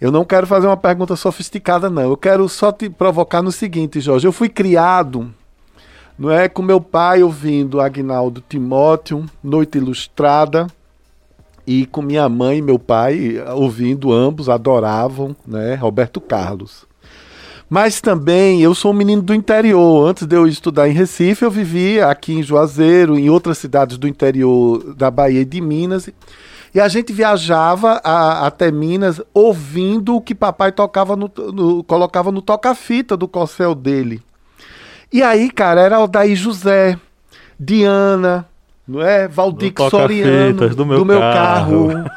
Eu 0.00 0.10
não 0.10 0.24
quero 0.24 0.46
fazer 0.46 0.66
uma 0.66 0.76
pergunta 0.78 1.16
sofisticada, 1.16 1.90
não. 1.90 2.04
Eu 2.04 2.16
quero 2.16 2.48
só 2.48 2.72
te 2.72 2.88
provocar 2.88 3.42
no 3.42 3.52
seguinte, 3.52 4.00
Jorge. 4.00 4.26
Eu 4.26 4.32
fui 4.32 4.48
criado, 4.48 5.30
não 6.18 6.30
é, 6.30 6.48
com 6.48 6.62
meu 6.62 6.80
pai 6.80 7.22
ouvindo 7.22 7.80
Agnaldo 7.80 8.42
Timóteo, 8.48 9.26
Noite 9.44 9.76
Ilustrada, 9.76 10.68
e 11.70 11.86
com 11.86 12.02
minha 12.02 12.28
mãe 12.28 12.58
e 12.58 12.62
meu 12.62 12.80
pai 12.80 13.40
ouvindo, 13.54 14.12
ambos 14.12 14.48
adoravam, 14.48 15.36
né, 15.46 15.76
Roberto 15.76 16.20
Carlos. 16.20 16.84
Mas 17.68 18.00
também 18.00 18.60
eu 18.60 18.74
sou 18.74 18.90
um 18.90 18.94
menino 18.94 19.22
do 19.22 19.32
interior. 19.32 20.08
Antes 20.08 20.26
de 20.26 20.34
eu 20.34 20.48
estudar 20.48 20.88
em 20.88 20.92
Recife, 20.92 21.44
eu 21.44 21.50
vivia 21.50 22.08
aqui 22.08 22.32
em 22.32 22.42
Juazeiro, 22.42 23.16
em 23.16 23.30
outras 23.30 23.56
cidades 23.58 23.96
do 23.98 24.08
interior 24.08 24.94
da 24.94 25.12
Bahia 25.12 25.42
e 25.42 25.44
de 25.44 25.60
Minas. 25.60 26.10
E 26.74 26.80
a 26.80 26.88
gente 26.88 27.12
viajava 27.12 28.00
a, 28.02 28.48
até 28.48 28.72
Minas 28.72 29.20
ouvindo 29.32 30.16
o 30.16 30.20
que 30.20 30.34
papai 30.34 30.72
tocava 30.72 31.14
no, 31.14 31.30
no 31.52 31.84
colocava 31.84 32.32
no 32.32 32.42
toca-fita 32.42 33.16
do 33.16 33.28
corcel 33.28 33.76
dele. 33.76 34.20
E 35.12 35.22
aí, 35.22 35.48
cara, 35.52 35.80
era 35.80 36.00
o 36.00 36.08
Daí 36.08 36.34
José, 36.34 36.98
Diana, 37.56 38.49
não 38.90 39.00
é? 39.00 39.28
Valdir 39.28 39.72
Soriano, 39.88 40.68
do 40.70 40.84
meu, 40.84 40.98
do 40.98 41.06
meu 41.06 41.20
carro. 41.20 41.88
carro. 41.88 42.10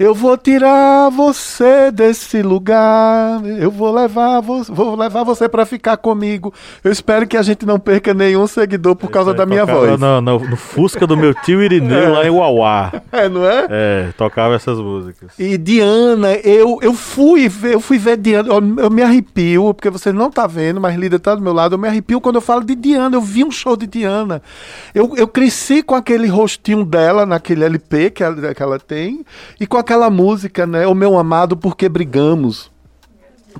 eu 0.00 0.14
vou 0.14 0.38
tirar 0.38 1.10
você 1.10 1.90
desse 1.92 2.42
lugar. 2.42 3.44
Eu 3.44 3.70
vou 3.70 3.92
levar, 3.92 4.40
vo 4.40 4.64
vou 4.64 4.96
levar 4.96 5.22
você 5.22 5.48
para 5.48 5.66
ficar 5.66 5.98
comigo. 5.98 6.52
Eu 6.82 6.90
espero 6.90 7.26
que 7.26 7.36
a 7.36 7.42
gente 7.42 7.66
não 7.66 7.78
perca 7.78 8.14
nenhum 8.14 8.46
seguidor 8.46 8.96
por 8.96 9.10
causa 9.10 9.34
da 9.34 9.44
minha 9.44 9.66
voz. 9.66 10.00
No, 10.00 10.20
no, 10.22 10.38
no, 10.38 10.56
Fusca 10.56 11.06
do 11.06 11.16
meu 11.16 11.34
tio 11.34 11.62
Irineu, 11.62 11.98
é. 11.98 12.08
lá 12.08 12.26
em 12.26 12.30
Uauá. 12.30 12.92
É, 13.14 13.28
não 13.28 13.48
é? 13.48 13.66
É, 13.70 14.08
tocava 14.16 14.56
essas 14.56 14.76
músicas. 14.76 15.30
E 15.38 15.56
Diana, 15.56 16.32
eu, 16.42 16.80
eu 16.82 16.94
fui 16.94 17.48
ver, 17.48 17.74
eu 17.74 17.80
fui 17.80 17.96
ver 17.96 18.16
Diana, 18.16 18.48
eu, 18.48 18.76
eu 18.84 18.90
me 18.90 19.02
arrepio, 19.02 19.72
porque 19.72 19.88
você 19.88 20.12
não 20.12 20.30
tá 20.32 20.48
vendo, 20.48 20.80
mas 20.80 20.96
Lida 20.96 21.18
tá 21.20 21.32
do 21.34 21.40
meu 21.40 21.52
lado, 21.52 21.76
eu 21.76 21.78
me 21.78 21.86
arrepio 21.86 22.20
quando 22.20 22.36
eu 22.36 22.40
falo 22.40 22.64
de 22.64 22.74
Diana. 22.74 23.14
Eu 23.14 23.20
vi 23.20 23.44
um 23.44 23.52
show 23.52 23.76
de 23.76 23.86
Diana. 23.86 24.42
Eu, 24.92 25.14
eu 25.16 25.28
cresci 25.28 25.80
com 25.80 25.94
aquele 25.94 26.13
aquele 26.14 26.28
rostinho 26.28 26.84
dela 26.84 27.26
naquele 27.26 27.64
LP 27.64 28.10
que 28.10 28.22
ela, 28.22 28.54
que 28.54 28.62
ela 28.62 28.78
tem 28.78 29.24
e 29.58 29.66
com 29.66 29.76
aquela 29.76 30.08
música, 30.08 30.66
né? 30.66 30.86
O 30.86 30.94
meu 30.94 31.18
amado, 31.18 31.56
porque 31.56 31.88
brigamos 31.88 32.70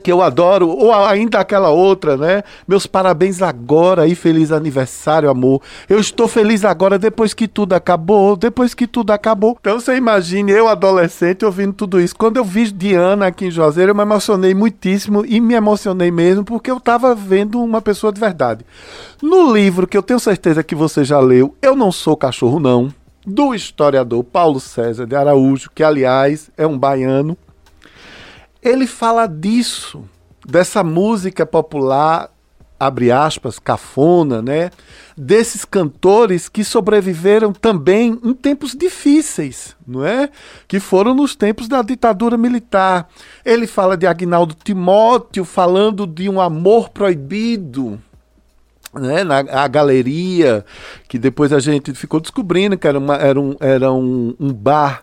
que 0.03 0.11
eu 0.11 0.22
adoro, 0.22 0.68
ou 0.68 0.92
ainda 0.92 1.40
aquela 1.40 1.70
outra, 1.70 2.16
né? 2.16 2.42
Meus 2.66 2.86
parabéns 2.86 3.42
agora 3.42 4.07
e 4.07 4.14
feliz 4.14 4.53
aniversário, 4.53 5.30
amor. 5.30 5.61
Eu 5.88 5.99
estou 5.99 6.28
feliz 6.28 6.64
agora 6.64 6.99
depois 6.99 7.34
que 7.34 7.49
tudo 7.49 7.74
acabou, 7.74 8.36
depois 8.36 8.74
que 8.74 8.86
tudo 8.86 9.12
acabou. 9.12 9.57
Então 9.61 9.78
você 9.78 9.97
imagine 9.97 10.53
eu 10.53 10.68
adolescente 10.68 11.45
ouvindo 11.45 11.72
tudo 11.72 12.01
isso. 12.01 12.16
Quando 12.16 12.36
eu 12.36 12.45
vi 12.45 12.70
Diana 12.70 13.26
aqui 13.26 13.47
em 13.47 13.51
Juazeiro, 13.51 13.90
eu 13.90 13.95
me 13.95 14.03
emocionei 14.03 14.55
muitíssimo 14.55 15.24
e 15.26 15.40
me 15.40 15.55
emocionei 15.55 16.11
mesmo 16.11 16.45
porque 16.45 16.70
eu 16.70 16.78
estava 16.78 17.14
vendo 17.14 17.61
uma 17.62 17.80
pessoa 17.80 18.12
de 18.12 18.20
verdade. 18.20 18.64
No 19.22 19.53
livro 19.53 19.86
que 19.86 19.97
eu 19.97 20.03
tenho 20.03 20.20
certeza 20.20 20.62
que 20.62 20.74
você 20.74 21.05
já 21.05 21.18
leu, 21.20 21.55
Eu 21.62 21.74
não 21.74 21.90
sou 21.90 22.16
cachorro 22.16 22.61
não, 22.61 22.92
do 23.26 23.55
historiador 23.55 24.22
Paulo 24.22 24.61
César 24.61 25.07
de 25.07 25.16
Araújo, 25.16 25.70
que 25.74 25.82
aliás 25.82 26.51
é 26.57 26.66
um 26.66 26.78
baiano 26.78 27.36
ele 28.64 28.86
fala 28.86 29.26
disso, 29.26 30.04
dessa 30.46 30.82
música 30.82 31.44
popular, 31.44 32.30
abre 32.80 33.12
aspas, 33.12 33.58
cafona, 33.58 34.42
né? 34.42 34.70
Desses 35.16 35.64
cantores 35.64 36.48
que 36.48 36.64
sobreviveram 36.64 37.52
também 37.52 38.18
em 38.24 38.32
tempos 38.32 38.74
difíceis, 38.74 39.76
não 39.86 40.04
é? 40.04 40.30
Que 40.66 40.80
foram 40.80 41.14
nos 41.14 41.36
tempos 41.36 41.68
da 41.68 41.82
ditadura 41.82 42.36
militar. 42.36 43.08
Ele 43.44 43.66
fala 43.66 43.96
de 43.96 44.06
Agnaldo 44.06 44.56
Timóteo 44.64 45.44
falando 45.44 46.06
de 46.06 46.28
um 46.28 46.40
amor 46.40 46.88
proibido, 46.88 48.00
né, 48.94 49.24
na 49.24 49.38
a 49.40 49.68
galeria, 49.68 50.64
que 51.08 51.18
depois 51.18 51.52
a 51.52 51.58
gente 51.58 51.92
ficou 51.94 52.20
descobrindo 52.20 52.78
que 52.78 52.86
era, 52.86 52.98
uma, 52.98 53.16
era, 53.16 53.40
um, 53.40 53.56
era 53.60 53.92
um, 53.92 54.34
um 54.38 54.52
bar 54.52 55.02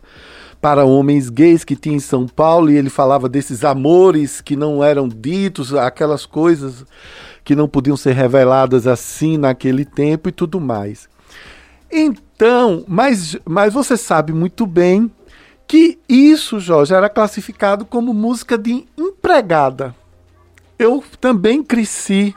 para 0.61 0.85
homens 0.85 1.29
gays 1.29 1.63
que 1.63 1.75
tinha 1.75 1.95
em 1.95 1.99
São 1.99 2.27
Paulo 2.27 2.69
e 2.69 2.77
ele 2.77 2.89
falava 2.89 3.27
desses 3.27 3.65
amores 3.65 4.39
que 4.39 4.55
não 4.55 4.83
eram 4.83 5.07
ditos, 5.07 5.73
aquelas 5.73 6.25
coisas 6.25 6.85
que 7.43 7.55
não 7.55 7.67
podiam 7.67 7.97
ser 7.97 8.13
reveladas 8.13 8.85
assim 8.85 9.37
naquele 9.37 9.83
tempo 9.83 10.29
e 10.29 10.31
tudo 10.31 10.61
mais. 10.61 11.09
Então, 11.91 12.85
mas, 12.87 13.35
mas 13.43 13.73
você 13.73 13.97
sabe 13.97 14.31
muito 14.31 14.67
bem 14.67 15.11
que 15.67 15.97
isso, 16.07 16.59
Jorge, 16.59 16.93
era 16.93 17.09
classificado 17.09 17.83
como 17.83 18.13
música 18.13 18.57
de 18.57 18.85
empregada. 18.97 19.95
Eu 20.77 21.03
também 21.19 21.63
cresci 21.63 22.35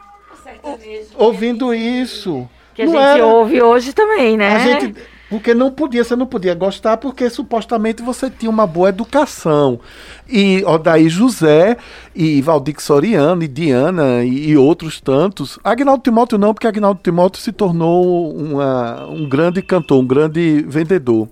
ouvindo 1.17 1.75
isso. 1.75 2.49
Que 2.75 2.83
a 2.83 2.87
não 2.87 2.93
gente 2.93 3.03
era... 3.03 3.27
ouve 3.27 3.63
hoje 3.63 3.93
também, 3.93 4.37
né? 4.37 4.57
A 4.57 4.59
gente, 4.59 4.95
porque 5.35 5.53
não 5.53 5.69
podia, 5.69 6.05
você 6.05 6.15
não 6.15 6.27
podia 6.27 6.55
gostar 6.55 6.97
porque 6.97 7.29
supostamente 7.29 8.01
você 8.05 8.31
tinha 8.31 8.49
uma 8.49 8.69
boa 8.69 8.91
educação. 8.91 9.81
E 10.29 10.63
Odaí 10.65 11.09
José, 11.09 11.77
e 12.15 12.41
Valdir 12.41 12.81
Soriano, 12.81 13.43
e 13.43 13.49
Diana, 13.49 14.23
e, 14.23 14.51
e, 14.51 14.57
outros 14.57 15.01
tantos. 15.01 15.59
Agnaldo 15.65 16.05
Timóteo 16.05 16.39
não, 16.39 16.55
porque 16.55 16.69
Agnaldo 16.69 17.01
Timóteo 17.03 17.43
se 17.43 17.51
tornou 17.51 18.33
uma, 18.33 19.09
um 19.09 19.29
grande 19.29 19.61
cantor, 19.61 20.05
um 20.05 20.07
grande 20.07 20.65
vendedor. 20.69 21.29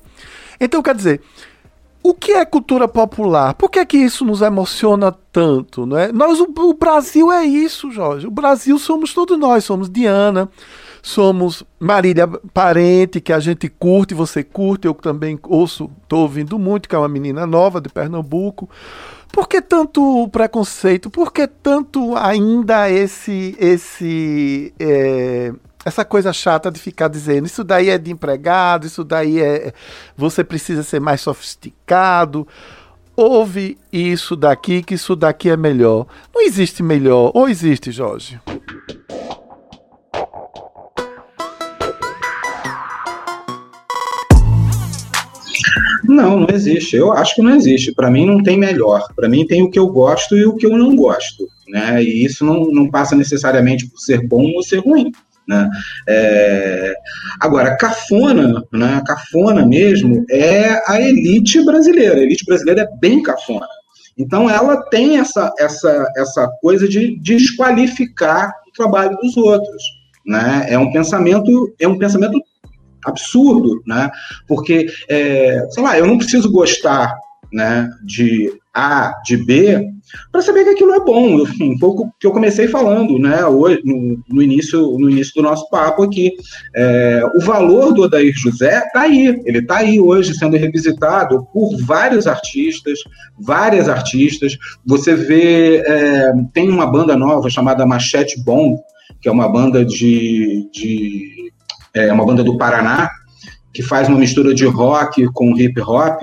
Então, 0.59 0.83
quer 0.83 0.97
dizer, 0.97 1.21
o 2.03 2.13
que 2.13 2.33
é 2.33 2.45
cultura 2.45 2.89
popular? 2.89 3.55
Por 3.55 3.71
que, 3.71 3.79
é 3.79 3.87
que 3.87 3.99
isso 3.99 4.25
nos 4.25 4.43
emociona 4.43 5.15
tanto? 5.31 5.87
Não 5.87 5.97
é? 5.97 6.11
nós, 6.11 6.41
o, 6.41 6.53
o 6.57 6.75
Brasil 6.75 7.31
é 7.31 7.45
isso, 7.45 7.93
Jorge. 7.93 8.27
O 8.27 8.33
Brasil 8.33 8.77
somos 8.81 9.15
todos 9.15 9.39
nós, 9.39 9.65
somos 9.65 9.89
Diana, 9.89 10.51
Somos 11.03 11.65
Marília 11.81 12.29
Parente, 12.29 13.21
que 13.21 13.33
a 13.33 13.41
gente 13.41 13.69
curte, 13.69 14.15
você 14.15 14.45
curte, 14.45 14.87
eu 14.87 14.95
também 14.95 15.37
ouço, 15.43 15.91
estou 16.01 16.21
ouvindo 16.21 16.57
muito, 16.61 16.89
que 16.89 16.95
é 16.95 16.99
uma 16.99 17.09
menina 17.09 17.45
nova 17.45 17.81
de 17.81 17.89
Pernambuco. 17.89 18.71
Por 19.33 19.49
que 19.49 19.61
tanto 19.61 20.29
preconceito? 20.29 21.11
Por 21.11 21.33
que 21.33 21.49
tanto 21.49 22.15
ainda 22.17 22.89
esse 22.89 23.57
esse 23.59 24.73
é, 24.79 25.53
essa 25.85 26.05
coisa 26.05 26.33
chata 26.33 26.71
de 26.71 26.79
ficar 26.79 27.09
dizendo 27.09 27.47
isso 27.47 27.65
daí 27.65 27.89
é 27.89 27.99
de 27.99 28.13
empregado, 28.13 28.87
isso 28.87 29.03
daí 29.03 29.41
é 29.41 29.73
você 30.17 30.45
precisa 30.45 30.83
ser 30.85 31.01
mais 31.01 31.21
sofisticado. 31.21 32.47
Ouve 33.17 33.77
isso 33.93 34.37
daqui 34.37 34.83
que 34.83 34.95
isso 34.95 35.17
daqui 35.17 35.51
é 35.51 35.57
melhor. 35.57 36.07
Não 36.35 36.43
existe 36.43 36.83
melhor, 36.83 37.33
ou 37.35 37.49
existe, 37.49 37.91
Jorge? 37.91 38.41
Não, 46.13 46.41
não 46.41 46.49
existe. 46.55 46.95
Eu 46.95 47.11
acho 47.13 47.35
que 47.35 47.43
não 47.43 47.55
existe. 47.55 47.93
Para 47.93 48.11
mim 48.11 48.27
não 48.27 48.43
tem 48.43 48.59
melhor. 48.59 49.09
Para 49.17 49.29
mim 49.29 49.47
tem 49.47 49.63
o 49.63 49.71
que 49.71 49.79
eu 49.79 49.87
gosto 49.87 50.37
e 50.37 50.45
o 50.45 50.55
que 50.55 50.67
eu 50.67 50.77
não 50.77 50.95
gosto, 50.95 51.49
né? 51.69 52.03
E 52.03 52.25
isso 52.25 52.45
não, 52.45 52.67
não 52.67 52.91
passa 52.91 53.17
necessariamente 53.17 53.89
por 53.89 53.99
ser 53.99 54.27
bom 54.29 54.53
ou 54.55 54.63
ser 54.63 54.81
ruim. 54.81 55.11
Né? 55.49 55.71
É... 56.07 56.95
Agora, 57.41 57.77
cafona, 57.77 58.63
né? 58.73 59.03
cafona 59.07 59.65
mesmo, 59.65 60.25
é 60.31 60.83
a 60.87 61.01
elite 61.01 61.65
brasileira. 61.65 62.17
A 62.17 62.23
elite 62.23 62.45
brasileira 62.45 62.83
é 62.83 62.99
bem 63.01 63.23
cafona. 63.23 63.67
Então, 64.17 64.51
ela 64.51 64.83
tem 64.91 65.19
essa, 65.19 65.51
essa, 65.59 66.13
essa 66.15 66.47
coisa 66.61 66.87
de 66.87 67.19
desqualificar 67.21 68.53
o 68.69 68.73
trabalho 68.73 69.17
dos 69.17 69.37
outros. 69.39 69.83
Né? 70.27 70.67
É 70.69 70.79
um 70.79 70.93
pensamento 70.93 71.75
é 71.81 71.89
um 71.89 71.99
pensamento 71.99 72.39
absurdo, 73.05 73.83
né? 73.87 74.11
Porque, 74.47 74.87
é, 75.09 75.67
sei 75.71 75.83
lá, 75.83 75.99
eu 75.99 76.07
não 76.07 76.19
preciso 76.19 76.51
gostar 76.51 77.15
né, 77.53 77.91
de 78.05 78.51
A, 78.75 79.15
de 79.25 79.37
B, 79.37 79.93
para 80.31 80.43
saber 80.43 80.65
que 80.65 80.71
aquilo 80.71 80.95
é 80.95 81.01
bom. 81.01 81.45
Um 81.61 81.79
pouco 81.79 82.13
que 82.19 82.27
eu 82.27 82.33
comecei 82.33 82.67
falando, 82.67 83.19
né, 83.19 83.45
hoje, 83.45 83.81
no, 83.85 84.23
no, 84.29 84.43
início, 84.43 84.81
no 84.99 85.11
início 85.11 85.35
do 85.35 85.43
nosso 85.43 85.69
papo 85.71 86.03
aqui. 86.03 86.33
É, 86.75 87.23
o 87.35 87.41
valor 87.41 87.93
do 87.93 88.03
Odair 88.03 88.33
José 88.35 88.79
está 88.79 89.03
aí, 89.03 89.41
ele 89.45 89.59
está 89.59 89.79
aí 89.79 90.01
hoje 90.01 90.35
sendo 90.35 90.57
revisitado 90.57 91.47
por 91.53 91.77
vários 91.83 92.27
artistas, 92.27 92.99
várias 93.39 93.89
artistas. 93.89 94.57
Você 94.85 95.15
vê, 95.15 95.83
é, 95.87 96.33
tem 96.53 96.69
uma 96.69 96.87
banda 96.87 97.17
nova 97.17 97.49
chamada 97.49 97.87
Machete 97.87 98.43
Bom, 98.43 98.79
que 99.21 99.29
é 99.29 99.33
uma 99.33 99.49
banda 99.49 99.85
de, 99.85 100.69
de 100.73 101.42
é 101.95 102.13
uma 102.13 102.25
banda 102.25 102.43
do 102.43 102.57
Paraná, 102.57 103.11
que 103.73 103.83
faz 103.83 104.09
uma 104.09 104.19
mistura 104.19 104.55
de 104.55 104.67
rock 104.67 105.27
com 105.33 105.57
hip 105.57 105.81
hop, 105.81 106.23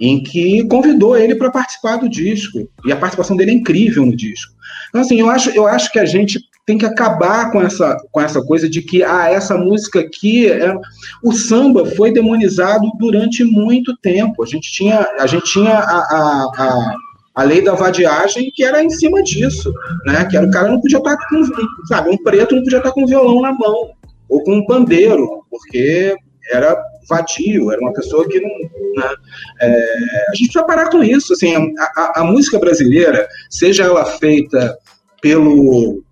em 0.00 0.22
que 0.22 0.64
convidou 0.68 1.16
ele 1.16 1.34
para 1.34 1.50
participar 1.50 1.96
do 1.96 2.08
disco. 2.08 2.68
E 2.84 2.92
a 2.92 2.96
participação 2.96 3.36
dele 3.36 3.50
é 3.50 3.54
incrível 3.54 4.06
no 4.06 4.16
disco. 4.16 4.52
Então, 4.88 5.00
assim, 5.00 5.20
eu 5.20 5.28
acho, 5.28 5.50
eu 5.50 5.66
acho 5.66 5.90
que 5.90 5.98
a 5.98 6.04
gente 6.04 6.40
tem 6.64 6.76
que 6.78 6.84
acabar 6.84 7.50
com 7.50 7.62
essa, 7.62 7.96
com 8.12 8.20
essa 8.20 8.42
coisa 8.42 8.68
de 8.68 8.82
que 8.82 9.02
ah, 9.02 9.30
essa 9.30 9.56
música 9.56 10.00
aqui. 10.00 10.50
É... 10.50 10.74
O 11.22 11.32
samba 11.32 11.86
foi 11.86 12.12
demonizado 12.12 12.86
durante 12.98 13.42
muito 13.42 13.96
tempo. 13.96 14.42
A 14.42 14.46
gente 14.46 14.70
tinha, 14.70 15.08
a, 15.18 15.26
gente 15.26 15.50
tinha 15.50 15.72
a, 15.72 15.98
a, 15.98 16.52
a 16.58 16.94
a 17.34 17.44
lei 17.44 17.62
da 17.62 17.72
vadiagem 17.72 18.50
que 18.52 18.64
era 18.64 18.82
em 18.82 18.90
cima 18.90 19.22
disso, 19.22 19.72
né? 20.04 20.24
Que 20.24 20.36
era 20.36 20.44
o 20.44 20.50
cara 20.50 20.68
não 20.68 20.80
podia 20.80 20.98
estar 20.98 21.16
com, 21.16 21.42
sabe, 21.86 22.10
um 22.10 22.16
preto 22.16 22.56
não 22.56 22.64
podia 22.64 22.78
estar 22.78 22.90
com 22.90 23.06
violão 23.06 23.40
na 23.40 23.52
mão 23.52 23.90
ou 24.28 24.42
com 24.42 24.56
um 24.56 24.66
pandeiro, 24.66 25.26
porque 25.50 26.16
era 26.50 26.76
vadio, 27.08 27.72
era 27.72 27.80
uma 27.80 27.92
pessoa 27.92 28.26
que 28.28 28.40
não. 28.40 28.48
Né, 28.48 29.14
é, 29.60 30.26
a 30.28 30.34
gente 30.34 30.48
precisa 30.50 30.64
parar 30.64 30.90
com 30.90 31.02
isso. 31.02 31.32
Assim, 31.32 31.54
a, 31.78 31.84
a, 31.96 32.20
a, 32.20 32.24
música 32.24 32.58
brasileira, 32.58 33.26
seja 33.50 33.84
ela 33.84 34.04
feita 34.04 34.76
pelo 35.20 36.02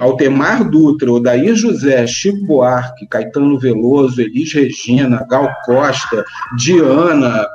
Altemar 0.00 0.68
Dutra, 0.68 1.12
Odair 1.12 1.54
José, 1.54 2.06
Chico 2.06 2.44
Buarque, 2.46 3.06
Caetano 3.06 3.58
Veloso, 3.58 4.20
Elis 4.20 4.52
Regina, 4.52 5.26
Gal 5.28 5.48
Costa, 5.64 6.24
Diana, 6.56 7.46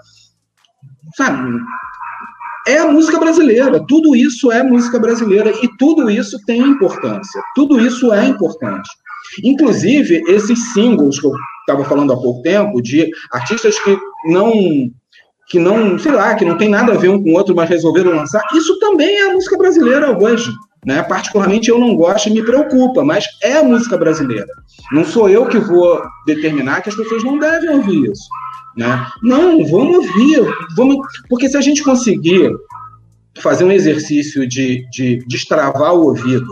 sabe, 1.16 1.60
é 2.68 2.78
a 2.78 2.88
música 2.88 3.20
brasileira. 3.20 3.84
Tudo 3.88 4.16
isso 4.16 4.52
é 4.52 4.62
música 4.62 5.00
brasileira 5.00 5.52
e 5.64 5.68
tudo 5.78 6.10
isso 6.10 6.38
tem 6.46 6.62
importância. 6.62 7.42
Tudo 7.56 7.80
isso 7.80 8.14
é 8.14 8.26
importante. 8.26 8.90
Inclusive, 9.44 10.24
esses 10.28 10.74
singles 10.74 11.20
que 11.20 11.28
eu 11.28 11.32
estava 11.62 11.84
falando 11.86 12.14
há 12.14 12.18
pouco 12.18 12.42
tempo, 12.42 12.82
de 12.82 13.10
artistas 13.32 13.80
que 13.80 13.98
não 14.26 14.52
que 15.50 15.58
não, 15.58 15.98
sei 15.98 16.12
lá, 16.12 16.36
que 16.36 16.46
não 16.46 16.58
tem 16.58 16.70
nada 16.70 16.94
a 16.94 16.98
ver 16.98 17.10
um 17.10 17.24
com 17.24 17.32
o 17.32 17.34
outro, 17.34 17.56
mas 17.56 17.68
resolveram 17.68 18.16
lançar, 18.16 18.44
isso 18.54 18.80
também 18.80 19.18
é 19.18 19.30
a 19.30 19.34
música 19.34 19.58
brasileira 19.58 20.16
hoje. 20.16 20.52
Né? 20.86 21.02
Particularmente 21.02 21.70
eu 21.70 21.80
não 21.80 21.96
gosto 21.96 22.30
e 22.30 22.32
me 22.32 22.44
preocupa, 22.44 23.04
mas 23.04 23.26
é 23.42 23.58
a 23.58 23.64
música 23.64 23.98
brasileira. 23.98 24.48
Não 24.92 25.04
sou 25.04 25.28
eu 25.28 25.48
que 25.48 25.58
vou 25.58 26.02
determinar 26.28 26.82
que 26.82 26.90
as 26.90 26.96
pessoas 26.96 27.24
não 27.24 27.40
devem 27.40 27.70
ouvir 27.72 28.12
isso. 28.12 28.30
Né? 28.78 29.08
Não, 29.24 29.66
vamos 29.66 29.98
ouvir, 29.98 30.46
vamos, 30.76 30.98
porque 31.28 31.50
se 31.50 31.58
a 31.58 31.62
gente 31.62 31.84
conseguir 31.84 32.52
fazer 33.40 33.64
um 33.64 33.72
exercício 33.72 34.48
de, 34.48 34.88
de 34.92 35.18
destravar 35.28 35.94
o 35.96 36.06
ouvido 36.06 36.48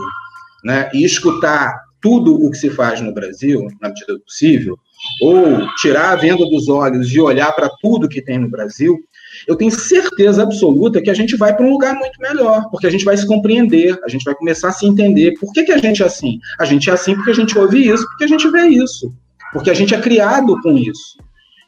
né, 0.64 0.90
e 0.92 1.04
escutar 1.04 1.72
tudo 2.00 2.34
o 2.34 2.50
que 2.50 2.56
se 2.56 2.70
faz 2.70 3.00
no 3.00 3.12
Brasil, 3.12 3.66
na 3.80 3.88
medida 3.88 4.14
do 4.14 4.20
possível, 4.20 4.78
ou 5.20 5.66
tirar 5.76 6.10
a 6.10 6.16
venda 6.16 6.44
dos 6.46 6.68
olhos 6.68 7.12
e 7.12 7.20
olhar 7.20 7.52
para 7.52 7.70
tudo 7.80 8.08
que 8.08 8.22
tem 8.22 8.38
no 8.38 8.48
Brasil, 8.48 8.98
eu 9.46 9.56
tenho 9.56 9.70
certeza 9.70 10.42
absoluta 10.42 11.00
que 11.00 11.10
a 11.10 11.14
gente 11.14 11.36
vai 11.36 11.54
para 11.54 11.64
um 11.64 11.70
lugar 11.70 11.94
muito 11.94 12.20
melhor, 12.20 12.68
porque 12.70 12.86
a 12.86 12.90
gente 12.90 13.04
vai 13.04 13.16
se 13.16 13.26
compreender, 13.26 13.98
a 14.04 14.08
gente 14.08 14.24
vai 14.24 14.34
começar 14.34 14.68
a 14.68 14.72
se 14.72 14.86
entender. 14.86 15.38
Por 15.38 15.52
que, 15.52 15.64
que 15.64 15.72
a 15.72 15.78
gente 15.78 16.02
é 16.02 16.06
assim? 16.06 16.38
A 16.58 16.64
gente 16.64 16.90
é 16.90 16.92
assim 16.92 17.14
porque 17.14 17.30
a 17.30 17.34
gente 17.34 17.56
ouve 17.56 17.88
isso, 17.88 18.04
porque 18.08 18.24
a 18.24 18.28
gente 18.28 18.50
vê 18.50 18.66
isso, 18.66 19.12
porque 19.52 19.70
a 19.70 19.74
gente 19.74 19.94
é 19.94 20.00
criado 20.00 20.60
com 20.62 20.76
isso. 20.76 21.18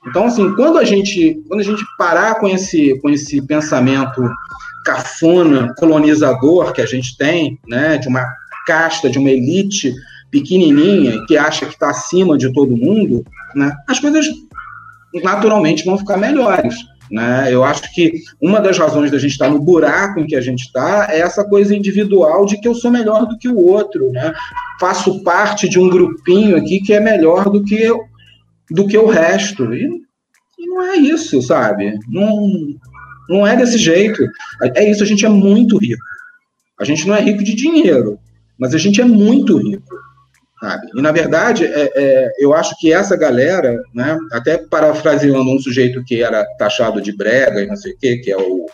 Então, 0.07 0.25
assim, 0.25 0.55
quando 0.55 0.79
a 0.79 0.85
gente, 0.85 1.43
quando 1.47 1.61
a 1.61 1.65
gente 1.65 1.85
parar 1.99 2.37
com 2.37 2.49
esse, 2.49 2.99
com 3.01 3.11
esse 3.11 3.41
pensamento 3.47 4.23
cafona, 4.85 5.75
colonizador 5.79 6.73
que 6.73 6.81
a 6.81 6.87
gente 6.87 7.17
tem, 7.19 7.59
né, 7.69 7.99
de 7.99 8.09
uma 8.09 8.27
casta, 8.67 9.11
de 9.11 9.19
uma 9.19 9.31
elite 9.31 9.95
pequenininha 10.31 11.25
que 11.27 11.37
acha 11.37 11.67
que 11.67 11.73
está 11.73 11.91
acima 11.91 12.39
de 12.39 12.53
todo 12.53 12.77
mundo, 12.77 13.25
né, 13.55 13.75
as 13.89 13.99
coisas 13.99 14.27
naturalmente 15.23 15.85
vão 15.85 15.99
ficar 15.99 16.17
melhores. 16.17 16.75
Né? 17.11 17.53
Eu 17.53 17.65
acho 17.65 17.93
que 17.93 18.23
uma 18.41 18.61
das 18.61 18.79
razões 18.79 19.11
da 19.11 19.19
gente 19.19 19.33
estar 19.33 19.47
tá 19.47 19.51
no 19.51 19.61
buraco 19.61 20.21
em 20.21 20.27
que 20.27 20.37
a 20.37 20.41
gente 20.41 20.61
está 20.61 21.09
é 21.11 21.19
essa 21.19 21.43
coisa 21.45 21.75
individual 21.75 22.47
de 22.47 22.61
que 22.61 22.69
eu 22.69 22.75
sou 22.75 22.91
melhor 22.91 23.27
do 23.27 23.37
que 23.37 23.49
o 23.49 23.59
outro, 23.59 24.13
né? 24.13 24.33
Faço 24.79 25.21
parte 25.25 25.69
de 25.69 25.81
um 25.81 25.91
grupinho 25.91 26.57
aqui 26.57 26.81
que 26.81 26.93
é 26.93 27.01
melhor 27.01 27.51
do 27.51 27.65
que 27.65 27.91
do 28.71 28.87
que 28.87 28.97
o 28.97 29.09
resto. 29.09 29.75
E, 29.75 29.87
e 30.57 30.67
não 30.67 30.83
é 30.83 30.97
isso, 30.99 31.43
sabe? 31.43 31.99
Não, 32.09 32.49
não 33.29 33.45
é 33.45 33.57
desse 33.57 33.77
jeito. 33.77 34.25
É 34.77 34.89
isso, 34.89 35.03
a 35.03 35.07
gente 35.07 35.27
é 35.27 35.29
muito 35.29 35.79
rico. 35.79 36.05
A 36.79 36.85
gente 36.85 37.09
não 37.09 37.17
é 37.17 37.21
rico 37.21 37.43
de 37.43 37.57
dinheiro, 37.57 38.21
mas 38.57 38.73
a 38.73 38.79
gente 38.79 39.01
é 39.01 39.05
muito 39.05 39.59
rico. 39.59 39.97
Sabe? 40.61 40.89
E, 40.95 41.01
na 41.01 41.11
verdade, 41.11 41.65
é, 41.65 41.91
é, 41.97 42.33
eu 42.39 42.53
acho 42.53 42.77
que 42.79 42.93
essa 42.93 43.17
galera, 43.17 43.83
né, 43.95 44.19
até 44.31 44.59
parafraseando 44.59 45.51
um 45.51 45.59
sujeito 45.59 46.05
que 46.05 46.23
era 46.23 46.45
taxado 46.59 47.01
de 47.01 47.17
brega 47.17 47.63
e 47.63 47.67
não 47.67 47.77
sei 47.77 47.93
o 47.93 47.99
quê, 47.99 48.19
que 48.19 48.31
é 48.31 48.37
o. 48.37 48.67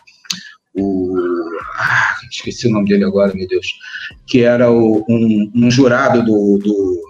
o 0.74 1.16
ah, 1.78 2.16
esqueci 2.28 2.66
o 2.66 2.72
nome 2.72 2.88
dele 2.88 3.04
agora, 3.04 3.32
meu 3.32 3.46
Deus. 3.46 3.66
Que 4.26 4.42
era 4.42 4.68
o, 4.68 5.04
um, 5.08 5.52
um, 5.54 5.70
jurado 5.70 6.24
do, 6.24 6.58
do, 6.58 7.02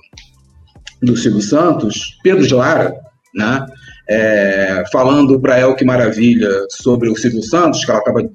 do 1.02 1.16
Silvio 1.16 1.40
Santos, 1.40 2.18
Pedro 2.22 2.46
de 2.46 2.54
Lara, 2.54 2.94
né, 3.34 3.66
é, 4.06 4.84
falando 4.92 5.40
para 5.40 5.58
El 5.58 5.74
que 5.74 5.86
Maravilha 5.86 6.50
sobre 6.68 7.08
o 7.08 7.16
Silvio 7.16 7.42
Santos, 7.42 7.82
que 7.82 7.90
ela 7.90 8.00
estava 8.00 8.28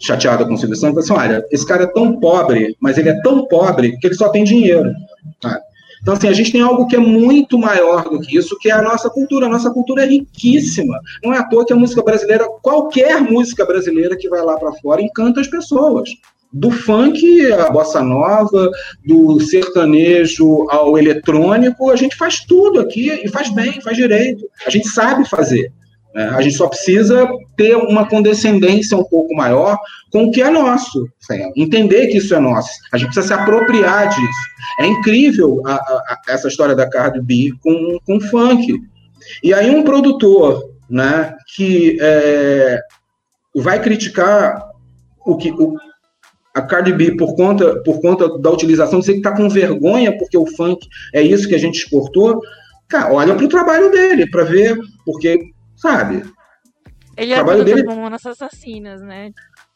chateada 0.00 0.44
com 0.44 0.54
o 0.54 0.58
Silvio 0.58 0.76
Santos, 0.76 0.98
assim, 0.98 1.12
olha, 1.12 1.44
esse 1.50 1.66
cara 1.66 1.84
é 1.84 1.92
tão 1.92 2.20
pobre, 2.20 2.76
mas 2.80 2.98
ele 2.98 3.08
é 3.08 3.20
tão 3.20 3.48
pobre 3.48 3.98
que 3.98 4.06
ele 4.06 4.14
só 4.14 4.28
tem 4.28 4.44
dinheiro. 4.44 4.92
Tá? 5.40 5.60
Então, 6.02 6.14
assim, 6.14 6.28
a 6.28 6.32
gente 6.32 6.50
tem 6.50 6.60
algo 6.60 6.86
que 6.88 6.96
é 6.96 6.98
muito 6.98 7.56
maior 7.56 8.02
do 8.10 8.20
que 8.20 8.36
isso, 8.36 8.58
que 8.58 8.68
é 8.68 8.72
a 8.72 8.82
nossa 8.82 9.08
cultura. 9.08 9.46
A 9.46 9.48
nossa 9.48 9.70
cultura 9.70 10.02
é 10.02 10.08
riquíssima. 10.08 10.98
Não 11.22 11.32
é 11.32 11.38
à 11.38 11.44
toa 11.44 11.64
que 11.64 11.72
a 11.72 11.76
música 11.76 12.02
brasileira, 12.02 12.44
qualquer 12.60 13.20
música 13.20 13.64
brasileira 13.64 14.16
que 14.16 14.28
vai 14.28 14.42
lá 14.42 14.58
para 14.58 14.72
fora, 14.74 15.00
encanta 15.00 15.40
as 15.40 15.46
pessoas. 15.46 16.10
Do 16.52 16.70
funk 16.70 17.50
à 17.52 17.70
bossa 17.70 18.02
nova, 18.02 18.70
do 19.06 19.40
sertanejo 19.40 20.66
ao 20.68 20.98
eletrônico, 20.98 21.90
a 21.90 21.96
gente 21.96 22.16
faz 22.16 22.40
tudo 22.40 22.80
aqui 22.80 23.08
e 23.24 23.28
faz 23.28 23.48
bem, 23.48 23.80
faz 23.80 23.96
direito. 23.96 24.44
A 24.66 24.70
gente 24.70 24.88
sabe 24.88 25.26
fazer. 25.26 25.72
Né? 26.14 26.28
A 26.28 26.42
gente 26.42 26.56
só 26.56 26.68
precisa 26.68 27.28
ter 27.56 27.76
uma 27.76 28.08
condescendência 28.08 28.96
um 28.96 29.04
pouco 29.04 29.34
maior 29.34 29.78
com 30.10 30.24
o 30.24 30.30
que 30.30 30.42
é 30.42 30.50
nosso, 30.50 31.08
entender 31.56 32.08
que 32.08 32.18
isso 32.18 32.34
é 32.34 32.38
nosso. 32.38 32.70
A 32.92 32.98
gente 32.98 33.12
precisa 33.12 33.34
se 33.34 33.40
apropriar 33.40 34.08
disso. 34.08 34.42
É 34.78 34.86
incrível 34.86 35.62
a, 35.66 35.74
a, 35.74 36.20
essa 36.28 36.48
história 36.48 36.74
da 36.74 36.88
Cardi 36.88 37.20
B 37.20 37.52
com, 37.62 37.98
com 38.04 38.20
funk. 38.20 38.78
E 39.42 39.54
aí 39.54 39.70
um 39.74 39.82
produtor 39.82 40.70
né, 40.90 41.34
que 41.54 41.96
é, 42.00 42.78
vai 43.54 43.80
criticar 43.80 44.62
o 45.24 45.36
que 45.36 45.50
o, 45.50 45.74
a 46.54 46.60
Cardi 46.60 46.92
B 46.92 47.16
por 47.16 47.34
conta, 47.34 47.82
por 47.82 48.00
conta 48.00 48.38
da 48.38 48.50
utilização, 48.50 49.00
dizer 49.00 49.12
que 49.12 49.18
está 49.18 49.34
com 49.34 49.48
vergonha 49.48 50.16
porque 50.18 50.36
o 50.36 50.46
funk 50.56 50.86
é 51.14 51.22
isso 51.22 51.48
que 51.48 51.54
a 51.54 51.58
gente 51.58 51.76
exportou, 51.76 52.40
cara, 52.88 53.14
olha 53.14 53.34
para 53.34 53.46
o 53.46 53.48
trabalho 53.48 53.90
dele 53.90 54.28
para 54.28 54.44
ver, 54.44 54.78
porque 55.06 55.51
sabe? 55.82 56.22
Ele 57.16 57.32
é 57.32 57.44
do 57.44 57.64
dele... 57.64 57.82
Mamonas 57.82 58.24
Assassinas, 58.24 59.02
né? 59.02 59.30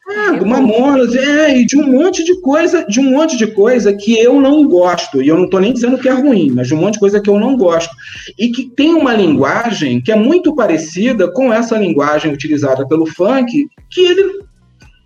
É, 0.09 0.37
do 0.37 0.45
Mamonas, 0.45 1.13
é, 1.15 1.57
e 1.57 1.65
de 1.65 1.77
um 1.77 1.85
monte 1.85 2.23
de 2.23 2.39
coisa, 2.39 2.85
de 2.85 2.97
um 2.97 3.11
monte 3.11 3.35
de 3.35 3.45
coisa 3.45 3.93
que 3.93 4.17
eu 4.17 4.39
não 4.39 4.65
gosto, 4.65 5.21
e 5.21 5.27
eu 5.27 5.37
não 5.37 5.49
tô 5.49 5.59
nem 5.59 5.73
dizendo 5.73 5.97
que 5.97 6.07
é 6.07 6.13
ruim, 6.13 6.49
mas 6.49 6.67
de 6.67 6.73
um 6.73 6.77
monte 6.77 6.93
de 6.93 7.01
coisa 7.01 7.19
que 7.19 7.29
eu 7.29 7.37
não 7.37 7.57
gosto, 7.57 7.93
e 8.39 8.49
que 8.49 8.69
tem 8.69 8.93
uma 8.93 9.13
linguagem 9.13 10.01
que 10.01 10.09
é 10.09 10.15
muito 10.15 10.55
parecida 10.55 11.29
com 11.29 11.51
essa 11.51 11.77
linguagem 11.77 12.31
utilizada 12.31 12.87
pelo 12.87 13.05
funk, 13.05 13.67
que 13.89 14.01
ele, 14.01 14.45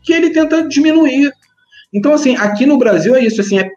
que 0.04 0.14
ele 0.14 0.30
tenta 0.30 0.68
diminuir. 0.68 1.32
Então, 1.92 2.14
assim, 2.14 2.36
aqui 2.36 2.68
no 2.68 2.78
Brasil 2.78 3.16
é 3.16 3.26
isso, 3.26 3.42
assim, 3.42 3.58
é, 3.58 3.72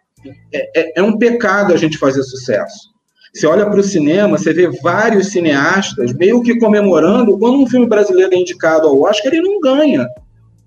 é, 0.53 0.99
é 0.99 1.01
um 1.01 1.17
pecado 1.17 1.73
a 1.73 1.77
gente 1.77 1.97
fazer 1.97 2.21
sucesso. 2.21 2.94
Você 3.35 3.45
olha 3.47 3.69
para 3.69 3.81
o 3.81 3.83
cinema, 3.83 4.37
você 4.37 4.53
vê 4.53 4.69
vários 4.81 5.27
cineastas 5.27 6.13
meio 6.13 6.41
que 6.41 6.57
comemorando 6.57 7.37
quando 7.37 7.59
um 7.59 7.67
filme 7.67 7.85
brasileiro 7.85 8.33
é 8.33 8.37
indicado 8.37 8.87
ao 8.87 9.01
Oscar, 9.01 9.33
ele 9.33 9.41
não 9.43 9.59
ganha. 9.59 10.07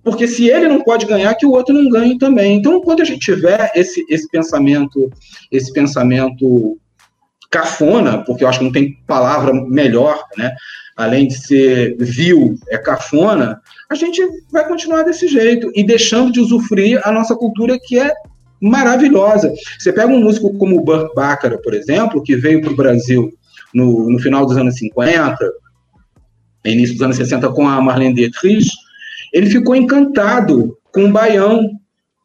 Porque 0.05 0.29
se 0.29 0.51
ele 0.51 0.69
não 0.69 0.83
pode 0.83 1.07
ganhar, 1.07 1.35
que 1.35 1.47
o 1.47 1.53
outro 1.53 1.75
não 1.75 1.89
ganhe 1.89 2.19
também. 2.19 2.59
Então, 2.59 2.83
quando 2.83 3.01
a 3.01 3.07
gente 3.07 3.21
tiver 3.21 3.73
esse, 3.75 4.05
esse 4.11 4.29
pensamento, 4.29 5.11
esse 5.51 5.73
pensamento 5.73 6.79
cafona, 7.51 8.23
porque 8.23 8.45
eu 8.45 8.49
acho 8.49 8.59
que 8.59 8.67
não 8.67 8.73
tem 8.73 8.99
palavra 9.07 9.55
melhor, 9.55 10.23
né? 10.37 10.55
Além 10.95 11.27
de 11.27 11.39
ser 11.39 11.97
vil, 11.99 12.55
é 12.69 12.77
cafona, 12.77 13.63
a 13.89 13.95
gente 13.95 14.21
vai 14.53 14.69
continuar 14.69 15.05
desse 15.05 15.27
jeito 15.27 15.71
e 15.75 15.83
deixando 15.83 16.31
de 16.31 16.41
usufruir 16.41 17.01
a 17.03 17.11
nossa 17.11 17.35
cultura 17.35 17.79
que 17.83 17.99
é 17.99 18.13
maravilhosa. 18.61 19.53
Você 19.79 19.93
pega 19.93 20.13
um 20.13 20.21
músico 20.21 20.53
como 20.59 20.77
o 20.77 20.85
Burt 20.85 21.15
Bacharach, 21.15 21.63
por 21.63 21.75
exemplo, 21.75 22.23
que 22.23 22.37
veio 22.37 22.61
para 22.61 22.73
o 22.73 22.77
Brasil 22.77 23.31
no, 23.75 24.11
no, 24.11 24.19
final 24.19 24.47
dos 24.47 24.57
anos 24.57 24.77
50, 24.77 25.37
início 26.65 26.95
dos 26.95 27.03
anos 27.03 27.17
60 27.17 27.51
com 27.51 27.69
a 27.69 27.81
Marlene 27.81 28.15
Dietrich, 28.15 28.69
ele 29.33 29.51
ficou 29.51 29.77
encantado 29.77 30.77
com 30.93 31.05
o 31.05 31.13
baião. 31.13 31.71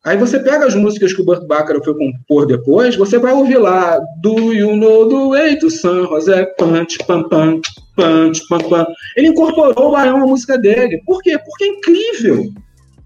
Aí 0.05 0.17
você 0.17 0.37
pega 0.37 0.65
as 0.65 0.75
músicas 0.75 1.13
que 1.13 1.21
o 1.21 1.25
Burt 1.25 1.45
Bacharach 1.47 1.85
foi 1.85 1.97
compor 1.97 2.45
depois, 2.45 2.95
você 2.95 3.17
vai 3.17 3.31
ouvir 3.31 3.57
lá 3.57 3.99
Do 4.21 4.51
You 4.51 4.75
Know 4.75 5.07
The 5.07 5.27
Way 5.29 5.59
to 5.59 5.69
San 5.69 6.03
José, 6.07 6.45
punch, 6.57 6.97
pam, 7.07 7.23
pam, 7.29 7.61
punch, 7.95 8.41
pam, 8.49 8.59
pam. 8.69 8.85
Ele 9.15 9.27
incorporou 9.29 9.89
o 9.89 9.91
baião 9.91 10.17
à 10.17 10.27
música 10.27 10.57
dele. 10.57 11.01
Por 11.05 11.21
quê? 11.21 11.37
Porque 11.37 11.63
é 11.63 11.67
incrível. 11.67 12.51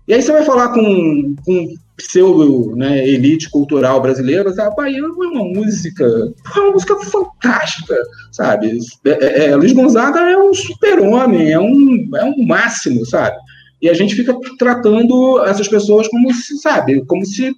E 0.07 0.13
aí 0.13 0.21
você 0.21 0.31
vai 0.31 0.43
falar 0.43 0.69
com, 0.69 1.35
com 1.45 1.75
pseudo 1.97 2.75
né, 2.75 3.05
elite 3.07 3.49
cultural 3.49 3.99
brasileira, 3.99 4.53
a 4.61 4.69
Baiano 4.69 5.23
é 5.23 5.27
uma 5.27 5.43
música, 5.43 6.05
é 6.05 6.59
uma 6.59 6.71
música 6.71 6.95
fantástica, 6.97 7.95
sabe? 8.31 8.77
É, 9.03 9.09
é, 9.09 9.45
é 9.47 9.55
Luiz 9.55 9.73
Gonzaga 9.73 10.19
é 10.19 10.37
um 10.37 10.53
super-homem, 10.53 11.51
é 11.51 11.59
um, 11.59 12.09
é 12.15 12.23
um 12.23 12.45
máximo, 12.45 13.03
sabe? 13.05 13.35
E 13.81 13.89
a 13.89 13.93
gente 13.93 14.15
fica 14.15 14.35
tratando 14.57 15.43
essas 15.43 15.67
pessoas 15.67 16.07
como 16.07 16.31
se, 16.33 16.57
sabe, 16.59 17.03
como 17.05 17.25
se 17.25 17.51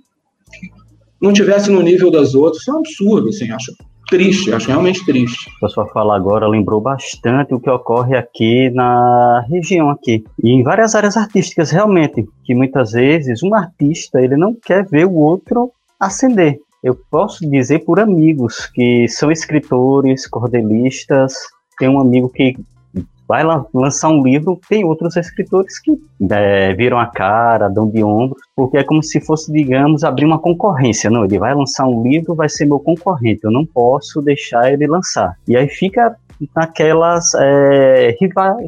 não 1.22 1.34
tivesse 1.34 1.70
no 1.70 1.82
nível 1.82 2.10
das 2.10 2.34
outras. 2.34 2.62
Isso 2.62 2.72
é 2.72 2.74
um 2.74 2.80
absurdo, 2.80 3.30
assim, 3.30 3.52
acho 3.52 3.74
triste, 4.10 4.52
acho 4.52 4.68
realmente 4.68 5.06
triste. 5.06 5.52
A 5.64 5.68
sua 5.68 5.88
fala 5.88 6.16
agora 6.16 6.48
lembrou 6.48 6.82
bastante 6.82 7.54
o 7.54 7.60
que 7.60 7.70
ocorre 7.70 8.18
aqui 8.18 8.70
na 8.72 9.46
região 9.50 9.90
aqui. 9.90 10.24
E 10.44 10.52
em 10.52 10.64
várias 10.64 10.96
áreas 10.96 11.16
artísticas, 11.16 11.72
realmente, 11.72 12.28
que 12.44 12.56
muitas 12.56 12.92
vezes 12.92 13.44
um 13.44 13.54
artista, 13.54 14.22
ele 14.22 14.36
não 14.36 14.54
quer 14.54 14.86
ver 14.86 15.06
o 15.06 15.14
outro 15.14 15.72
ascender. 16.00 16.60
Eu 16.84 16.98
posso 17.12 17.50
dizer 17.50 17.80
por 17.80 18.00
amigos 18.00 18.66
que 18.74 19.08
são 19.08 19.32
escritores, 19.32 20.28
cordelistas, 20.28 21.34
tem 21.78 21.90
um 21.90 22.00
amigo 22.00 22.30
que 22.30 22.56
vai 23.30 23.44
lançar 23.72 24.10
um 24.10 24.24
livro, 24.24 24.60
tem 24.68 24.84
outros 24.84 25.16
escritores 25.16 25.78
que 25.80 25.96
é, 26.32 26.74
viram 26.74 26.98
a 26.98 27.06
cara, 27.06 27.70
dão 27.70 27.88
de 27.88 28.04
ombros, 28.04 28.42
porque 28.56 28.80
é 28.80 28.84
como 28.84 29.04
se 29.04 29.22
fosse, 29.22 29.54
digamos, 29.54 30.04
abrir 30.04 30.26
uma 30.26 30.40
concorrência. 30.40 31.12
Não, 31.12 31.24
ele 31.24 31.38
vai 31.38 31.54
lançar 31.54 31.86
um 31.86 32.02
livro, 32.02 32.34
vai 32.34 32.50
ser 32.50 32.66
meu 32.66 32.80
concorrente, 32.80 33.42
eu 33.44 33.52
não 33.52 33.64
posso 33.64 34.20
deixar 34.20 34.74
ele 34.74 34.88
lançar. 34.88 35.36
E 35.48 35.56
aí 35.56 35.70
fica 35.70 36.16
naquelas 36.56 37.34
é, 37.36 38.16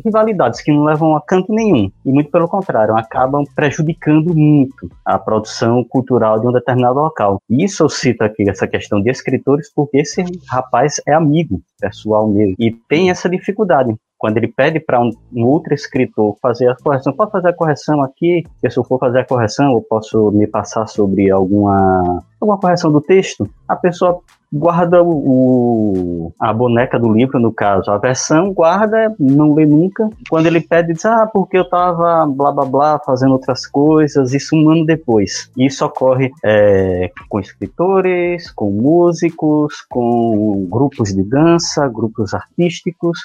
rivalidades 0.03 0.61
que 0.61 0.71
não 0.71 0.83
levam 0.83 1.15
a 1.15 1.21
canto 1.21 1.53
nenhum. 1.53 1.89
E 2.05 2.11
muito 2.11 2.29
pelo 2.29 2.47
contrário, 2.47 2.95
acabam 2.95 3.43
prejudicando 3.55 4.35
muito 4.35 4.89
a 5.05 5.17
produção 5.17 5.83
cultural 5.83 6.39
de 6.39 6.47
um 6.47 6.51
determinado 6.51 6.99
local. 6.99 7.41
Isso 7.49 7.83
eu 7.83 7.89
cito 7.89 8.23
aqui, 8.23 8.47
essa 8.47 8.67
questão 8.67 9.01
de 9.01 9.09
escritores, 9.09 9.71
porque 9.73 9.99
esse 9.99 10.23
rapaz 10.49 11.01
é 11.07 11.13
amigo 11.13 11.61
pessoal 11.79 12.27
mesmo. 12.27 12.55
E 12.59 12.71
tem 12.87 13.09
essa 13.09 13.29
dificuldade 13.29 13.95
quando 14.21 14.37
ele 14.37 14.47
pede 14.47 14.79
para 14.79 15.01
um, 15.01 15.09
um, 15.33 15.43
outro 15.47 15.73
escritor 15.73 16.37
fazer 16.39 16.67
a 16.67 16.75
correção, 16.75 17.11
pode 17.11 17.31
fazer 17.31 17.47
a 17.47 17.53
correção 17.53 18.03
aqui, 18.03 18.45
se 18.69 18.77
eu 18.77 18.83
for 18.83 18.99
fazer 18.99 19.21
a 19.21 19.25
correção, 19.25 19.73
eu 19.73 19.81
posso 19.81 20.29
me 20.29 20.45
passar 20.45 20.85
sobre 20.85 21.31
alguma, 21.31 22.23
alguma 22.39 22.59
correção 22.59 22.91
do 22.91 23.01
texto, 23.01 23.49
a 23.67 23.75
pessoa 23.75 24.21
guarda 24.53 25.01
o, 25.01 26.31
a 26.39 26.53
boneca 26.53 26.99
do 26.99 27.11
livro, 27.11 27.39
no 27.39 27.51
caso, 27.51 27.89
a 27.89 27.97
versão, 27.97 28.53
guarda, 28.53 29.15
não 29.17 29.55
lê 29.55 29.65
nunca. 29.65 30.07
Quando 30.29 30.45
ele 30.45 30.61
pede, 30.61 30.93
diz, 30.93 31.03
ah, 31.05 31.25
porque 31.25 31.57
eu 31.57 31.67
tava 31.67 32.27
blá 32.27 32.51
blá 32.51 32.65
blá 32.65 32.99
fazendo 32.99 33.31
outras 33.31 33.65
coisas, 33.65 34.33
isso 34.33 34.55
um 34.55 34.69
ano 34.69 34.85
depois. 34.85 35.49
Isso 35.57 35.83
ocorre 35.83 36.31
é, 36.43 37.09
com 37.27 37.39
escritores, 37.39 38.51
com 38.51 38.69
músicos, 38.69 39.81
com 39.89 40.67
grupos 40.69 41.11
de 41.11 41.23
dança, 41.23 41.87
grupos 41.87 42.35
artísticos. 42.35 43.19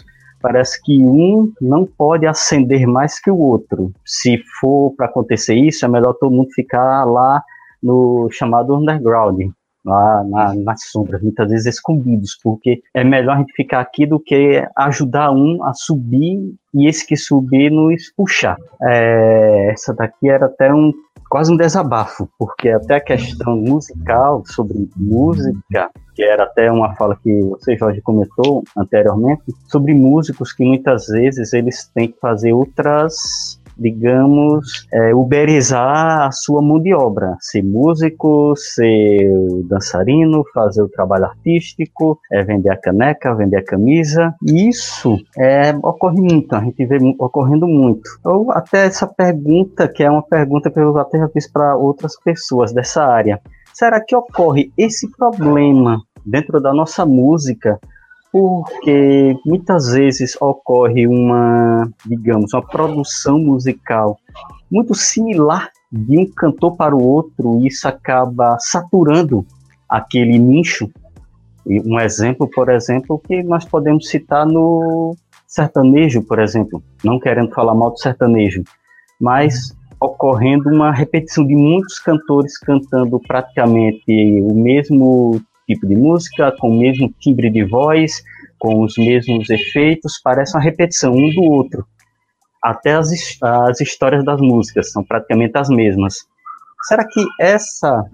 Parece 0.47 0.80
que 0.80 0.97
um 1.05 1.53
não 1.61 1.84
pode 1.84 2.24
ascender 2.24 2.86
mais 2.86 3.18
que 3.18 3.28
o 3.28 3.36
outro. 3.36 3.90
Se 4.05 4.38
for 4.61 4.94
para 4.97 5.07
acontecer 5.07 5.57
isso, 5.57 5.84
é 5.84 5.88
melhor 5.88 6.12
todo 6.12 6.32
mundo 6.32 6.51
ficar 6.55 7.05
lá 7.05 7.42
no 7.82 8.28
chamado 8.30 8.76
underground, 8.76 9.40
lá 9.84 10.22
na, 10.22 10.55
nas 10.55 10.84
sombras, 10.84 11.20
muitas 11.20 11.51
vezes 11.51 11.66
escondidos, 11.66 12.38
porque 12.40 12.80
é 12.94 13.03
melhor 13.03 13.34
a 13.34 13.38
gente 13.38 13.53
ficar 13.55 13.80
aqui 13.80 14.07
do 14.07 14.20
que 14.20 14.64
ajudar 14.76 15.32
um 15.32 15.64
a 15.64 15.74
subir 15.74 16.55
e 16.72 16.86
esse 16.86 17.05
que 17.05 17.16
subir 17.16 17.68
nos 17.68 18.12
puxar. 18.16 18.57
É, 18.80 19.70
essa 19.72 19.92
daqui 19.92 20.30
era 20.30 20.47
até 20.47 20.72
um 20.72 20.92
quase 21.37 21.53
um 21.53 21.57
desabafo, 21.59 22.26
porque 22.39 22.70
até 22.70 22.95
a 22.95 23.01
questão 23.01 23.57
musical 23.57 24.43
sobre 24.47 24.89
música, 24.97 25.91
que 26.14 26.22
era 26.22 26.45
até 26.45 26.72
uma 26.72 26.95
fala 26.95 27.14
que 27.22 27.30
você 27.43 27.76
Jorge 27.76 28.01
comentou 28.01 28.64
anteriormente, 28.74 29.43
sobre 29.68 29.93
músicos 29.93 30.55
que 30.55 30.64
muitas 30.64 31.09
vezes 31.09 31.53
eles 31.53 31.91
têm 31.95 32.09
que 32.09 32.18
fazer 32.18 32.55
outras 32.55 33.61
digamos, 33.76 34.86
é, 34.92 35.14
uberizar 35.14 36.26
a 36.26 36.32
sua 36.32 36.62
mão 36.62 36.80
de 36.80 36.94
obra, 36.94 37.36
ser 37.40 37.62
músico, 37.62 38.54
ser 38.56 39.30
dançarino, 39.64 40.44
fazer 40.54 40.82
o 40.82 40.88
trabalho 40.88 41.26
artístico, 41.26 42.18
é, 42.32 42.42
vender 42.42 42.70
a 42.70 42.76
caneca, 42.76 43.34
vender 43.34 43.56
a 43.56 43.64
camisa. 43.64 44.34
Isso 44.42 45.18
é, 45.38 45.74
ocorre 45.82 46.20
muito, 46.20 46.54
a 46.54 46.60
gente 46.60 46.84
vê 46.86 46.98
ocorrendo 47.18 47.66
muito. 47.66 48.08
Ou 48.24 48.50
até 48.50 48.86
essa 48.86 49.06
pergunta, 49.06 49.88
que 49.88 50.02
é 50.02 50.10
uma 50.10 50.22
pergunta 50.22 50.70
que 50.70 50.78
eu 50.78 50.96
até 50.98 51.18
já 51.18 51.28
fiz 51.28 51.50
para 51.50 51.76
outras 51.76 52.18
pessoas 52.20 52.72
dessa 52.72 53.04
área. 53.04 53.40
Será 53.72 54.00
que 54.00 54.16
ocorre 54.16 54.72
esse 54.76 55.10
problema 55.16 56.00
dentro 56.24 56.60
da 56.60 56.72
nossa 56.72 57.04
música 57.04 57.78
porque 58.32 59.36
muitas 59.44 59.92
vezes 59.92 60.36
ocorre 60.40 61.06
uma, 61.06 61.88
digamos, 62.04 62.52
uma 62.52 62.62
produção 62.62 63.38
musical 63.38 64.18
muito 64.70 64.94
similar 64.94 65.70
de 65.90 66.18
um 66.18 66.26
cantor 66.26 66.76
para 66.76 66.94
o 66.94 67.02
outro 67.02 67.60
e 67.60 67.68
isso 67.68 67.86
acaba 67.86 68.56
saturando 68.58 69.46
aquele 69.88 70.38
nicho. 70.38 70.90
Um 71.66 71.98
exemplo, 71.98 72.48
por 72.48 72.68
exemplo, 72.68 73.20
que 73.26 73.42
nós 73.42 73.64
podemos 73.64 74.08
citar 74.08 74.46
no 74.46 75.16
sertanejo, 75.46 76.22
por 76.22 76.38
exemplo, 76.38 76.82
não 77.02 77.18
querendo 77.18 77.52
falar 77.52 77.74
mal 77.74 77.90
do 77.90 77.98
sertanejo, 77.98 78.62
mas 79.20 79.74
ocorrendo 80.00 80.68
uma 80.68 80.92
repetição 80.92 81.46
de 81.46 81.54
muitos 81.54 81.98
cantores 81.98 82.58
cantando 82.58 83.18
praticamente 83.20 84.04
o 84.42 84.54
mesmo 84.54 85.40
tipo 85.66 85.86
de 85.86 85.96
música, 85.96 86.52
com 86.58 86.70
o 86.70 86.78
mesmo 86.78 87.12
timbre 87.18 87.50
de 87.50 87.64
voz, 87.64 88.22
com 88.58 88.82
os 88.82 88.96
mesmos 88.96 89.50
efeitos, 89.50 90.20
parece 90.22 90.56
uma 90.56 90.62
repetição 90.62 91.12
um 91.12 91.34
do 91.34 91.42
outro. 91.42 91.86
Até 92.62 92.94
as, 92.94 93.10
as 93.42 93.80
histórias 93.80 94.24
das 94.24 94.40
músicas 94.40 94.90
são 94.90 95.04
praticamente 95.04 95.56
as 95.56 95.68
mesmas. 95.68 96.26
Será 96.82 97.04
que 97.06 97.24
essa 97.40 98.04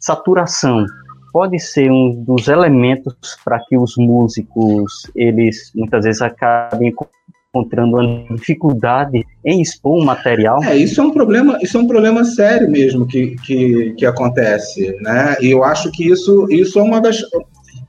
saturação 0.00 0.84
pode 1.32 1.58
ser 1.58 1.90
um 1.90 2.22
dos 2.22 2.48
elementos 2.48 3.14
para 3.44 3.58
que 3.60 3.76
os 3.76 3.96
músicos 3.96 5.10
eles 5.16 5.72
muitas 5.74 6.04
vezes 6.04 6.22
acabem 6.22 6.94
encontrando 7.54 7.96
uma 7.96 8.36
dificuldade 8.36 9.24
em 9.44 9.62
expor 9.62 10.02
um 10.02 10.04
material? 10.04 10.62
É, 10.64 10.76
isso 10.76 11.00
é 11.00 11.04
um 11.04 11.10
problema, 11.10 11.58
isso 11.62 11.76
é 11.76 11.80
um 11.80 11.86
problema 11.86 12.24
sério 12.24 12.68
mesmo 12.68 13.06
que, 13.06 13.36
que, 13.44 13.94
que 13.96 14.04
acontece, 14.04 14.96
né? 15.00 15.36
E 15.40 15.50
eu 15.50 15.62
acho 15.62 15.90
que 15.92 16.08
isso, 16.08 16.46
isso 16.50 16.78
é 16.78 16.82
uma 16.82 17.00
das, 17.00 17.22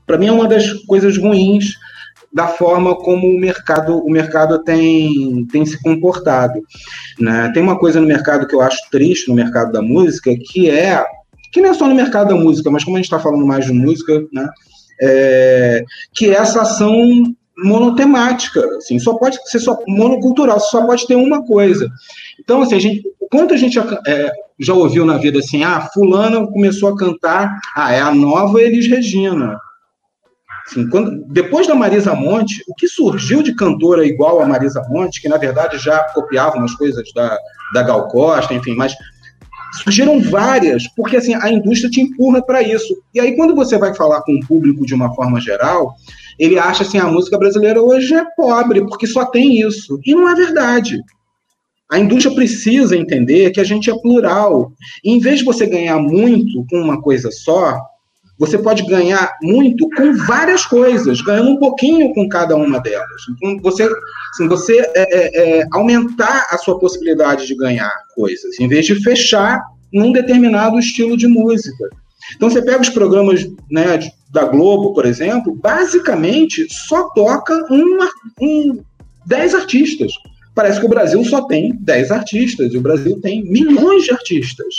para 0.06 0.18
mim 0.18 0.28
é 0.28 0.32
uma 0.32 0.46
das 0.46 0.72
coisas 0.84 1.18
ruins 1.18 1.74
da 2.32 2.48
forma 2.48 2.94
como 2.94 3.26
o 3.26 3.38
mercado, 3.38 3.98
o 3.98 4.10
mercado 4.10 4.62
tem, 4.62 5.46
tem 5.50 5.64
se 5.64 5.80
comportado. 5.82 6.60
Né? 7.18 7.50
Tem 7.54 7.62
uma 7.62 7.78
coisa 7.78 7.98
no 7.98 8.06
mercado 8.06 8.46
que 8.46 8.54
eu 8.54 8.60
acho 8.60 8.78
triste 8.90 9.28
no 9.28 9.34
mercado 9.34 9.72
da 9.72 9.80
música, 9.80 10.30
que 10.38 10.68
é 10.68 11.02
que 11.52 11.62
não 11.62 11.70
é 11.70 11.74
só 11.74 11.88
no 11.88 11.94
mercado 11.94 12.28
da 12.28 12.34
música, 12.34 12.70
mas 12.70 12.84
como 12.84 12.96
a 12.96 12.98
gente 12.98 13.06
está 13.06 13.18
falando 13.18 13.46
mais 13.46 13.64
de 13.64 13.72
música, 13.72 14.22
né? 14.30 14.48
É, 15.00 15.84
que 16.14 16.28
é 16.28 16.34
essa 16.34 16.62
ação 16.62 17.00
monotemática, 17.58 18.64
assim, 18.76 18.98
só 18.98 19.14
pode 19.14 19.38
ser 19.48 19.60
só 19.60 19.78
monocultural, 19.86 20.60
só 20.60 20.84
pode 20.84 21.06
ter 21.06 21.14
uma 21.14 21.44
coisa. 21.44 21.90
Então, 22.38 22.62
assim, 22.62 22.74
a 22.74 22.78
gente, 22.78 23.02
quanto 23.30 23.54
a 23.54 23.56
gente 23.56 23.78
é, 24.06 24.32
já 24.58 24.74
ouviu 24.74 25.04
na 25.04 25.16
vida 25.16 25.38
assim, 25.38 25.64
ah, 25.64 25.88
fulano 25.92 26.50
começou 26.50 26.90
a 26.90 26.96
cantar, 26.96 27.58
ah, 27.74 27.92
é 27.92 28.00
a 28.00 28.14
nova 28.14 28.60
Elis 28.60 28.86
Regina. 28.86 29.58
Assim, 30.66 30.88
quando, 30.90 31.24
depois 31.28 31.66
da 31.66 31.74
Marisa 31.74 32.14
Monte, 32.14 32.62
o 32.68 32.74
que 32.74 32.88
surgiu 32.88 33.42
de 33.42 33.54
cantora 33.54 34.04
igual 34.04 34.42
a 34.42 34.46
Marisa 34.46 34.82
Monte, 34.88 35.22
que 35.22 35.28
na 35.28 35.36
verdade 35.36 35.78
já 35.78 36.02
copiava 36.12 36.56
umas 36.56 36.74
coisas 36.74 37.08
da, 37.14 37.38
da 37.72 37.82
Gal 37.82 38.08
Costa, 38.08 38.52
enfim, 38.52 38.74
mas 38.74 38.94
surgiram 39.82 40.20
várias, 40.20 40.88
porque 40.94 41.16
assim, 41.16 41.34
a 41.34 41.50
indústria 41.50 41.90
te 41.90 42.00
empurra 42.00 42.42
para 42.42 42.62
isso. 42.62 42.96
E 43.14 43.20
aí, 43.20 43.36
quando 43.36 43.54
você 43.54 43.78
vai 43.78 43.94
falar 43.94 44.22
com 44.22 44.34
o 44.34 44.46
público 44.46 44.84
de 44.84 44.94
uma 44.94 45.14
forma 45.14 45.40
geral, 45.40 45.94
ele 46.38 46.58
acha 46.58 46.82
assim, 46.82 46.98
a 46.98 47.06
música 47.06 47.38
brasileira 47.38 47.82
hoje 47.82 48.14
é 48.14 48.24
pobre, 48.36 48.80
porque 48.86 49.06
só 49.06 49.24
tem 49.24 49.60
isso. 49.60 49.98
E 50.04 50.14
não 50.14 50.28
é 50.28 50.34
verdade. 50.34 51.00
A 51.90 51.98
indústria 51.98 52.34
precisa 52.34 52.96
entender 52.96 53.50
que 53.50 53.60
a 53.60 53.64
gente 53.64 53.90
é 53.90 53.98
plural. 54.00 54.72
E 55.04 55.12
em 55.12 55.20
vez 55.20 55.38
de 55.38 55.44
você 55.44 55.66
ganhar 55.66 55.98
muito 55.98 56.66
com 56.68 56.80
uma 56.80 57.00
coisa 57.00 57.30
só, 57.30 57.80
você 58.38 58.58
pode 58.58 58.84
ganhar 58.86 59.32
muito 59.42 59.88
com 59.96 60.14
várias 60.26 60.66
coisas, 60.66 61.20
ganhando 61.22 61.50
um 61.50 61.58
pouquinho 61.58 62.12
com 62.12 62.28
cada 62.28 62.54
uma 62.54 62.80
delas. 62.80 63.22
Então, 63.30 63.58
você, 63.62 63.88
assim, 64.30 64.48
você 64.48 64.78
é, 64.78 64.90
é, 64.94 65.60
é, 65.60 65.66
aumentar 65.72 66.46
a 66.50 66.58
sua 66.58 66.78
possibilidade 66.78 67.46
de 67.46 67.54
ganhar 67.54 67.92
coisas, 68.14 68.58
em 68.60 68.68
vez 68.68 68.84
de 68.84 69.02
fechar 69.02 69.62
num 69.92 70.12
determinado 70.12 70.78
estilo 70.78 71.16
de 71.16 71.26
música. 71.26 71.88
Então, 72.34 72.50
você 72.50 72.62
pega 72.62 72.80
os 72.80 72.88
programas 72.88 73.46
né, 73.70 74.10
da 74.30 74.44
Globo, 74.44 74.92
por 74.92 75.06
exemplo, 75.06 75.54
basicamente 75.54 76.66
só 76.70 77.08
toca 77.10 77.54
uma, 77.70 78.08
um, 78.40 78.82
10 79.26 79.54
artistas. 79.54 80.12
Parece 80.54 80.80
que 80.80 80.86
o 80.86 80.90
Brasil 80.90 81.22
só 81.24 81.42
tem 81.42 81.76
10 81.80 82.10
artistas, 82.10 82.72
e 82.72 82.76
o 82.76 82.80
Brasil 82.80 83.20
tem 83.20 83.44
milhões 83.44 84.04
de 84.04 84.12
artistas 84.12 84.74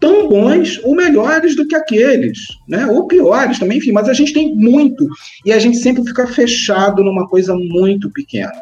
tão 0.00 0.28
bons 0.28 0.80
ou 0.84 0.94
melhores 0.94 1.56
do 1.56 1.66
que 1.66 1.74
aqueles, 1.74 2.38
né? 2.68 2.86
Ou 2.86 3.06
piores 3.06 3.58
também, 3.58 3.78
enfim, 3.78 3.92
mas 3.92 4.08
a 4.08 4.12
gente 4.12 4.32
tem 4.32 4.54
muito 4.54 5.08
e 5.44 5.52
a 5.52 5.58
gente 5.58 5.78
sempre 5.78 6.04
fica 6.04 6.26
fechado 6.26 7.02
numa 7.02 7.26
coisa 7.26 7.54
muito 7.54 8.10
pequena. 8.10 8.52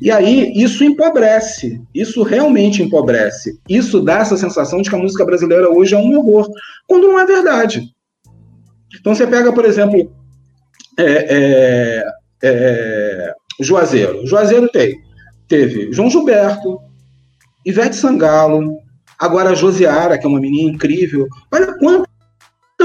E 0.00 0.10
aí 0.10 0.52
isso 0.54 0.84
empobrece, 0.84 1.80
isso 1.94 2.22
realmente 2.22 2.82
empobrece. 2.82 3.58
Isso 3.68 4.00
dá 4.00 4.18
essa 4.18 4.36
sensação 4.36 4.82
de 4.82 4.88
que 4.88 4.96
a 4.96 4.98
música 4.98 5.24
brasileira 5.24 5.70
hoje 5.70 5.94
é 5.94 5.98
um 5.98 6.16
horror, 6.16 6.48
quando 6.86 7.08
não 7.08 7.18
é 7.18 7.26
verdade. 7.26 7.82
Então 9.00 9.14
você 9.14 9.26
pega, 9.26 9.52
por 9.52 9.64
exemplo, 9.64 10.12
é, 10.98 11.04
é, 11.04 12.04
é, 12.42 13.32
Juazeiro. 13.60 14.26
Juazeiro 14.26 14.68
tem, 14.68 14.94
teve 15.48 15.92
João 15.92 16.10
Gilberto, 16.10 16.78
Ivete 17.64 17.96
Sangalo, 17.96 18.82
Agora 19.22 19.50
a 19.50 19.54
Josiara, 19.54 20.18
que 20.18 20.26
é 20.26 20.28
uma 20.28 20.40
menina 20.40 20.72
incrível, 20.72 21.28
olha 21.52 21.78
quanta 21.78 22.10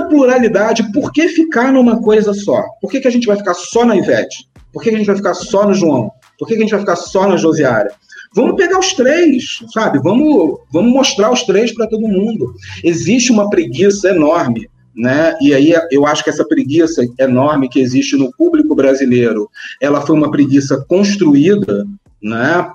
pluralidade, 0.08 0.92
por 0.92 1.12
que 1.12 1.28
ficar 1.28 1.72
numa 1.72 2.02
coisa 2.02 2.34
só? 2.34 2.64
Por 2.82 2.92
que, 2.92 3.00
que 3.00 3.08
a 3.08 3.12
gente 3.12 3.28
vai 3.28 3.38
ficar 3.38 3.54
só 3.54 3.86
na 3.86 3.96
Ivete? 3.96 4.48
Por 4.72 4.84
que, 4.84 4.90
que 4.90 4.96
a 4.96 5.00
gente 5.00 5.08
vai 5.08 5.16
ficar 5.16 5.34
só 5.34 5.66
no 5.66 5.74
João? 5.74 6.12
Por 6.38 6.48
que, 6.48 6.54
que 6.54 6.60
a 6.60 6.64
gente 6.64 6.72
vai 6.72 6.82
ficar 6.82 6.96
só 6.96 7.28
na 7.28 7.38
Josiara? 7.38 7.92
Vamos 8.36 8.56
pegar 8.56 8.80
os 8.80 8.94
três, 8.94 9.60
sabe? 9.74 10.00
Vamos, 10.00 10.60
vamos 10.72 10.92
mostrar 10.92 11.32
os 11.32 11.44
três 11.44 11.74
para 11.74 11.88
todo 11.88 12.08
mundo. 12.08 12.54
Existe 12.84 13.32
uma 13.32 13.50
preguiça 13.50 14.10
enorme, 14.10 14.70
né? 14.96 15.36
E 15.42 15.54
aí 15.54 15.74
eu 15.92 16.06
acho 16.06 16.24
que 16.24 16.30
essa 16.30 16.46
preguiça 16.46 17.04
enorme 17.20 17.70
que 17.70 17.80
existe 17.80 18.16
no 18.16 18.32
público 18.34 18.76
brasileiro, 18.76 19.50
ela 19.82 20.02
foi 20.02 20.16
uma 20.16 20.30
preguiça 20.30 20.84
construída, 20.88 21.86
né? 22.22 22.70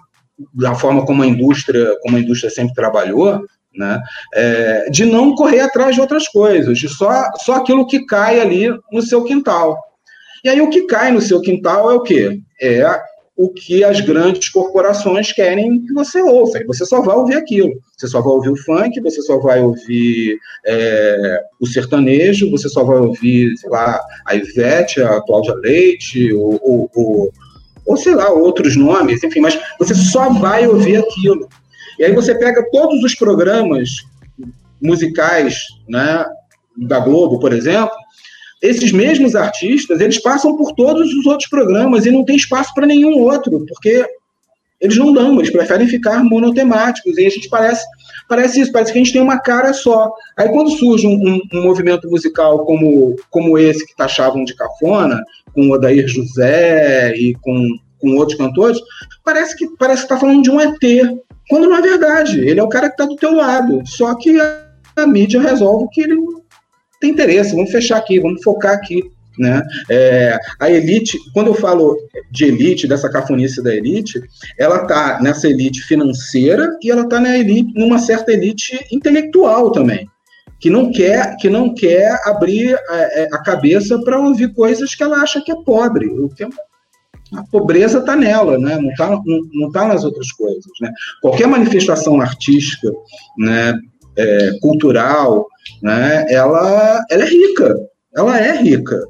Da 0.54 0.74
forma 0.74 1.04
como 1.04 1.22
a 1.22 1.26
indústria, 1.26 1.94
como 2.02 2.16
a 2.16 2.20
indústria 2.20 2.50
sempre 2.50 2.74
trabalhou, 2.74 3.44
né? 3.76 4.00
É, 4.34 4.90
de 4.90 5.04
não 5.04 5.34
correr 5.34 5.60
atrás 5.60 5.94
de 5.94 6.00
outras 6.00 6.28
coisas, 6.28 6.78
de 6.78 6.88
só, 6.88 7.30
só 7.44 7.54
aquilo 7.54 7.86
que 7.86 8.04
cai 8.06 8.40
ali 8.40 8.68
no 8.90 9.02
seu 9.02 9.24
quintal. 9.24 9.78
E 10.44 10.48
aí 10.48 10.60
o 10.60 10.70
que 10.70 10.82
cai 10.82 11.12
no 11.12 11.20
seu 11.20 11.40
quintal 11.40 11.90
é 11.90 11.94
o 11.94 12.02
quê? 12.02 12.40
É 12.60 12.84
o 13.36 13.48
que 13.48 13.82
as 13.82 14.00
grandes 14.00 14.48
corporações 14.50 15.32
querem 15.32 15.84
que 15.84 15.92
você 15.92 16.20
ouça. 16.20 16.58
E 16.58 16.66
você 16.66 16.84
só 16.84 17.00
vai 17.00 17.16
ouvir 17.16 17.36
aquilo. 17.36 17.72
Você 17.96 18.06
só 18.06 18.20
vai 18.20 18.32
ouvir 18.32 18.50
o 18.50 18.56
funk, 18.56 19.00
você 19.00 19.22
só 19.22 19.38
vai 19.38 19.60
ouvir 19.60 20.38
é, 20.66 21.40
o 21.60 21.66
sertanejo, 21.66 22.50
você 22.50 22.68
só 22.68 22.84
vai 22.84 22.98
ouvir, 22.98 23.56
sei 23.56 23.70
lá, 23.70 24.00
a 24.26 24.34
Ivete, 24.34 25.02
a 25.02 25.20
Cláudia 25.22 25.54
Leite, 25.54 26.32
ou, 26.32 26.60
ou, 26.62 26.90
ou, 26.94 27.32
ou 27.86 27.96
sei 27.96 28.14
lá, 28.14 28.30
outros 28.30 28.76
nomes, 28.76 29.24
enfim, 29.24 29.40
mas 29.40 29.58
você 29.78 29.94
só 29.94 30.28
vai 30.30 30.66
ouvir 30.66 30.96
aquilo. 30.96 31.48
E 31.99 32.05
aí 32.05 32.12
você 32.12 32.34
pega 32.34 32.68
todos 32.70 33.03
os 33.03 33.14
programas 33.14 33.90
musicais 34.80 35.64
né, 35.88 36.24
da 36.76 36.99
Globo, 36.99 37.38
por 37.38 37.53
exemplo, 37.53 37.95
esses 38.61 38.93
mesmos 38.93 39.34
artistas, 39.34 40.01
eles 40.01 40.22
passam 40.22 40.57
por 40.57 40.72
todos 40.72 41.12
os 41.12 41.26
outros 41.26 41.49
programas 41.49 42.07
e 42.07 42.11
não 42.11 42.24
tem 42.24 42.36
espaço 42.36 42.72
para 42.74 42.86
nenhum 42.86 43.18
outro, 43.18 43.64
porque 43.66 44.07
eles 44.80 44.97
não 44.97 45.12
dão, 45.12 45.38
eles 45.38 45.51
preferem 45.51 45.86
ficar 45.86 46.24
monotemáticos, 46.24 47.16
e 47.16 47.26
a 47.26 47.30
gente 47.30 47.49
parece, 47.49 47.84
parece 48.28 48.61
isso, 48.61 48.72
parece 48.72 48.93
que 48.93 48.99
a 48.99 49.03
gente 49.03 49.12
tem 49.12 49.22
uma 49.22 49.38
cara 49.38 49.72
só. 49.72 50.12
Aí 50.36 50.49
quando 50.49 50.70
surge 50.70 51.07
um, 51.07 51.12
um, 51.12 51.40
um 51.53 51.62
movimento 51.62 52.09
musical 52.11 52.64
como, 52.64 53.16
como 53.30 53.57
esse 53.57 53.86
que 53.86 53.97
taxavam 53.97 54.45
de 54.45 54.55
cafona, 54.57 55.22
com 55.55 55.68
o 55.68 55.72
Odair 55.72 56.07
José 56.09 57.14
e 57.16 57.34
com, 57.34 57.68
com 58.01 58.16
outros 58.16 58.36
cantores, 58.36 58.80
parece 59.24 59.57
que 59.57 59.68
parece 59.76 60.03
está 60.03 60.16
falando 60.16 60.43
de 60.43 60.51
um 60.51 60.61
ET, 60.61 60.82
quando 61.53 61.68
não 61.68 61.76
é 61.76 61.82
verdade, 61.82 62.40
ele 62.40 62.59
é 62.59 62.62
o 62.62 62.68
cara 62.68 62.88
que 62.88 62.94
está 62.94 63.05
do 63.05 63.14
teu 63.14 63.34
lado, 63.34 63.82
só 63.84 64.14
que 64.14 64.40
a, 64.40 64.64
a 64.96 65.07
mídia 65.07 65.38
resolve 65.38 65.86
que 65.92 66.00
ele 66.00 66.16
tem 66.98 67.11
interesse, 67.11 67.55
vamos 67.55 67.70
fechar 67.70 67.98
aqui, 67.98 68.18
vamos 68.18 68.42
focar 68.42 68.72
aqui. 68.72 69.03
Né? 69.38 69.62
É, 69.90 70.38
a 70.59 70.70
elite, 70.70 71.18
quando 71.34 71.48
eu 71.48 71.55
falo 71.55 71.94
de 72.30 72.46
elite, 72.46 72.88
dessa 72.88 73.11
cafonice 73.11 73.62
da 73.62 73.74
elite, 73.74 74.18
ela 74.59 74.80
está 74.80 75.20
nessa 75.20 75.46
elite 75.46 75.82
financeira 75.82 76.74
e 76.82 76.90
ela 76.90 77.03
está 77.03 77.20
na 77.20 77.36
elite, 77.36 77.70
numa 77.78 77.98
certa 77.98 78.32
elite 78.32 78.86
intelectual 78.90 79.70
também, 79.72 80.09
que 80.59 80.70
não 80.70 80.90
quer, 80.90 81.36
que 81.36 81.50
não 81.50 81.74
quer 81.74 82.18
abrir 82.24 82.74
a, 82.88 82.96
é, 82.96 83.28
a 83.30 83.42
cabeça 83.42 83.98
para 84.03 84.18
ouvir 84.18 84.55
coisas 84.55 84.94
que 84.94 85.03
ela 85.03 85.18
acha 85.18 85.42
que 85.42 85.53
é 85.53 85.57
pobre. 85.66 86.07
É 86.40 86.46
a 87.34 87.42
pobreza 87.44 87.98
está 87.98 88.14
nela, 88.14 88.58
né? 88.58 88.78
não 88.78 88.90
está 88.90 89.10
não, 89.10 89.40
não 89.52 89.70
tá 89.70 89.86
nas 89.86 90.04
outras 90.04 90.30
coisas. 90.32 90.64
Né? 90.80 90.90
Qualquer 91.20 91.46
manifestação 91.46 92.20
artística, 92.20 92.90
né, 93.38 93.78
é, 94.16 94.58
cultural, 94.60 95.46
né, 95.82 96.26
ela, 96.28 97.04
ela 97.10 97.22
é 97.22 97.28
rica, 97.28 97.76
ela 98.14 98.38
é 98.38 98.56
rica, 98.60 99.00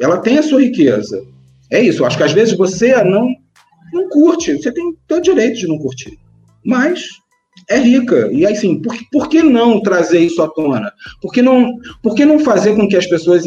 ela 0.00 0.18
tem 0.18 0.38
a 0.38 0.42
sua 0.42 0.60
riqueza. 0.60 1.22
É 1.70 1.80
isso, 1.80 2.04
acho 2.04 2.16
que 2.16 2.24
às 2.24 2.32
vezes 2.32 2.56
você 2.56 3.02
não, 3.04 3.28
não 3.92 4.08
curte, 4.08 4.54
você 4.54 4.72
tem 4.72 4.92
todo 5.06 5.22
direito 5.22 5.60
de 5.60 5.68
não 5.68 5.78
curtir, 5.78 6.18
mas 6.64 7.04
é 7.68 7.78
rica. 7.78 8.28
E 8.32 8.44
assim, 8.44 8.82
por, 8.82 8.96
por 9.12 9.28
que 9.28 9.42
não 9.42 9.80
trazer 9.80 10.18
isso 10.18 10.42
à 10.42 10.48
tona? 10.48 10.92
Por 11.22 11.32
que 11.32 11.40
não, 11.40 11.72
por 12.02 12.14
que 12.16 12.24
não 12.24 12.40
fazer 12.40 12.74
com 12.74 12.88
que 12.88 12.96
as 12.96 13.06
pessoas 13.06 13.44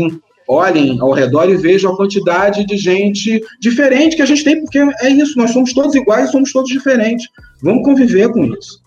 olhem 0.47 0.99
ao 0.99 1.11
redor 1.11 1.49
e 1.49 1.57
vejam 1.57 1.93
a 1.93 1.97
quantidade 1.97 2.65
de 2.65 2.77
gente 2.77 3.41
diferente 3.59 4.15
que 4.15 4.21
a 4.21 4.25
gente 4.25 4.43
tem? 4.43 4.61
Porque 4.61 4.79
é 4.79 5.09
isso, 5.09 5.37
nós 5.37 5.51
somos 5.51 5.73
todos 5.73 5.95
iguais, 5.95 6.31
somos 6.31 6.51
todos 6.51 6.69
diferentes. 6.69 7.27
Vamos 7.61 7.83
conviver 7.83 8.29
com 8.31 8.45
isso. 8.45 8.81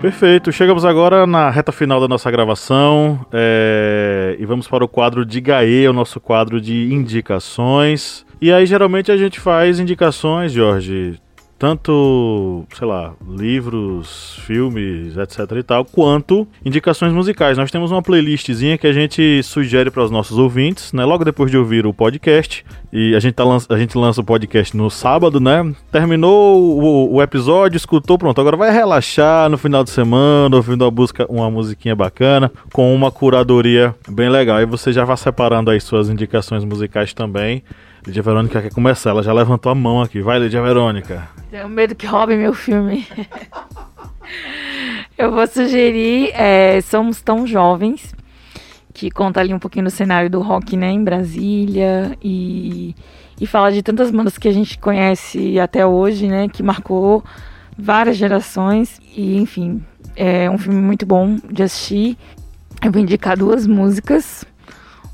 Perfeito, 0.00 0.50
chegamos 0.50 0.86
agora 0.86 1.26
na 1.26 1.50
reta 1.50 1.70
final 1.70 2.00
da 2.00 2.08
nossa 2.08 2.30
gravação 2.30 3.20
é... 3.30 4.34
e 4.38 4.46
vamos 4.46 4.66
para 4.66 4.82
o 4.82 4.88
quadro 4.88 5.26
de 5.26 5.42
Gaê, 5.42 5.86
o 5.86 5.92
nosso 5.92 6.18
quadro 6.18 6.58
de 6.58 6.90
indicações. 6.90 8.24
E 8.40 8.50
aí 8.50 8.64
geralmente 8.64 9.12
a 9.12 9.16
gente 9.18 9.38
faz 9.38 9.78
indicações, 9.78 10.52
Jorge, 10.52 11.20
tanto, 11.60 12.64
sei 12.74 12.86
lá, 12.86 13.12
livros, 13.28 14.40
filmes, 14.46 15.14
etc 15.18 15.40
e 15.58 15.62
tal, 15.62 15.84
quanto 15.84 16.48
indicações 16.64 17.12
musicais. 17.12 17.58
Nós 17.58 17.70
temos 17.70 17.92
uma 17.92 18.00
playlistzinha 18.00 18.78
que 18.78 18.86
a 18.86 18.92
gente 18.94 19.42
sugere 19.42 19.90
para 19.90 20.02
os 20.02 20.10
nossos 20.10 20.38
ouvintes, 20.38 20.90
né? 20.94 21.04
Logo 21.04 21.22
depois 21.22 21.50
de 21.50 21.58
ouvir 21.58 21.84
o 21.84 21.92
podcast, 21.92 22.64
e 22.90 23.14
a 23.14 23.20
gente, 23.20 23.34
tá 23.34 23.44
a 23.68 23.78
gente 23.78 23.98
lança 23.98 24.22
o 24.22 24.24
podcast 24.24 24.74
no 24.74 24.88
sábado, 24.88 25.38
né? 25.38 25.70
Terminou 25.92 26.80
o, 26.82 27.16
o, 27.16 27.22
episódio, 27.22 27.76
escutou, 27.76 28.16
pronto. 28.16 28.40
Agora 28.40 28.56
vai 28.56 28.72
relaxar 28.72 29.50
no 29.50 29.58
final 29.58 29.84
de 29.84 29.90
semana, 29.90 30.56
ouvindo 30.56 30.82
uma, 30.82 30.90
busca, 30.90 31.26
uma 31.28 31.50
musiquinha 31.50 31.94
bacana, 31.94 32.50
com 32.72 32.94
uma 32.94 33.10
curadoria 33.10 33.94
bem 34.08 34.30
legal. 34.30 34.56
Aí 34.56 34.64
você 34.64 34.94
já 34.94 35.04
vai 35.04 35.18
separando 35.18 35.70
aí 35.70 35.78
suas 35.78 36.08
indicações 36.08 36.64
musicais 36.64 37.12
também. 37.12 37.62
Lídia 38.06 38.22
Verônica 38.22 38.62
quer 38.62 38.72
começar, 38.72 39.10
ela 39.10 39.22
já 39.22 39.32
levantou 39.32 39.70
a 39.70 39.74
mão 39.74 40.00
aqui. 40.00 40.22
Vai, 40.22 40.38
Lídia 40.38 40.62
Verônica. 40.62 41.28
Tenho 41.50 41.68
medo 41.68 41.94
que 41.94 42.06
roube 42.06 42.34
meu 42.36 42.54
filme. 42.54 43.06
Eu 45.18 45.30
vou 45.30 45.46
sugerir 45.46 46.30
é, 46.32 46.80
Somos 46.80 47.20
Tão 47.20 47.46
Jovens, 47.46 48.14
que 48.94 49.10
conta 49.10 49.40
ali 49.40 49.52
um 49.52 49.58
pouquinho 49.58 49.84
do 49.84 49.90
cenário 49.90 50.30
do 50.30 50.40
rock 50.40 50.78
né, 50.78 50.90
em 50.90 51.04
Brasília 51.04 52.16
e, 52.22 52.94
e 53.38 53.46
fala 53.46 53.70
de 53.70 53.82
tantas 53.82 54.10
bandas 54.10 54.38
que 54.38 54.48
a 54.48 54.52
gente 54.52 54.78
conhece 54.78 55.60
até 55.60 55.84
hoje, 55.84 56.26
né, 56.26 56.48
que 56.48 56.62
marcou 56.62 57.22
várias 57.76 58.16
gerações. 58.16 58.98
E, 59.14 59.36
enfim, 59.36 59.84
é 60.16 60.50
um 60.50 60.56
filme 60.56 60.80
muito 60.80 61.04
bom 61.04 61.36
de 61.50 61.64
assistir. 61.64 62.16
Eu 62.82 62.90
vou 62.90 63.02
indicar 63.02 63.36
duas 63.36 63.66
músicas. 63.66 64.46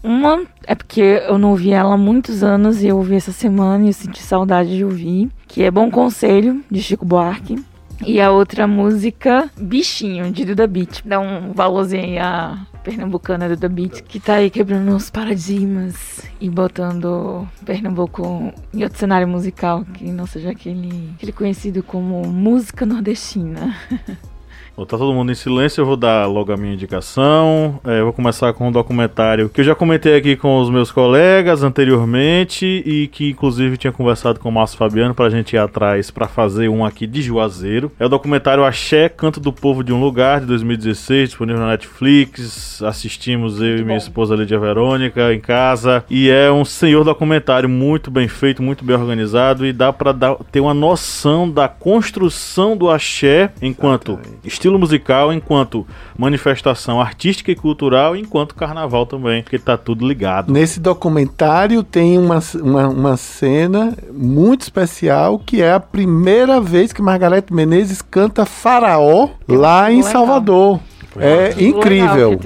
Uma 0.06 0.44
é 0.64 0.72
porque 0.76 1.00
eu 1.00 1.36
não 1.36 1.50
ouvi 1.50 1.72
ela 1.72 1.94
há 1.94 1.98
muitos 1.98 2.44
anos 2.44 2.80
e 2.80 2.86
eu 2.86 2.96
ouvi 2.96 3.16
essa 3.16 3.32
semana 3.32 3.84
e 3.84 3.88
eu 3.88 3.92
senti 3.92 4.22
saudade 4.22 4.76
de 4.76 4.84
ouvir, 4.84 5.28
que 5.48 5.64
é 5.64 5.70
Bom 5.70 5.90
Conselho, 5.90 6.62
de 6.70 6.80
Chico 6.80 7.04
Buarque. 7.04 7.58
E 8.06 8.20
a 8.20 8.30
outra 8.30 8.68
música, 8.68 9.50
Bichinho, 9.58 10.30
de 10.30 10.44
Duda 10.44 10.64
Beat. 10.68 11.02
Dá 11.04 11.18
um 11.18 11.52
valorzinho 11.52 12.04
aí 12.04 12.18
a 12.18 12.56
pernambucana 12.84 13.48
Duda 13.48 13.68
Beat, 13.68 14.02
que 14.02 14.20
tá 14.20 14.34
aí 14.34 14.48
quebrando 14.48 14.94
os 14.94 15.10
paradigmas 15.10 16.22
e 16.40 16.48
botando 16.48 17.48
Pernambuco 17.64 18.54
em 18.72 18.84
outro 18.84 18.98
cenário 18.98 19.26
musical, 19.26 19.84
que 19.92 20.04
não 20.04 20.24
seja 20.24 20.50
aquele, 20.50 21.10
aquele 21.16 21.32
conhecido 21.32 21.82
como 21.82 22.24
música 22.28 22.86
nordestina. 22.86 23.76
Bom, 24.76 24.84
tá 24.84 24.98
todo 24.98 25.14
mundo 25.14 25.32
em 25.32 25.34
silêncio, 25.34 25.80
eu 25.80 25.86
vou 25.86 25.96
dar 25.96 26.26
logo 26.26 26.52
a 26.52 26.56
minha 26.56 26.74
indicação. 26.74 27.80
É, 27.82 28.00
eu 28.00 28.04
vou 28.04 28.12
começar 28.12 28.52
com 28.52 28.68
um 28.68 28.72
documentário 28.72 29.48
que 29.48 29.62
eu 29.62 29.64
já 29.64 29.74
comentei 29.74 30.14
aqui 30.14 30.36
com 30.36 30.60
os 30.60 30.68
meus 30.68 30.92
colegas 30.92 31.62
anteriormente 31.62 32.82
e 32.84 33.06
que 33.06 33.30
inclusive 33.30 33.78
tinha 33.78 33.90
conversado 33.90 34.38
com 34.38 34.50
o 34.50 34.52
Márcio 34.52 34.76
Fabiano 34.76 35.14
para 35.14 35.24
a 35.24 35.30
gente 35.30 35.54
ir 35.54 35.58
atrás 35.58 36.10
para 36.10 36.28
fazer 36.28 36.68
um 36.68 36.84
aqui 36.84 37.06
de 37.06 37.22
Juazeiro. 37.22 37.90
É 37.98 38.04
o 38.04 38.08
documentário 38.10 38.64
Axé, 38.64 39.08
Canto 39.08 39.40
do 39.40 39.50
Povo 39.50 39.82
de 39.82 39.94
um 39.94 40.00
Lugar, 40.00 40.40
de 40.40 40.46
2016, 40.46 41.30
disponível 41.30 41.62
na 41.62 41.70
Netflix. 41.70 42.82
Assistimos 42.82 43.62
eu 43.62 43.78
e 43.78 43.82
minha 43.82 43.96
esposa 43.96 44.36
Lídia 44.36 44.58
Verônica 44.58 45.32
em 45.32 45.40
casa. 45.40 46.04
E 46.10 46.28
é 46.28 46.52
um 46.52 46.66
senhor 46.66 47.02
documentário 47.02 47.66
muito 47.66 48.10
bem 48.10 48.28
feito, 48.28 48.62
muito 48.62 48.84
bem 48.84 48.94
organizado 48.94 49.64
e 49.64 49.72
dá 49.72 49.90
para 49.90 50.12
ter 50.52 50.60
uma 50.60 50.74
noção 50.74 51.50
da 51.50 51.66
construção 51.66 52.76
do 52.76 52.90
axé 52.90 53.50
enquanto 53.62 54.18
estilo 54.44 54.65
musical, 54.72 55.32
enquanto 55.32 55.86
manifestação 56.18 57.00
artística 57.00 57.50
e 57.50 57.54
cultural, 57.54 58.16
enquanto 58.16 58.54
carnaval 58.54 59.06
também, 59.06 59.42
porque 59.42 59.58
tá 59.58 59.76
tudo 59.76 60.06
ligado. 60.06 60.52
Nesse 60.52 60.80
documentário 60.80 61.82
tem 61.82 62.18
uma, 62.18 62.40
uma, 62.60 62.88
uma 62.88 63.16
cena 63.16 63.96
muito 64.12 64.62
especial 64.62 65.38
que 65.38 65.62
é 65.62 65.72
a 65.72 65.80
primeira 65.80 66.60
vez 66.60 66.92
que 66.92 67.02
Margarete 67.02 67.52
Menezes 67.52 68.02
canta 68.02 68.44
Faraó 68.44 69.28
lá 69.48 69.90
em 69.92 70.02
Salvador. 70.02 70.80
É 71.18 71.54
incrível. 71.62 72.38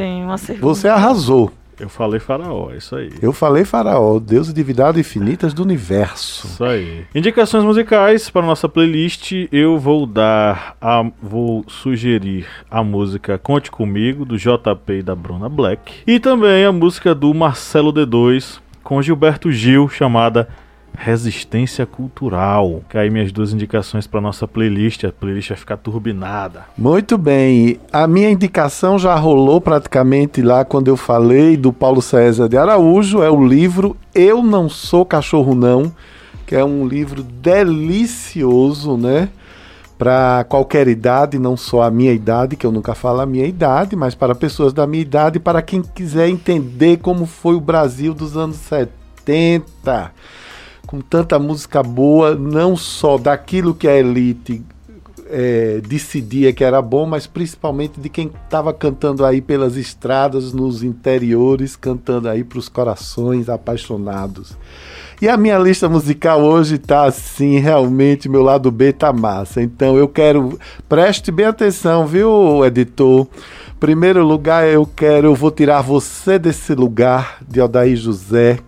Você 0.60 0.88
arrasou. 0.88 1.50
Eu 1.80 1.88
falei 1.88 2.20
faraó, 2.20 2.70
é 2.70 2.76
isso 2.76 2.94
aí. 2.94 3.10
Eu 3.22 3.32
falei 3.32 3.64
faraó, 3.64 4.18
Deus 4.18 4.48
de 4.48 4.52
divindade 4.52 5.00
infinitas 5.00 5.54
do 5.54 5.62
universo. 5.62 6.46
Isso 6.46 6.62
aí. 6.62 7.06
Indicações 7.14 7.64
musicais 7.64 8.28
para 8.28 8.46
nossa 8.46 8.68
playlist, 8.68 9.32
eu 9.50 9.78
vou 9.78 10.06
dar 10.06 10.76
a 10.80 11.04
vou 11.22 11.64
sugerir 11.66 12.46
a 12.70 12.84
música 12.84 13.38
Conte 13.38 13.70
comigo 13.70 14.24
do 14.24 14.36
JP 14.36 14.92
e 14.92 15.02
da 15.02 15.14
Bruna 15.14 15.48
Black 15.48 15.92
e 16.06 16.20
também 16.20 16.64
a 16.64 16.72
música 16.72 17.14
do 17.14 17.32
Marcelo 17.32 17.92
D2 17.92 18.60
com 18.84 19.00
Gilberto 19.00 19.50
Gil 19.50 19.88
chamada 19.88 20.48
resistência 21.00 21.86
cultural. 21.86 22.82
Aí 22.92 23.08
minhas 23.08 23.32
duas 23.32 23.54
indicações 23.54 24.06
para 24.06 24.20
nossa 24.20 24.46
playlist, 24.46 25.04
a 25.04 25.10
playlist 25.10 25.48
vai 25.48 25.58
ficar 25.58 25.78
turbinada. 25.78 26.66
Muito 26.76 27.16
bem. 27.16 27.80
A 27.90 28.06
minha 28.06 28.30
indicação 28.30 28.98
já 28.98 29.14
rolou 29.14 29.62
praticamente 29.62 30.42
lá 30.42 30.62
quando 30.62 30.88
eu 30.88 30.98
falei 30.98 31.56
do 31.56 31.72
Paulo 31.72 32.02
César 32.02 32.48
de 32.50 32.58
Araújo, 32.58 33.22
é 33.22 33.30
o 33.30 33.42
livro 33.42 33.96
Eu 34.14 34.42
não 34.42 34.68
sou 34.68 35.06
cachorro 35.06 35.54
não, 35.54 35.90
que 36.46 36.54
é 36.54 36.62
um 36.62 36.86
livro 36.86 37.22
delicioso, 37.22 38.98
né? 38.98 39.30
Para 39.96 40.44
qualquer 40.48 40.86
idade, 40.86 41.38
não 41.38 41.56
só 41.56 41.82
a 41.82 41.90
minha 41.90 42.12
idade, 42.12 42.56
que 42.56 42.66
eu 42.66 42.72
nunca 42.72 42.94
falo 42.94 43.20
a 43.20 43.26
minha 43.26 43.46
idade, 43.46 43.96
mas 43.96 44.14
para 44.14 44.34
pessoas 44.34 44.72
da 44.72 44.86
minha 44.86 45.02
idade, 45.02 45.38
para 45.38 45.62
quem 45.62 45.82
quiser 45.82 46.28
entender 46.28 46.98
como 46.98 47.24
foi 47.24 47.54
o 47.54 47.60
Brasil 47.60 48.12
dos 48.12 48.36
anos 48.36 48.56
70 48.56 50.12
com 50.90 51.00
tanta 51.00 51.38
música 51.38 51.84
boa, 51.84 52.34
não 52.34 52.76
só 52.76 53.16
daquilo 53.16 53.72
que 53.72 53.86
a 53.86 53.96
elite 53.96 54.60
é, 55.26 55.80
decidia 55.86 56.52
que 56.52 56.64
era 56.64 56.82
bom, 56.82 57.06
mas 57.06 57.28
principalmente 57.28 58.00
de 58.00 58.08
quem 58.08 58.28
estava 58.44 58.72
cantando 58.74 59.24
aí 59.24 59.40
pelas 59.40 59.76
estradas, 59.76 60.52
nos 60.52 60.82
interiores, 60.82 61.76
cantando 61.76 62.28
aí 62.28 62.42
para 62.42 62.58
os 62.58 62.68
corações 62.68 63.48
apaixonados. 63.48 64.56
E 65.22 65.28
a 65.28 65.36
minha 65.36 65.58
lista 65.58 65.88
musical 65.88 66.42
hoje 66.42 66.76
tá 66.76 67.04
assim, 67.04 67.60
realmente 67.60 68.28
meu 68.28 68.42
lado 68.42 68.68
B 68.72 68.92
tá 68.92 69.12
massa. 69.12 69.62
Então 69.62 69.96
eu 69.96 70.08
quero, 70.08 70.58
preste 70.88 71.30
bem 71.30 71.46
atenção, 71.46 72.04
viu, 72.04 72.64
editor? 72.64 73.28
Primeiro 73.78 74.24
lugar, 74.26 74.66
eu 74.66 74.84
quero, 74.84 75.28
eu 75.28 75.34
vou 75.36 75.52
tirar 75.52 75.82
você 75.82 76.36
desse 76.36 76.74
lugar 76.74 77.38
de 77.46 77.60
Odair 77.60 77.94
José, 77.94 78.58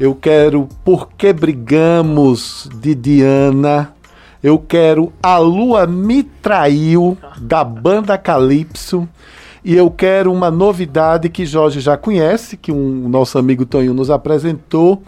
eu 0.00 0.14
quero 0.14 0.66
Por 0.82 1.10
que 1.12 1.30
Brigamos 1.30 2.66
de 2.74 2.94
Diana. 2.94 3.92
Eu 4.42 4.58
quero 4.58 5.12
A 5.22 5.36
Lua 5.36 5.86
Me 5.86 6.22
Traiu 6.22 7.18
da 7.38 7.62
banda 7.62 8.16
Calypso. 8.16 9.06
E 9.62 9.76
eu 9.76 9.90
quero 9.90 10.32
uma 10.32 10.50
novidade 10.50 11.28
que 11.28 11.44
Jorge 11.44 11.80
já 11.80 11.98
conhece, 11.98 12.56
que 12.56 12.72
um 12.72 13.10
nosso 13.10 13.36
amigo 13.36 13.66
Tonho 13.66 13.92
nos 13.92 14.08
apresentou, 14.08 15.02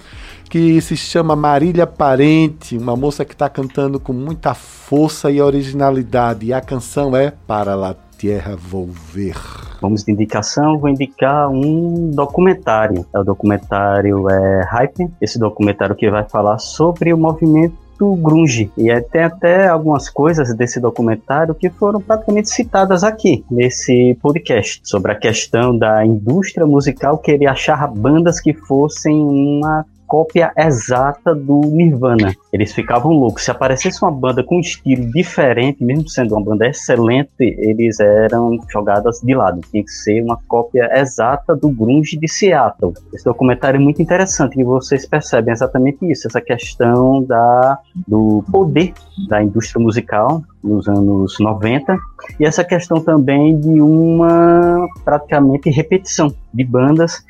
que 0.51 0.79
se 0.83 0.95
chama 0.95 1.35
Marília 1.35 1.87
Parente, 1.87 2.77
uma 2.77 2.95
moça 2.95 3.25
que 3.25 3.33
está 3.33 3.49
cantando 3.49 3.99
com 3.99 4.13
muita 4.13 4.53
força 4.53 5.31
e 5.31 5.41
originalidade. 5.41 6.45
E 6.45 6.53
a 6.53 6.61
canção 6.61 7.17
é 7.17 7.33
Para 7.47 7.75
la 7.75 7.97
Tierra 8.23 8.55
Volver. 8.55 9.35
Vamos 9.81 10.05
de 10.05 10.13
indicação, 10.13 10.79
vou 10.79 10.89
indicar 10.89 11.51
um 11.51 12.09
documentário. 12.15 13.05
É 13.13 13.19
o 13.19 13.25
documentário 13.25 14.31
é, 14.31 14.63
Hype, 14.63 15.11
esse 15.21 15.41
documentário 15.41 15.97
que 15.97 16.09
vai 16.09 16.23
falar 16.29 16.59
sobre 16.59 17.13
o 17.13 17.19
movimento 17.19 17.75
grunge. 18.15 18.71
E 18.79 18.93
é, 18.93 19.01
tem 19.01 19.25
até 19.25 19.67
algumas 19.67 20.09
coisas 20.09 20.55
desse 20.55 20.79
documentário 20.79 21.53
que 21.53 21.69
foram 21.69 22.01
praticamente 22.01 22.49
citadas 22.49 23.03
aqui 23.03 23.45
nesse 23.51 24.17
podcast 24.23 24.81
sobre 24.85 25.11
a 25.11 25.17
questão 25.17 25.77
da 25.77 26.07
indústria 26.07 26.65
musical 26.65 27.19
querer 27.19 27.49
achar 27.49 27.89
bandas 27.89 28.39
que 28.39 28.55
fossem 28.55 29.21
uma 29.21 29.85
cópia 30.13 30.53
exata 30.59 31.35
do 31.35 31.63
Nirvana. 31.63 32.35
Eles 32.53 32.75
ficavam 32.75 33.13
loucos. 33.13 33.45
Se 33.45 33.51
aparecesse 33.51 34.03
uma 34.03 34.11
banda 34.11 34.45
com 34.45 34.59
um 34.59 34.61
estilo 34.61 35.11
diferente, 35.11 35.83
mesmo 35.83 36.07
sendo 36.07 36.35
uma 36.35 36.45
banda 36.45 36.69
excelente, 36.69 37.31
eles 37.41 37.99
eram 37.99 38.59
jogadas 38.71 39.21
de 39.23 39.35
lado. 39.35 39.63
Tinha 39.71 39.83
que 39.83 39.91
ser 39.91 40.21
uma 40.21 40.39
cópia 40.47 40.87
exata 40.93 41.57
do 41.57 41.71
grunge 41.71 42.19
de 42.19 42.29
Seattle. 42.29 42.93
Esse 43.15 43.25
documentário 43.25 43.79
é 43.79 43.83
muito 43.83 44.03
interessante 44.03 44.61
e 44.61 44.65
vocês 44.65 45.07
percebem 45.07 45.51
exatamente 45.51 46.05
isso, 46.05 46.29
essa 46.29 46.43
questão 46.43 47.23
da, 47.23 47.79
do 48.07 48.45
poder 48.53 48.93
da 49.31 49.43
indústria 49.43 49.83
musical 49.83 50.43
nos 50.63 50.87
anos 50.89 51.39
90 51.41 51.97
e 52.39 52.45
essa 52.45 52.63
questão 52.63 53.01
também 53.01 53.59
de 53.59 53.81
uma 53.81 54.87
praticamente 55.05 55.71
repetição 55.71 56.35
de 56.53 56.65
bandas 56.65 57.25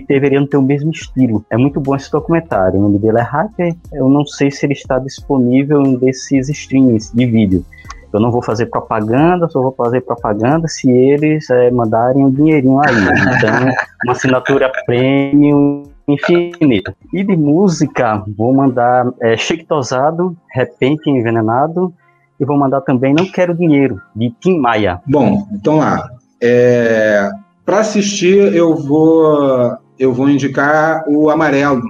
que 0.00 0.06
deveriam 0.06 0.46
ter 0.46 0.56
o 0.56 0.62
mesmo 0.62 0.90
estilo. 0.90 1.44
É 1.50 1.56
muito 1.56 1.80
bom 1.80 1.94
esse 1.94 2.10
documentário. 2.10 2.78
O 2.78 2.82
nome 2.82 2.98
dele 2.98 3.18
é 3.18 3.22
Hacker. 3.22 3.74
Eu 3.92 4.08
não 4.08 4.24
sei 4.24 4.50
se 4.50 4.66
ele 4.66 4.72
está 4.72 4.98
disponível 4.98 5.82
em 5.82 5.96
desses 5.96 6.48
streams 6.48 7.14
de 7.14 7.26
vídeo. 7.26 7.64
Eu 8.12 8.20
não 8.20 8.30
vou 8.30 8.42
fazer 8.42 8.66
propaganda, 8.66 9.48
só 9.48 9.60
vou 9.60 9.72
fazer 9.72 10.00
propaganda 10.02 10.68
se 10.68 10.88
eles 10.88 11.50
é, 11.50 11.70
mandarem 11.70 12.24
um 12.24 12.30
dinheirinho 12.30 12.78
aí. 12.80 12.94
Então, 13.36 13.72
uma 14.04 14.12
assinatura 14.12 14.70
premium 14.86 15.82
infinita. 16.06 16.94
E 17.12 17.24
de 17.24 17.36
música, 17.36 18.22
vou 18.36 18.52
mandar 18.54 19.12
é, 19.20 19.36
Chique 19.36 19.64
Tosado, 19.64 20.36
Repente 20.48 21.10
Envenenado, 21.10 21.92
e 22.38 22.44
vou 22.44 22.56
mandar 22.56 22.82
também 22.82 23.12
Não 23.12 23.26
Quero 23.26 23.54
Dinheiro, 23.54 24.00
de 24.14 24.30
Tim 24.40 24.58
Maia. 24.58 25.00
Bom, 25.06 25.46
então 25.52 25.78
lá. 25.78 26.08
É, 26.40 27.30
Para 27.64 27.80
assistir, 27.80 28.54
eu 28.54 28.76
vou 28.76 29.76
eu 29.98 30.12
vou 30.12 30.28
indicar 30.28 31.04
o 31.08 31.30
Amarelo, 31.30 31.82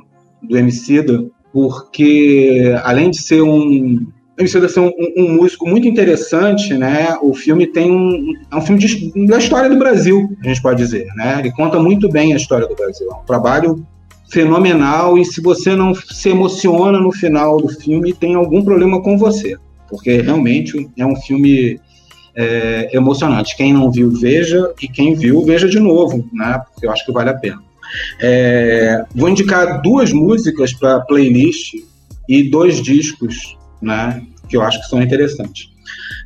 do 0.42 0.59
Emicida, 0.59 1.24
porque 1.52 2.74
além 2.84 3.11
de 3.11 3.20
ser 3.20 3.42
um 3.42 4.07
Emicida 4.36 4.68
ser 4.68 4.80
um, 4.80 4.90
um, 5.16 5.32
músico 5.34 5.68
muito 5.68 5.86
interessante, 5.86 6.74
né? 6.74 7.16
O 7.22 7.32
filme 7.34 7.68
tem 7.68 7.92
um 7.92 8.32
é 8.50 8.57
um 8.57 8.61
filme 8.61 8.80
de, 8.80 9.26
da 9.28 9.38
história 9.38 9.70
do 9.70 9.78
Brasil, 9.78 10.28
a 10.42 10.48
gente 10.48 10.61
pode 10.61 10.82
dizer, 10.82 11.07
né? 11.14 11.36
Ele 11.38 11.52
conta 11.52 11.78
muito 11.78 12.09
bem 12.09 12.32
a 12.32 12.36
história 12.36 12.66
do 12.66 12.74
Brasil. 12.74 13.09
É 13.12 13.14
um 13.14 13.24
trabalho 13.24 13.86
fenomenal 14.28 15.16
e 15.16 15.24
se 15.24 15.40
você 15.40 15.76
não 15.76 15.94
se 15.94 16.30
emociona 16.30 16.98
no 16.98 17.12
final 17.12 17.59
do 17.59 17.68
filme, 17.68 18.12
tem 18.12 18.34
algum 18.34 18.64
problema 18.64 19.00
com 19.00 19.16
você, 19.16 19.57
porque 19.88 20.20
realmente 20.20 20.90
é 20.98 21.07
um 21.07 21.14
filme 21.14 21.80
é, 22.34 22.90
emocionante. 22.92 23.57
Quem 23.57 23.72
não 23.72 23.88
viu, 23.88 24.11
veja, 24.11 24.74
e 24.82 24.88
quem 24.88 25.14
viu, 25.14 25.44
veja 25.44 25.68
de 25.68 25.78
novo, 25.78 26.28
né? 26.32 26.61
Porque 26.72 26.86
eu 26.86 26.90
acho 26.90 27.07
que 27.07 27.12
vale 27.12 27.30
a 27.30 27.34
pena. 27.34 27.62
É, 28.20 29.05
vou 29.14 29.28
indicar 29.28 29.80
duas 29.82 30.12
músicas 30.12 30.72
para 30.72 31.01
playlist 31.01 31.74
e 32.28 32.51
dois 32.51 32.80
discos, 32.82 33.57
né, 33.80 34.22
que 34.49 34.57
eu 34.57 34.62
acho 34.62 34.80
que 34.80 34.89
são 34.89 35.03
interessantes. 35.03 35.70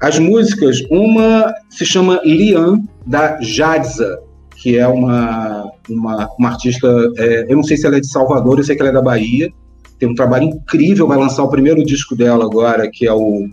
As 0.01 0.19
músicas, 0.19 0.81
uma 0.91 1.53
se 1.71 1.85
chama 1.85 2.21
Lian, 2.25 2.81
da 3.07 3.41
Jadza, 3.41 4.21
que 4.57 4.77
é 4.77 4.87
uma, 4.87 5.71
uma, 5.89 6.29
uma 6.39 6.49
artista, 6.51 6.89
é, 7.17 7.47
eu 7.49 7.57
não 7.57 7.63
sei 7.63 7.77
se 7.77 7.87
ela 7.87 7.97
é 7.97 8.01
de 8.01 8.09
Salvador, 8.09 8.59
eu 8.59 8.65
sei 8.65 8.75
que 8.75 8.83
ela 8.83 8.91
é 8.91 8.95
da 8.95 9.03
Bahia, 9.03 9.53
tem 9.99 10.09
um 10.09 10.15
trabalho 10.15 10.45
incrível, 10.45 11.07
vai 11.09 11.19
lançar 11.19 11.43
o 11.43 11.51
primeiro 11.51 11.85
disco 11.85 12.15
dela 12.15 12.45
agora, 12.45 12.89
que 12.91 13.07
é 13.07 13.13
o 13.13 13.49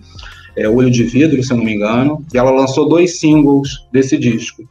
é, 0.55 0.69
Olho 0.69 0.91
de 0.91 1.03
Vidro, 1.03 1.43
se 1.43 1.51
eu 1.51 1.57
não 1.57 1.65
me 1.65 1.73
engano, 1.73 2.23
e 2.33 2.37
ela 2.37 2.51
lançou 2.51 2.87
dois 2.87 3.19
singles 3.19 3.87
desse 3.91 4.17
disco. 4.17 4.63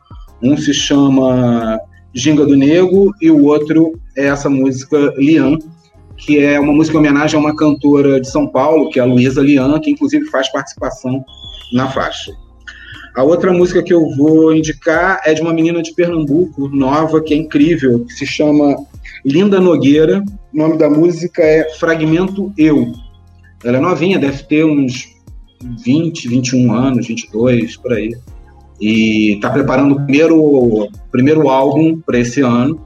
Um 0.42 0.56
se 0.56 0.72
chama 0.72 1.80
Ginga 2.14 2.46
do 2.46 2.56
Nego, 2.56 3.12
e 3.20 3.30
o 3.30 3.44
outro 3.44 3.98
é 4.16 4.26
essa 4.26 4.48
música 4.48 5.12
Lian, 5.16 5.58
que 6.16 6.38
é 6.38 6.60
uma 6.60 6.72
música 6.72 6.96
em 6.96 7.00
homenagem 7.00 7.36
a 7.36 7.40
uma 7.40 7.56
cantora 7.56 8.20
de 8.20 8.30
São 8.30 8.46
Paulo, 8.46 8.88
que 8.90 9.00
é 9.00 9.02
a 9.02 9.06
Luísa 9.06 9.42
Lian, 9.42 9.78
que 9.80 9.90
inclusive 9.90 10.26
faz 10.26 10.50
participação 10.52 11.24
na 11.72 11.90
faixa. 11.90 12.32
A 13.16 13.22
outra 13.22 13.52
música 13.52 13.82
que 13.82 13.92
eu 13.92 14.08
vou 14.16 14.54
indicar 14.54 15.20
é 15.24 15.34
de 15.34 15.42
uma 15.42 15.52
menina 15.52 15.82
de 15.82 15.92
Pernambuco, 15.92 16.68
nova, 16.68 17.20
que 17.20 17.34
é 17.34 17.36
incrível, 17.36 18.04
que 18.04 18.12
se 18.12 18.26
chama 18.26 18.76
Linda 19.24 19.60
Nogueira. 19.60 20.24
O 20.52 20.56
nome 20.56 20.78
da 20.78 20.88
música 20.88 21.42
é 21.42 21.68
Fragmento 21.78 22.52
Eu. 22.56 22.92
Ela 23.64 23.78
é 23.78 23.80
novinha, 23.80 24.18
deve 24.18 24.42
ter 24.44 24.64
uns 24.64 25.08
20, 25.84 26.28
21 26.28 26.72
anos, 26.72 27.06
22, 27.06 27.76
por 27.76 27.92
aí 27.92 28.14
e 28.80 29.34
está 29.34 29.50
preparando 29.50 29.94
o 29.94 30.02
primeiro, 30.04 30.88
primeiro 31.10 31.48
álbum 31.48 32.00
para 32.00 32.18
esse 32.18 32.40
ano. 32.40 32.84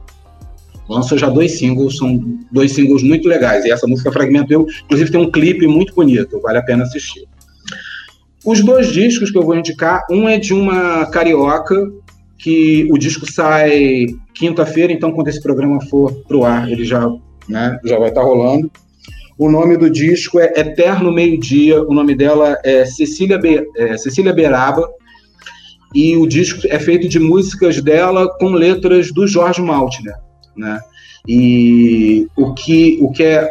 Lançou 0.89 1.18
já 1.18 1.28
dois 1.28 1.59
singles, 1.59 1.99
são 1.99 2.39
dois 2.51 2.72
singles 2.72 3.03
muito 3.03 3.28
legais. 3.28 3.64
E 3.64 3.70
essa 3.70 3.86
música 3.86 4.12
Fragmento 4.12 4.53
Eu, 4.53 4.66
inclusive, 4.84 5.11
tem 5.11 5.20
um 5.20 5.30
clipe 5.30 5.66
muito 5.66 5.95
bonito, 5.95 6.41
vale 6.41 6.59
a 6.59 6.62
pena 6.62 6.84
assistir. 6.84 7.26
Os 8.45 8.64
dois 8.64 8.91
discos 8.93 9.30
que 9.30 9.36
eu 9.36 9.43
vou 9.43 9.57
indicar, 9.57 10.05
um 10.11 10.28
é 10.28 10.39
de 10.39 10.55
uma 10.55 11.07
carioca, 11.07 11.91
que 12.39 12.89
o 12.91 12.97
disco 12.97 13.30
sai 13.30 14.07
quinta-feira, 14.32 14.93
então 14.93 15.12
quando 15.12 15.28
esse 15.28 15.43
programa 15.43 15.80
for 15.86 16.14
pro 16.26 16.45
ar, 16.45 16.70
ele 16.70 16.84
já, 16.84 17.07
né, 17.49 17.78
já 17.84 17.99
vai 17.99 18.09
estar 18.09 18.20
tá 18.20 18.26
rolando. 18.26 18.70
O 19.36 19.51
nome 19.51 19.76
do 19.76 19.91
disco 19.91 20.39
é 20.39 20.53
Eterno 20.57 21.12
Meio 21.12 21.39
Dia, 21.39 21.82
o 21.82 21.93
nome 21.93 22.14
dela 22.14 22.57
é 22.64 22.84
Cecília, 22.84 23.39
Be 23.39 23.64
é, 23.76 23.97
Cecília 23.99 24.32
Beraba, 24.32 24.89
e 25.95 26.16
o 26.16 26.26
disco 26.26 26.61
é 26.68 26.78
feito 26.78 27.09
de 27.09 27.18
músicas 27.18 27.80
dela 27.80 28.28
com 28.39 28.51
letras 28.51 29.12
do 29.12 29.26
Jorge 29.26 29.62
Maltner, 29.62 30.16
né? 30.57 30.80
E 31.26 32.26
o 32.36 32.55
que, 32.55 32.99
o 33.01 33.11
que 33.11 33.22
é 33.22 33.51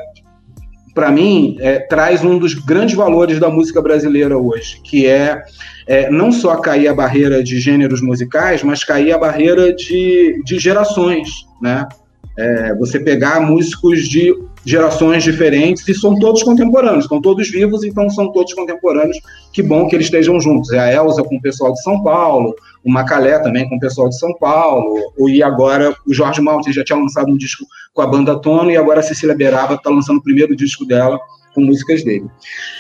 para 0.98 1.12
mim, 1.12 1.58
é, 1.60 1.78
traz 1.78 2.26
um 2.26 2.40
dos 2.40 2.56
grandes 2.56 2.96
valores 2.96 3.40
da 3.40 3.52
música 3.52 3.80
brasileira 3.80 4.36
hoje, 4.36 4.82
que 4.84 5.06
é, 5.06 5.44
é, 5.86 6.10
não 6.10 6.32
só 6.32 6.56
cair 6.56 6.88
a 6.88 6.94
barreira 6.94 7.44
de 7.44 7.60
gêneros 7.60 8.02
musicais, 8.02 8.64
mas 8.64 8.84
cair 8.84 9.14
a 9.14 9.18
barreira 9.20 9.72
de, 9.72 10.42
de 10.44 10.58
gerações, 10.58 11.30
né? 11.62 11.88
É, 12.36 12.74
você 12.74 13.00
pegar 13.00 13.40
músicos 13.42 14.10
de 14.10 14.34
gerações 14.68 15.24
diferentes 15.24 15.88
e 15.88 15.94
são 15.94 16.14
todos 16.20 16.44
contemporâneos, 16.44 17.06
estão 17.06 17.22
todos 17.22 17.50
vivos, 17.50 17.86
então 17.86 18.10
são 18.10 18.32
todos 18.34 18.54
contemporâneos. 18.54 19.18
Que 19.54 19.64
bom 19.64 19.88
que 19.88 19.96
eles 19.96 20.08
estejam 20.08 20.40
juntos. 20.42 20.72
É 20.74 20.80
a 20.80 20.94
Elza 20.94 21.24
com 21.24 21.38
o 21.38 21.42
pessoal 21.42 21.72
de 21.72 21.82
São 21.82 22.04
Paulo, 22.04 22.54
o 22.84 22.92
Macalé 22.92 23.40
também 23.40 23.68
com 23.70 23.78
o 23.78 23.80
pessoal 23.80 24.10
de 24.10 24.20
São 24.20 24.34
Paulo, 24.38 25.14
e 25.30 25.42
agora 25.42 25.96
o 26.06 26.14
Jorge 26.14 26.42
Maltin 26.42 26.74
já 26.74 26.84
tinha 26.84 27.00
lançado 27.00 27.32
um 27.32 27.38
disco 27.38 27.66
com 27.94 28.02
a 28.02 28.08
banda 28.08 28.38
Tono, 28.40 28.70
e 28.70 28.76
agora 28.76 29.00
a 29.00 29.04
Cecília 29.04 29.36
Beraba 29.36 29.76
está 29.76 29.90
lançando 29.90 30.18
o 30.18 30.24
primeiro 30.24 30.54
disco 30.54 30.86
dela 30.86 31.18
com 31.56 31.62
músicas 31.62 32.04
dele. 32.04 32.26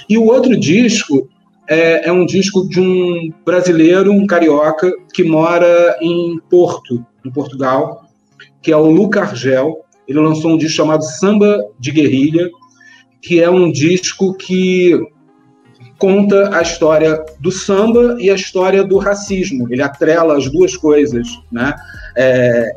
E 0.09 0.17
o 0.17 0.25
outro 0.25 0.59
disco 0.59 1.29
é, 1.69 2.09
é, 2.09 2.11
um 2.11 2.25
disco 2.25 2.67
de 2.67 2.81
um 2.81 3.31
brasileiro, 3.45 4.11
um 4.11 4.27
carioca, 4.27 4.91
que 5.13 5.23
mora 5.23 5.97
em 6.01 6.37
Porto, 6.49 7.05
em 7.25 7.31
Portugal, 7.31 8.05
que 8.61 8.73
é 8.73 8.77
o 8.77 8.89
Luca 8.89 9.21
Argel. 9.21 9.85
Ele 10.07 10.19
lançou 10.19 10.51
um 10.51 10.57
disco 10.57 10.77
chamado 10.77 11.03
Samba 11.03 11.63
de 11.79 11.91
Guerrilha, 11.91 12.49
que 13.21 13.41
é 13.41 13.49
um 13.49 13.71
disco 13.71 14.33
que 14.33 14.99
conta 15.99 16.55
a 16.55 16.61
história 16.61 17.23
do 17.39 17.51
samba 17.51 18.17
e 18.19 18.29
a 18.29 18.35
história 18.35 18.83
do 18.83 18.97
racismo. 18.97 19.67
Ele 19.71 19.81
atrela 19.81 20.37
as 20.37 20.49
duas 20.49 20.77
coisas, 20.77 21.27
né? 21.51 21.73
É, 22.15 22.71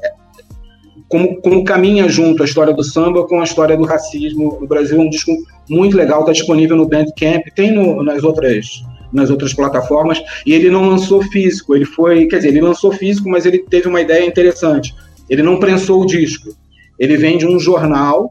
como, 1.08 1.40
como 1.42 1.64
caminha 1.64 2.08
junto 2.08 2.42
a 2.42 2.46
história 2.46 2.72
do 2.72 2.84
samba 2.84 3.26
com 3.26 3.40
a 3.40 3.44
história 3.44 3.76
do 3.76 3.84
racismo 3.84 4.58
no 4.60 4.66
Brasil. 4.66 4.98
É 4.98 5.00
um 5.00 5.10
disco 5.10 5.32
muito 5.68 5.96
legal, 5.96 6.20
está 6.20 6.32
disponível 6.32 6.76
no 6.76 6.88
Bandcamp, 6.88 7.44
tem 7.54 7.72
no, 7.72 8.02
nas 8.02 8.22
outras 8.22 8.82
nas 9.12 9.28
outras 9.28 9.52
plataformas, 9.52 10.22
e 10.46 10.52
ele 10.52 10.70
não 10.70 10.88
lançou 10.88 11.20
físico, 11.20 11.74
ele 11.74 11.84
foi, 11.84 12.26
quer 12.26 12.36
dizer, 12.36 12.50
ele 12.50 12.60
lançou 12.60 12.92
físico, 12.92 13.28
mas 13.28 13.44
ele 13.44 13.58
teve 13.58 13.88
uma 13.88 14.00
ideia 14.00 14.24
interessante. 14.24 14.94
Ele 15.28 15.42
não 15.42 15.58
prensou 15.58 16.02
o 16.02 16.06
disco. 16.06 16.54
Ele 17.00 17.16
vem 17.16 17.38
de 17.38 17.46
um 17.46 17.58
jornal 17.58 18.30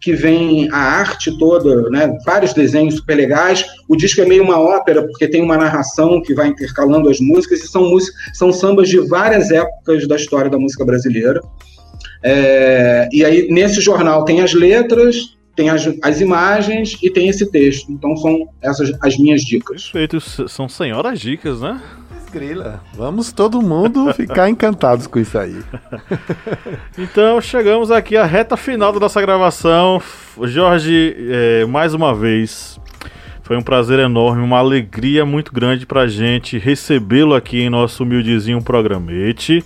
que 0.00 0.14
vem 0.14 0.68
a 0.72 0.78
arte 0.78 1.36
toda, 1.38 1.88
né, 1.90 2.16
vários 2.24 2.54
desenhos 2.54 2.96
super 2.96 3.14
legais. 3.14 3.66
O 3.86 3.94
disco 3.94 4.20
é 4.20 4.24
meio 4.24 4.42
uma 4.42 4.58
ópera, 4.58 5.02
porque 5.06 5.28
tem 5.28 5.42
uma 5.42 5.56
narração 5.56 6.22
que 6.22 6.34
vai 6.34 6.48
intercalando 6.48 7.08
as 7.08 7.20
músicas, 7.20 7.62
e 7.62 7.68
são, 7.68 7.88
músicas, 7.88 8.16
são 8.32 8.52
sambas 8.52 8.88
de 8.88 8.98
várias 8.98 9.50
épocas 9.50 10.08
da 10.08 10.16
história 10.16 10.50
da 10.50 10.58
música 10.58 10.84
brasileira. 10.84 11.40
É, 12.22 13.08
e 13.12 13.24
aí, 13.24 13.48
nesse 13.50 13.80
jornal, 13.80 14.24
tem 14.24 14.40
as 14.40 14.54
letras, 14.54 15.36
tem 15.54 15.68
as, 15.68 15.86
as 16.02 16.20
imagens 16.20 16.96
e 17.02 17.10
tem 17.10 17.28
esse 17.28 17.50
texto. 17.50 17.92
Então, 17.92 18.16
são 18.16 18.48
essas 18.62 18.92
as 19.02 19.18
minhas 19.18 19.42
dicas. 19.42 19.90
Perfeito, 19.90 20.18
são 20.48 20.68
senhoras 20.68 21.20
dicas, 21.20 21.60
né? 21.60 21.80
Grila. 22.30 22.80
Vamos 22.94 23.32
todo 23.32 23.60
mundo 23.60 24.12
ficar 24.14 24.48
encantados 24.48 25.06
com 25.06 25.18
isso 25.18 25.38
aí. 25.38 25.56
então 26.96 27.40
chegamos 27.40 27.90
aqui 27.90 28.16
à 28.16 28.24
reta 28.24 28.56
final 28.56 28.92
da 28.92 29.00
nossa 29.00 29.20
gravação. 29.20 30.00
Jorge, 30.44 31.16
é, 31.28 31.64
mais 31.66 31.92
uma 31.92 32.14
vez, 32.14 32.78
foi 33.42 33.56
um 33.56 33.62
prazer 33.62 33.98
enorme, 33.98 34.42
uma 34.42 34.58
alegria 34.58 35.26
muito 35.26 35.52
grande 35.52 35.84
pra 35.84 36.06
gente 36.06 36.56
recebê-lo 36.56 37.34
aqui 37.34 37.60
em 37.60 37.68
nosso 37.68 38.04
humildezinho 38.04 38.62
programete. 38.62 39.64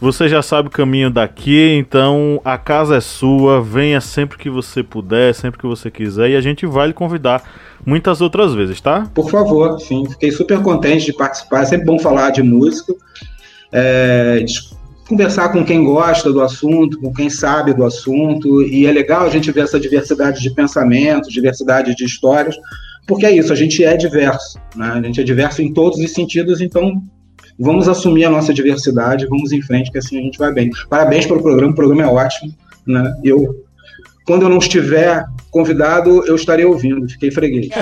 Você 0.00 0.28
já 0.28 0.40
sabe 0.42 0.68
o 0.68 0.70
caminho 0.70 1.10
daqui, 1.10 1.74
então 1.76 2.40
a 2.44 2.56
casa 2.56 2.96
é 2.96 3.00
sua. 3.00 3.60
Venha 3.60 4.00
sempre 4.00 4.38
que 4.38 4.48
você 4.48 4.82
puder, 4.82 5.34
sempre 5.34 5.58
que 5.58 5.66
você 5.66 5.90
quiser, 5.90 6.30
e 6.30 6.36
a 6.36 6.40
gente 6.40 6.64
vai 6.66 6.88
lhe 6.88 6.92
convidar 6.92 7.42
muitas 7.84 8.20
outras 8.20 8.54
vezes, 8.54 8.80
tá? 8.80 9.10
Por 9.12 9.28
favor, 9.28 9.80
sim. 9.80 10.08
Fiquei 10.08 10.30
super 10.30 10.62
contente 10.62 11.06
de 11.06 11.12
participar. 11.12 11.62
É 11.62 11.64
sempre 11.64 11.86
bom 11.86 11.98
falar 11.98 12.30
de 12.30 12.42
música. 12.44 12.94
É, 13.72 14.44
conversar 15.08 15.48
com 15.48 15.64
quem 15.64 15.82
gosta 15.82 16.30
do 16.32 16.42
assunto, 16.42 17.00
com 17.00 17.12
quem 17.12 17.30
sabe 17.30 17.72
do 17.72 17.84
assunto, 17.84 18.62
e 18.62 18.86
é 18.86 18.92
legal 18.92 19.22
a 19.22 19.30
gente 19.30 19.50
ver 19.50 19.62
essa 19.62 19.80
diversidade 19.80 20.40
de 20.40 20.50
pensamentos, 20.50 21.32
diversidade 21.32 21.94
de 21.94 22.04
histórias, 22.04 22.54
porque 23.06 23.24
é 23.24 23.32
isso, 23.32 23.52
a 23.52 23.56
gente 23.56 23.82
é 23.82 23.96
diverso, 23.96 24.58
né? 24.76 24.92
a 24.94 25.02
gente 25.02 25.20
é 25.20 25.24
diverso 25.24 25.62
em 25.62 25.72
todos 25.72 25.98
os 25.98 26.12
sentidos, 26.12 26.60
então 26.60 27.02
vamos 27.58 27.88
assumir 27.88 28.24
a 28.24 28.30
nossa 28.30 28.54
diversidade, 28.54 29.26
vamos 29.26 29.52
em 29.52 29.60
frente, 29.62 29.90
que 29.90 29.98
assim 29.98 30.18
a 30.18 30.22
gente 30.22 30.38
vai 30.38 30.52
bem. 30.52 30.70
Parabéns 30.88 31.26
pelo 31.26 31.42
programa, 31.42 31.72
o 31.72 31.74
programa 31.74 32.02
é 32.02 32.06
ótimo, 32.06 32.54
né? 32.86 33.14
Eu 33.24 33.64
quando 34.24 34.42
eu 34.42 34.50
não 34.50 34.58
estiver 34.58 35.24
convidado, 35.50 36.22
eu 36.26 36.36
estarei 36.36 36.66
ouvindo. 36.66 37.08
Fiquei 37.08 37.30
freguês. 37.30 37.68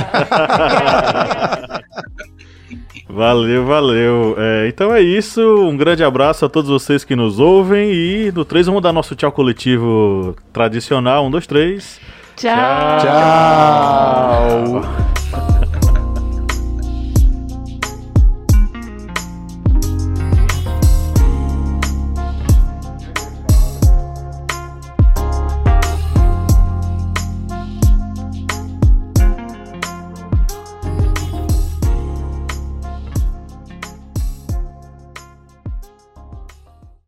Valeu, 3.09 3.65
valeu. 3.65 4.35
É, 4.37 4.69
então 4.69 4.93
é 4.93 5.01
isso. 5.01 5.41
Um 5.41 5.77
grande 5.77 6.05
abraço 6.05 6.45
a 6.45 6.49
todos 6.49 6.69
vocês 6.69 7.05
que 7.05 7.17
nos 7.17 7.39
ouvem. 7.39 7.91
E 7.91 8.33
no 8.33 8.45
3 8.45 8.67
vamos 8.67 8.83
dar 8.83 8.93
nosso 8.93 9.15
tchau 9.15 9.33
coletivo 9.33 10.37
tradicional. 10.53 11.25
Um, 11.25 11.31
dois, 11.31 11.47
três. 11.47 11.99
Tchau. 12.37 12.99
Tchau. 13.01 14.83